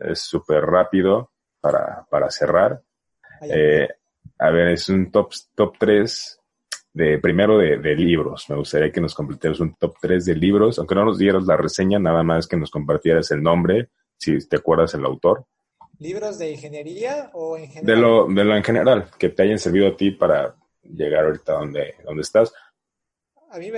[0.00, 2.82] Es súper rápido para, para cerrar.
[3.42, 3.88] Eh,
[4.38, 6.40] a ver, es un top, top 3
[6.92, 8.48] de, primero de, de, libros.
[8.48, 11.56] Me gustaría que nos compartieras un top 3 de libros, aunque no nos dieras la
[11.56, 15.46] reseña, nada más que nos compartieras el nombre, si te acuerdas el autor.
[15.98, 17.86] ¿Libros de ingeniería o en general?
[17.86, 21.52] De lo, de lo en general, que te hayan servido a ti para llegar ahorita
[21.52, 22.52] donde, donde estás.
[23.50, 23.70] A mí,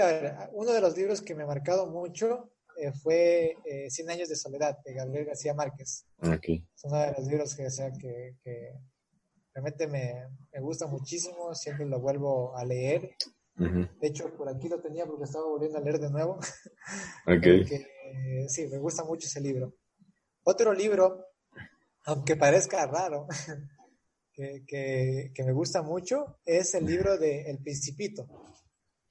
[0.52, 4.36] uno de los libros que me ha marcado mucho eh, fue eh, Cien años de
[4.36, 6.06] soledad de Gabriel García Márquez.
[6.18, 6.66] Okay.
[6.74, 8.72] Es uno de los libros que, sea, que, que
[9.54, 13.16] realmente me, me, gusta muchísimo, siempre lo vuelvo a leer.
[13.56, 16.38] De hecho, por aquí lo tenía porque estaba volviendo a leer de nuevo.
[17.26, 17.62] Okay.
[17.62, 19.74] porque, sí, me gusta mucho ese libro.
[20.44, 21.24] Otro libro,
[22.04, 23.26] aunque parezca raro,
[24.32, 28.28] que, que, que me gusta mucho, es el libro de El Principito.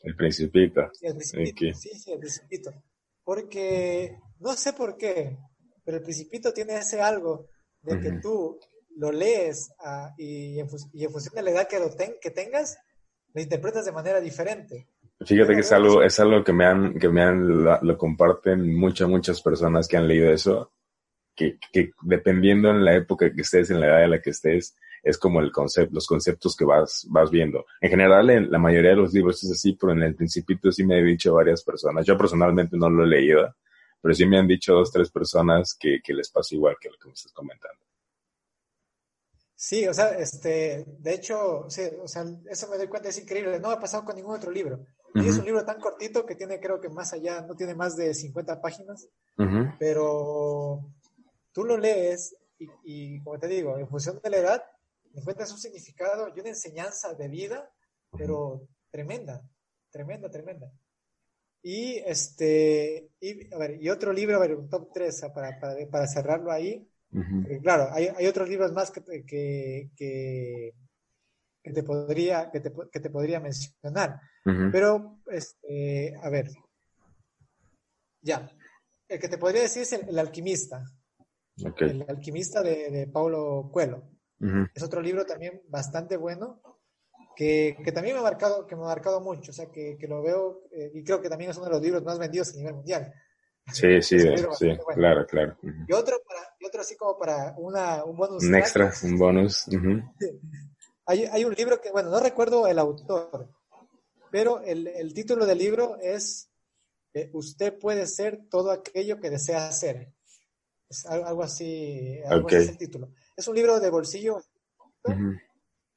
[0.02, 0.90] El Principito.
[0.94, 1.78] Sí, el Principito.
[1.78, 2.72] Sí, sí, el Principito
[3.26, 5.38] porque no sé por qué,
[5.84, 7.50] pero el principito tiene ese algo
[7.82, 8.58] de que tú
[8.98, 11.90] lo lees ah, y, en función de la edad que, lo
[12.22, 12.78] que tengas,
[13.34, 14.88] lo interpretas de manera diferente.
[15.26, 19.08] Fíjate que es algo, es algo que me han, que me han, lo, comparten muchas,
[19.08, 20.72] muchas personas que han leído eso,
[21.36, 24.76] que, que dependiendo en la época que estés, en la edad en la que estés,
[25.06, 27.68] es como el concepto, los conceptos que vas, vas viendo.
[27.80, 30.84] En general, en la mayoría de los libros es así, pero en el principito sí
[30.84, 32.08] me han dicho varias personas.
[32.08, 33.56] Yo personalmente no lo he leído,
[34.02, 36.98] pero sí me han dicho dos, tres personas que, que les pasa igual que lo
[36.98, 37.80] que me estás comentando.
[39.54, 43.60] Sí, o sea, este, de hecho, sí, o sea, eso me doy cuenta, es increíble,
[43.60, 44.88] no me ha pasado con ningún otro libro.
[45.14, 47.96] Y es un libro tan cortito que tiene, creo que más allá, no tiene más
[47.96, 49.08] de 50 páginas,
[49.80, 50.84] pero
[51.54, 54.64] tú lo lees y, y, como te digo, en función de la edad,
[55.20, 57.72] encuentras un significado y una enseñanza de vida,
[58.12, 59.42] pero tremenda,
[59.92, 60.72] tremenda, tremenda.
[61.62, 65.90] Y este, y, a ver, y otro libro, a ver, un top 3 para, para,
[65.90, 66.88] para cerrarlo ahí.
[67.64, 70.74] Claro, hay, hay, otros libros más que, que, que,
[71.64, 74.20] que te podría, que te, que te podría mencionar.
[74.44, 76.52] Pero, este, a ver,
[78.22, 78.52] ya.
[79.08, 80.84] El que te podría decir es el, alquimista.
[81.80, 84.15] El alquimista de, de Paulo Coelho.
[84.74, 86.62] Es otro libro también bastante bueno,
[87.36, 90.08] que, que, también me ha marcado, que me ha marcado mucho, o sea, que, que
[90.08, 92.58] lo veo, eh, y creo que también es uno de los libros más vendidos a
[92.58, 93.14] nivel mundial.
[93.72, 94.20] Sí, sí,
[94.60, 95.58] sí, claro, claro.
[95.88, 98.44] Y otro, para, y otro así como para una, un bonus.
[98.44, 99.66] Un extra, un bonus.
[101.06, 103.50] hay, hay, un libro que, bueno, no recuerdo el autor,
[104.32, 106.50] pero el, el título del libro es
[107.16, 110.12] eh, Usted puede ser todo aquello que desea ser.
[110.90, 113.14] Es algo así, algo así es el título.
[113.36, 114.42] Es un libro de bolsillo,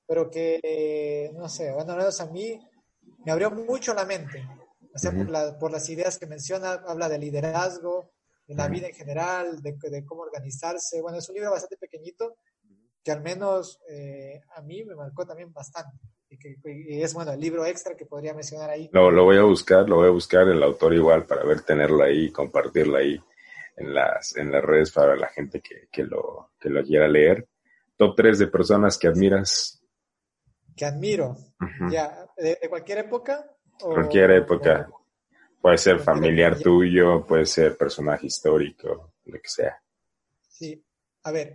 [0.06, 2.60] pero que, no sé, bueno, a mí
[3.24, 4.46] me abrió mucho la mente.
[4.94, 5.12] O sea,
[5.58, 8.10] por, las ideas que menciona, habla de liderazgo,
[8.46, 11.00] de la vida en general, de, cómo organizarse.
[11.00, 12.36] Bueno, es un libro bastante pequeñito
[13.04, 15.96] que al menos eh, a mí me marcó también bastante.
[16.28, 16.56] Y, que,
[17.02, 18.90] es, bueno, el libro extra que podría mencionar ahí.
[18.92, 22.02] Lo, lo voy a buscar, lo voy a buscar el autor igual para ver, tenerlo
[22.02, 23.20] ahí, compartirlo ahí
[23.78, 27.48] en las, en las redes para la gente que, que, lo, que lo quiera leer.
[27.96, 29.82] Top 3 de personas que admiras.
[30.76, 31.36] Que admiro.
[31.90, 33.50] Ya, ¿de, cualquier época?
[33.80, 34.88] cualquier época.
[35.60, 39.80] puede ser familiar tuyo, puede ser personaje histórico, lo que sea.
[40.48, 40.84] Sí,
[41.22, 41.54] a ver.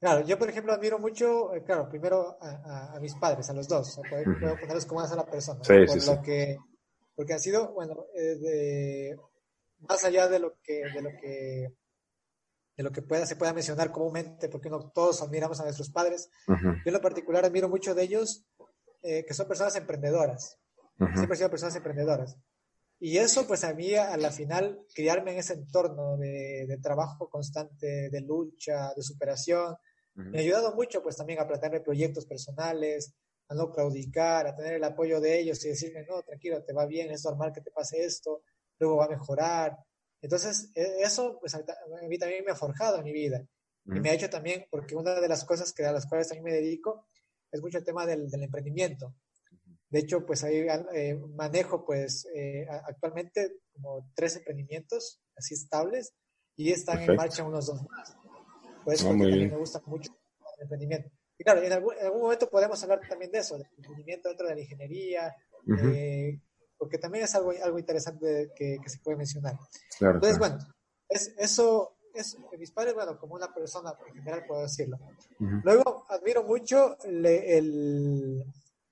[0.00, 3.68] Claro, yo por ejemplo admiro mucho, eh, claro, primero a, a, mis padres, a los
[3.68, 4.24] dos, a poder,
[4.58, 5.62] ponerlos como una la persona.
[5.62, 6.58] Sí, sí, lo Que,
[7.14, 9.16] porque han sido, bueno, eh, de,
[9.88, 11.74] más allá de lo que, de lo que
[12.76, 16.30] de lo que pueda, se pueda mencionar comúnmente, porque no todos admiramos a nuestros padres.
[16.48, 16.54] Yo
[16.86, 18.46] en lo particular admiro mucho de ellos,
[19.02, 20.58] eh, que son personas emprendedoras.
[21.14, 22.38] Siempre sido personas emprendedoras.
[22.98, 27.28] Y eso, pues a mí, a la final, criarme en ese entorno de, de trabajo
[27.28, 29.76] constante, de lucha, de superación,
[30.14, 33.14] me ha ayudado mucho, pues también a plantearme proyectos personales,
[33.48, 36.86] a no claudicar, a tener el apoyo de ellos y decirme, no, tranquilo, te va
[36.86, 38.42] bien, es normal que te pase esto,
[38.82, 39.76] luego va a mejorar.
[40.20, 41.62] Entonces, e, eso, pues a
[42.08, 43.44] mí también me ha forjado en mi vida.
[43.84, 46.44] Y me ha hecho también, porque una de las cosas que a las cuales también
[46.44, 47.08] me dedico
[47.50, 49.14] es mucho el tema del, del emprendimiento.
[49.92, 56.14] De hecho, pues ahí eh, manejo pues eh, actualmente como tres emprendimientos así estables
[56.56, 58.16] y están en marcha unos dos más.
[58.84, 60.10] Por eso ah, me gusta mucho
[60.56, 61.10] el emprendimiento.
[61.36, 64.60] Y claro, en algún, momento podemos hablar también de eso, del emprendimiento dentro de la
[64.62, 65.36] ingeniería,
[65.92, 66.40] eh,
[66.82, 69.56] porque también es algo, algo interesante que, se puede mencionar.
[70.00, 70.58] Entonces, bueno,
[71.08, 74.98] es, eso, es, mis padres, bueno, como una persona en general puedo decirlo.
[75.38, 78.44] Luego, admiro mucho el,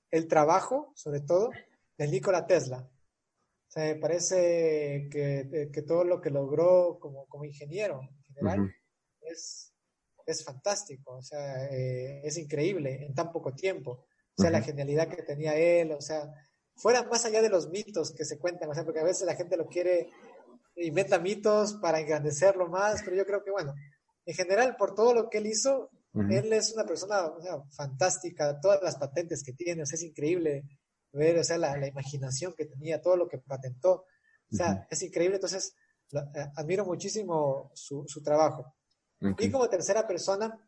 [0.09, 1.51] el, trabajo, sobre todo,
[1.99, 2.79] de Nikola Tesla.
[2.79, 8.75] O sea, me parece que, que, todo lo que logró como, como ingeniero en general
[9.21, 9.75] es,
[10.27, 14.07] es fantástico, o sea, eh, es increíble en tan poco tiempo.
[14.39, 16.33] O sea, la genialidad que tenía él, o sea,
[16.81, 19.35] fuera más allá de los mitos que se cuentan, o sea, porque a veces la
[19.35, 20.11] gente lo quiere,
[20.77, 23.75] inventa mitos para engrandecerlo más, pero yo creo que, bueno,
[24.25, 28.59] en general, por todo lo que él hizo, él es una persona o sea, fantástica,
[28.61, 30.65] todas las patentes que tiene, o sea, es increíble
[31.13, 34.07] ver, o sea, la, imaginación que tenía, todo lo que patentó,
[34.53, 35.75] o sea, es increíble, entonces,
[36.13, 38.75] eh, admiro muchísimo su, su trabajo.
[39.39, 40.59] Y como tercera persona,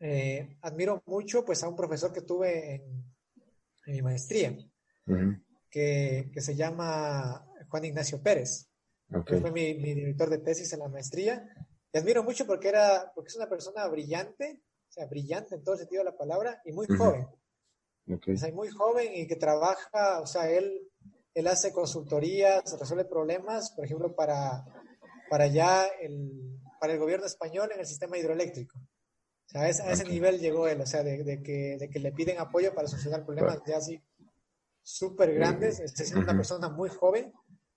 [0.00, 3.04] eh, admiro mucho pues a un profesor que tuve en,
[3.86, 4.56] mi maestría,
[5.70, 8.68] que, que, se llama Juan Ignacio Pérez.
[9.26, 11.48] Que fue mi, mi, director de tesis en la maestría.
[11.92, 15.76] Y admiro mucho porque, era, porque es una persona brillante, o sea, brillante en todo
[15.76, 17.26] sentido de la palabra, y muy joven.
[18.06, 20.90] O sea, muy joven y que trabaja, o sea, él,
[21.34, 24.64] él hace consultorías, resuelve problemas, por ejemplo, para,
[25.30, 28.78] para ya el, para el gobierno español en el sistema hidroeléctrico.
[28.78, 32.38] O sea, a ese, nivel llegó él, o sea, de, que, de, que, le piden
[32.38, 34.02] apoyo para solucionar problemas ya así
[34.84, 35.80] súper grandes.
[35.80, 37.32] Es una persona muy joven.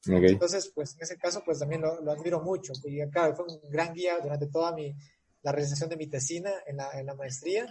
[0.05, 2.73] Entonces, pues en ese caso, pues también lo, admiro mucho.
[2.85, 4.95] Y claro, fue un gran guía durante toda mi,
[5.41, 7.65] la realización de mi tesina en la, en la maestría.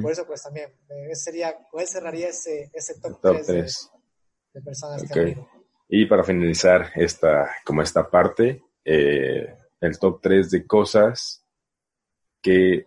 [0.00, 3.90] Por eso, pues también, eh, sería, él cerraría ese, ese top, 3,
[4.54, 5.48] De, personas que admiro.
[5.88, 11.44] Y para finalizar esta, como esta parte, eh, el top 3 de cosas
[12.40, 12.86] que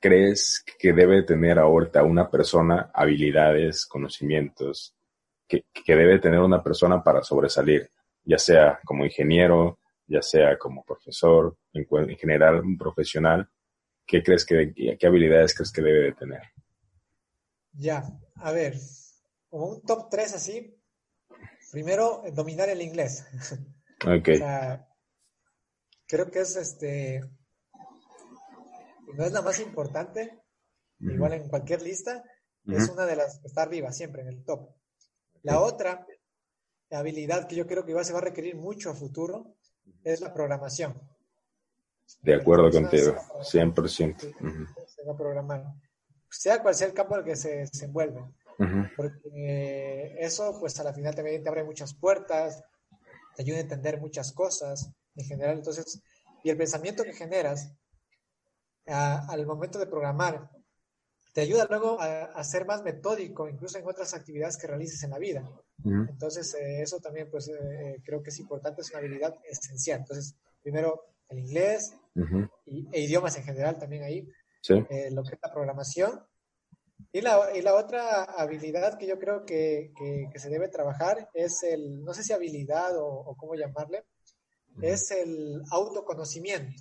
[0.00, 4.96] crees que debe tener ahorita una persona, habilidades, conocimientos,
[5.46, 7.90] que, debe tener una persona para sobresalir,
[8.24, 13.48] ya sea como ingeniero, ya sea como profesor, en, general un profesional,
[14.06, 16.42] ¿qué crees que, qué habilidades crees que debe de tener?
[17.72, 18.04] Ya,
[18.36, 18.74] a ver,
[19.48, 20.76] como un top 3 así,
[21.72, 23.26] primero dominar el inglés.
[24.06, 24.28] Ok
[26.06, 27.20] creo que es este,
[29.14, 30.42] no es la más importante,
[31.00, 32.22] igual en cualquier lista,
[32.66, 34.70] es una de las que está arriba siempre en el top.
[35.44, 36.06] La otra
[36.90, 39.56] habilidad que yo creo que igual se va a requerir mucho a futuro
[40.02, 41.00] es la programación.
[42.22, 44.18] De acuerdo contigo, 100%.
[44.86, 45.64] Se va a programar.
[46.30, 48.24] Sea cual sea el campo en el que se desenvuelve.
[48.96, 52.62] Porque eso, pues a la final también te abre muchas puertas,
[53.36, 55.58] te ayuda a entender muchas cosas en general.
[55.58, 56.02] Entonces,
[56.42, 57.72] y el pensamiento que generas
[58.86, 60.50] al momento de programar
[61.34, 65.18] te ayuda luego a, ser más metódico, incluso en otras actividades que realices en la
[65.18, 65.42] vida.
[65.84, 69.98] Entonces, eh, eso también, pues, eh, creo que es importante, es una habilidad esencial.
[69.98, 71.92] Entonces, primero, el inglés
[72.66, 74.28] y, e idiomas en general también ahí,
[74.68, 76.22] eh, lo que es la programación.
[77.10, 79.92] Y la, y la otra habilidad que yo creo que,
[80.32, 84.04] que, se debe trabajar es el, no sé si habilidad o, o cómo llamarle,
[84.80, 86.80] es el autoconocimiento.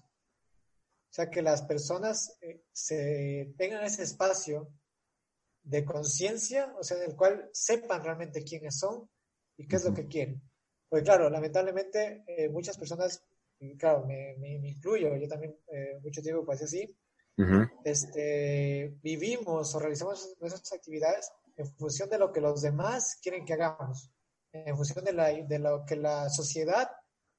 [1.14, 4.74] O sea, que las personas eh, se tengan ese espacio
[5.62, 9.08] de conciencia, o sea, en el cual sepan realmente quiénes son
[9.56, 10.42] y qué es lo que quieren.
[10.90, 13.24] Porque claro, lamentablemente eh, muchas personas,
[13.78, 14.36] claro, me,
[14.68, 16.98] incluyo, yo también eh, mucho tiempo pasé así,
[17.84, 23.54] este, vivimos o realizamos nuestras actividades en función de lo que los demás quieren que
[23.54, 24.10] hagamos,
[24.52, 26.90] en función de, la, de lo que la sociedad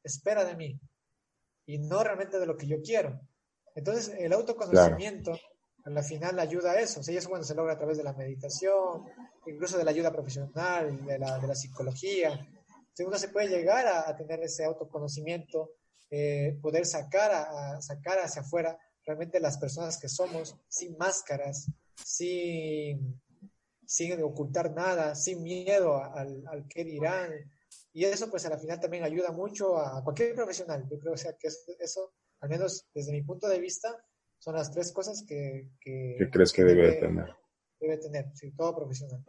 [0.05, 0.80] espera de mí
[1.66, 3.20] y no realmente de lo que yo quiero.
[3.74, 5.38] Entonces, el autoconocimiento
[5.84, 7.01] a la final ayuda a eso.
[7.01, 9.05] O sea, eso cuando se logra a través de la meditación,
[9.46, 12.30] incluso de la ayuda profesional, de la, de la psicología.
[12.30, 15.72] Entonces, uno se puede llegar a, tener ese autoconocimiento
[16.10, 23.20] eh, poder sacar, a, sacar hacia afuera realmente las personas que somos, sin máscaras, sin,
[23.86, 27.32] sin ocultar nada, sin miedo al, al qué dirán.
[27.92, 30.86] Y eso pues a la final también ayuda mucho a cualquier profesional.
[30.90, 31.48] Yo creo sea, que
[31.78, 32.12] eso,
[32.44, 33.88] al menos desde mi punto de vista,
[34.38, 35.70] son las tres cosas que...
[35.80, 37.34] que ¿Qué crees que, debe, tener?
[37.80, 39.24] Debe tener, sí, todo profesional.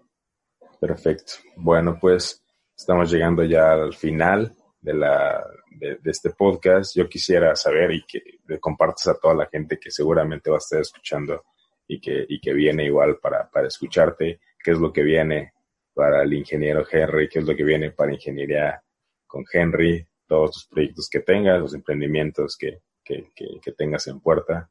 [0.81, 1.35] Perfecto.
[1.55, 2.43] Bueno, pues
[2.75, 5.47] estamos llegando ya al final de, la,
[5.79, 6.93] de, este podcast.
[6.93, 10.59] Yo quisiera saber y que le compartas a toda la gente que seguramente va a
[10.59, 11.45] estar escuchando
[11.87, 15.53] y que, y que viene igual para, para escucharte, qué es lo que viene
[15.93, 18.83] para el ingeniero Henry, qué es lo que viene para ingeniería
[19.25, 24.69] con Henry, todos tus proyectos que tengas, los emprendimientos que, que, que, tengas en puerta.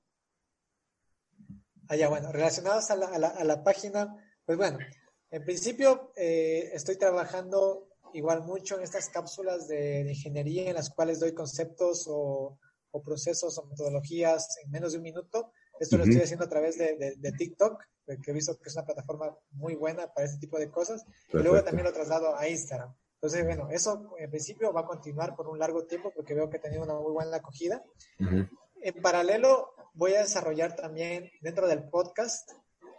[1.88, 4.78] Ah, ya, bueno, relacionados a la, a la, a la página, pues bueno,
[5.30, 11.18] en principio eh, estoy trabajando igual mucho en estas cápsulas de, ingeniería en las cuales
[11.18, 12.58] doy conceptos o,
[13.04, 15.50] procesos o metodologías en menos de un minuto.
[15.80, 17.82] Esto lo estoy haciendo a través de, TikTok,
[18.22, 21.04] que he visto que es una plataforma muy buena para este tipo de cosas.
[21.32, 22.94] Y luego también lo traslado a Instagram.
[23.24, 26.58] Entonces, bueno, eso en principio va a continuar por un largo tiempo porque veo que
[26.58, 27.82] ha tenido una muy buena acogida.
[28.18, 32.50] En paralelo, voy a desarrollar también dentro del podcast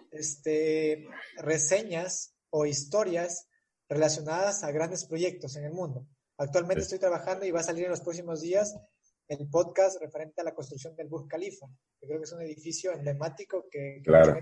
[0.09, 1.07] este,
[1.37, 3.47] reseñas o historias
[3.87, 6.07] relacionadas a grandes proyectos en el mundo.
[6.39, 8.75] Actualmente estoy trabajando y va a salir en los próximos días
[9.27, 11.67] el podcast referente a la construcción del Burj Khalifa,
[11.99, 14.35] que creo que es un edificio emblemático que, claro.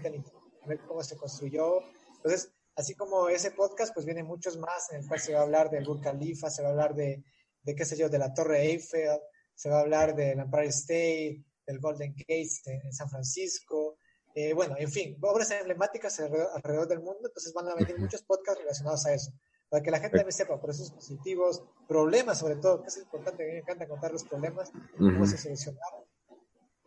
[0.65, 1.81] ver cómo se construyó.
[2.15, 5.43] Entonces, así como ese podcast, pues vienen muchos más en el cual se va a
[5.43, 7.23] hablar del Burj Khalifa, se va a hablar de,
[7.61, 9.19] de qué sé yo, de la Torre Eiffel,
[9.55, 13.97] se va a hablar del Empire State, del Golden Gate en San Francisco,
[14.35, 18.59] eh, bueno, en fin, obras emblemáticas alrededor, del mundo, entonces van a venir muchos podcasts
[18.61, 19.31] relacionados a eso,
[19.69, 23.45] para que la gente también sepa procesos positivos, problemas sobre todo, que es importante, a
[23.45, 26.03] mí me encanta contar los problemas, cómo se solucionaron.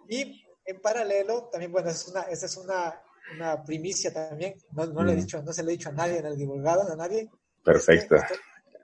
[0.08, 3.00] Y en paralelo, también, bueno, es una, esa es una,
[3.34, 6.18] una primicia también, no, no, le he dicho, no se le he dicho a nadie
[6.18, 7.30] en el divulgado, a nadie.
[7.64, 8.16] Perfecto,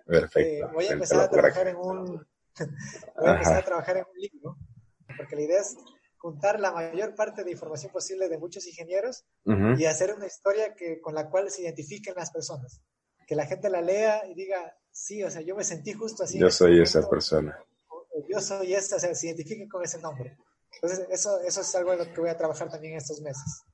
[0.06, 0.66] perfecto.
[0.66, 2.06] Eh, voy a empezar a trabajar en un,
[3.16, 4.56] voy a empezar a trabajar en un libro,
[5.16, 5.77] porque la idea es
[6.23, 9.24] juntar la mayor parte de información posible de muchos ingenieros
[9.77, 12.81] y hacer una historia que, con la cual se identifiquen las personas.
[13.27, 16.39] Que la gente la lea y diga, sí, o sea, yo me sentí justo así.
[16.39, 17.59] Yo soy esa persona.
[18.28, 20.39] Yo soy esa, o sea, se identifiquen con ese nombre.
[20.74, 23.64] Entonces, eso, eso es algo en lo que voy a trabajar también estos meses.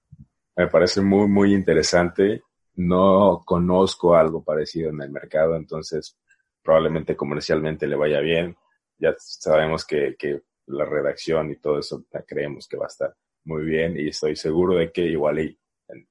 [0.59, 2.43] Me parece muy, muy interesante.
[2.75, 6.19] No conozco algo parecido en el mercado, entonces
[6.63, 8.57] probablemente comercialmente le vaya bien.
[8.99, 13.15] Ya sabemos que, que la redacción y todo eso creemos que va a estar
[13.45, 15.59] muy bien y estoy seguro de que igual y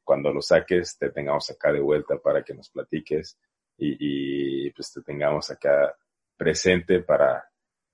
[0.04, 3.38] cuando lo saques te tengamos acá de vuelta para que nos platiques
[3.78, 5.94] y, pues te tengamos acá
[6.36, 7.44] presente para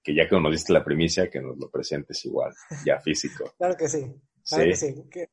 [0.01, 2.53] que ya que nos diste la primicia, que nos lo presentes igual,
[2.85, 3.53] ya físico.
[3.57, 4.15] claro que sí,
[4.47, 5.03] claro que sí.
[5.09, 5.29] Que,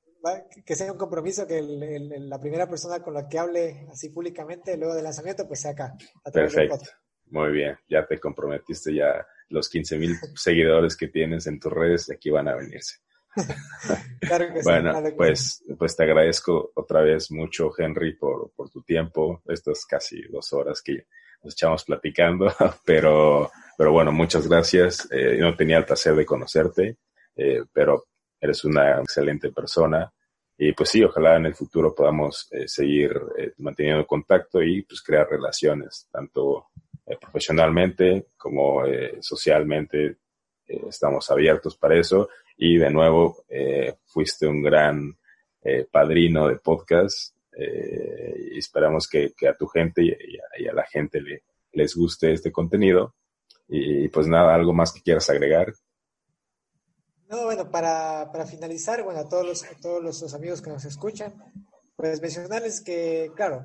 [0.66, 5.04] sea un compromiso que la primera persona con la que hable así públicamente luego del
[5.04, 5.94] lanzamiento, pues sea acá.
[6.32, 6.78] Perfecto.
[7.30, 12.10] Muy bien, ya te comprometiste, ya los 15 mil seguidores que tienes en tus redes,
[12.10, 12.96] aquí van a venirse.
[14.20, 19.42] claro que bueno, pues, pues te agradezco otra vez mucho, Henry, por, por tu tiempo.
[19.46, 21.06] Estas casi dos horas que
[21.42, 22.52] nos echamos platicando,
[22.84, 25.08] pero, pero bueno, muchas gracias.
[25.12, 26.98] Eh, yo no tenía el placer de conocerte,
[27.36, 28.06] eh, pero
[28.40, 30.12] eres una excelente persona.
[30.56, 33.18] Y pues sí, ojalá en el futuro podamos eh, seguir
[33.58, 36.70] manteniendo contacto y pues crear relaciones, tanto
[37.10, 40.16] eh, profesionalmente como eh, socialmente.
[40.68, 42.28] Eh, estamos abiertos para eso.
[42.56, 43.44] Y de nuevo,
[44.04, 45.16] fuiste un gran
[45.90, 47.34] padrino de podcast.
[47.56, 51.42] y esperamos que, a tu gente y, a, la gente le,
[51.72, 53.14] les guste este contenido.
[53.66, 55.72] Y, pues nada, algo más que quieras agregar.
[57.30, 60.84] No, bueno, para, para finalizar, bueno, a todos los, a todos los amigos que nos
[60.84, 61.32] escuchan,
[61.94, 63.64] pues mencionarles que, claro,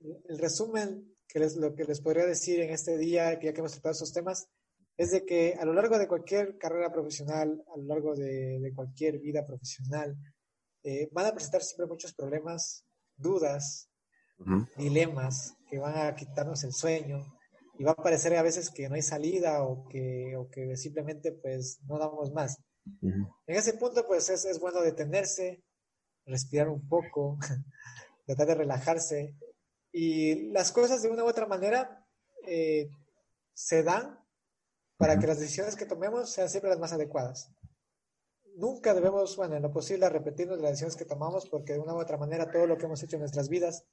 [0.00, 3.72] el resumen que les, lo que les podría decir en este día, ya que hemos
[3.72, 4.48] tratado estos temas,
[4.96, 9.18] es de que a lo largo de cualquier carrera profesional, a lo largo de, cualquier
[9.18, 10.16] vida profesional,
[10.82, 13.90] eh, van a presentar siempre muchos problemas, dudas,
[14.78, 17.26] dilemas que van a quitarnos el sueño
[17.78, 21.32] y va a parecer a veces que no hay salida o que, o que simplemente
[21.32, 22.56] pues no damos más.
[23.02, 25.62] En ese punto pues es, es bueno detenerse,
[26.24, 27.38] respirar un poco,
[28.26, 29.36] tratar de relajarse
[29.92, 32.06] y las cosas de una u otra manera
[32.46, 32.90] eh,
[33.54, 34.20] se dan
[34.98, 37.50] para que las decisiones que tomemos sean siempre las más adecuadas.
[38.56, 41.98] Nunca debemos, bueno, en lo posible, repetirnos las decisiones que tomamos porque de una u
[41.98, 43.84] otra manera todo lo que hemos hecho en nuestras vidas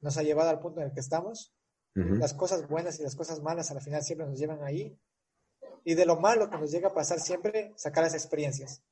[0.00, 1.54] nos ha llevado al punto en el que estamos.
[1.94, 4.96] Las cosas buenas y las cosas malas a la final siempre nos llevan ahí.
[5.88, 8.82] Y de lo malo que nos llega a pasar siempre, sacar las experiencias.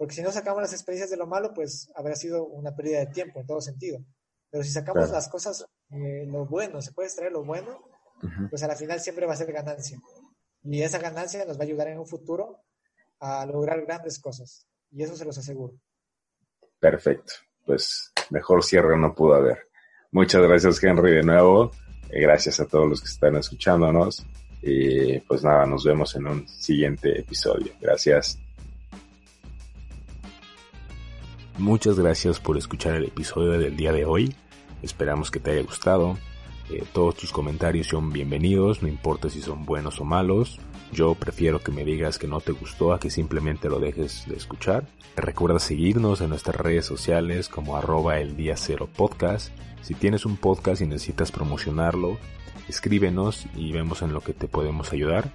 [0.00, 3.06] Porque si no sacamos las experiencias de lo malo, pues habrá sido una pérdida de
[3.06, 4.00] tiempo en todo sentido.
[4.50, 7.88] Pero si sacamos las cosas, eh, lo bueno, se puede extraer lo bueno,
[8.50, 10.00] pues a la final siempre va a ser ganancia.
[10.64, 12.64] Y esa ganancia nos va a ayudar en un futuro
[13.20, 14.66] a lograr grandes cosas.
[14.90, 15.74] Y eso se los aseguro.
[16.80, 17.32] Perfecto.
[17.64, 19.68] Pues mejor cierre no pudo haber.
[20.10, 21.70] Muchas gracias, Henry, de nuevo.
[22.10, 24.26] Eh, gracias a todos los que están escuchándonos.
[24.66, 27.72] Y pues nada, nos vemos en un siguiente episodio.
[27.80, 28.38] Gracias.
[31.58, 34.34] Muchas gracias por escuchar el episodio del día de hoy.
[34.82, 36.16] Esperamos que te haya gustado.
[36.70, 40.58] Eh, todos tus comentarios son bienvenidos, no importa si son buenos o malos.
[40.92, 44.36] Yo prefiero que me digas que no te gustó a que simplemente lo dejes de
[44.36, 44.86] escuchar.
[45.14, 49.52] Recuerda seguirnos en nuestras redes sociales como arroba el día cero podcast.
[49.82, 52.16] Si tienes un podcast y necesitas promocionarlo,
[52.68, 55.30] escríbenos y vemos en lo que te podemos ayudar.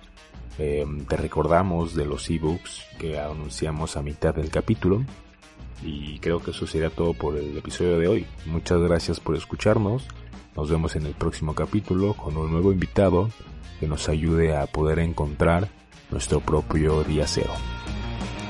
[0.57, 5.03] Eh, te recordamos de los ebooks que anunciamos a mitad del capítulo.
[5.81, 8.25] Y creo que eso sería todo por el episodio de hoy.
[8.45, 10.05] Muchas gracias por escucharnos.
[10.55, 13.29] Nos vemos en el próximo capítulo con un nuevo invitado
[13.79, 15.69] que nos ayude a poder encontrar
[16.11, 17.53] nuestro propio día cero.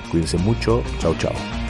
[0.10, 0.82] Cuídense mucho.
[1.00, 1.69] Chao, chao.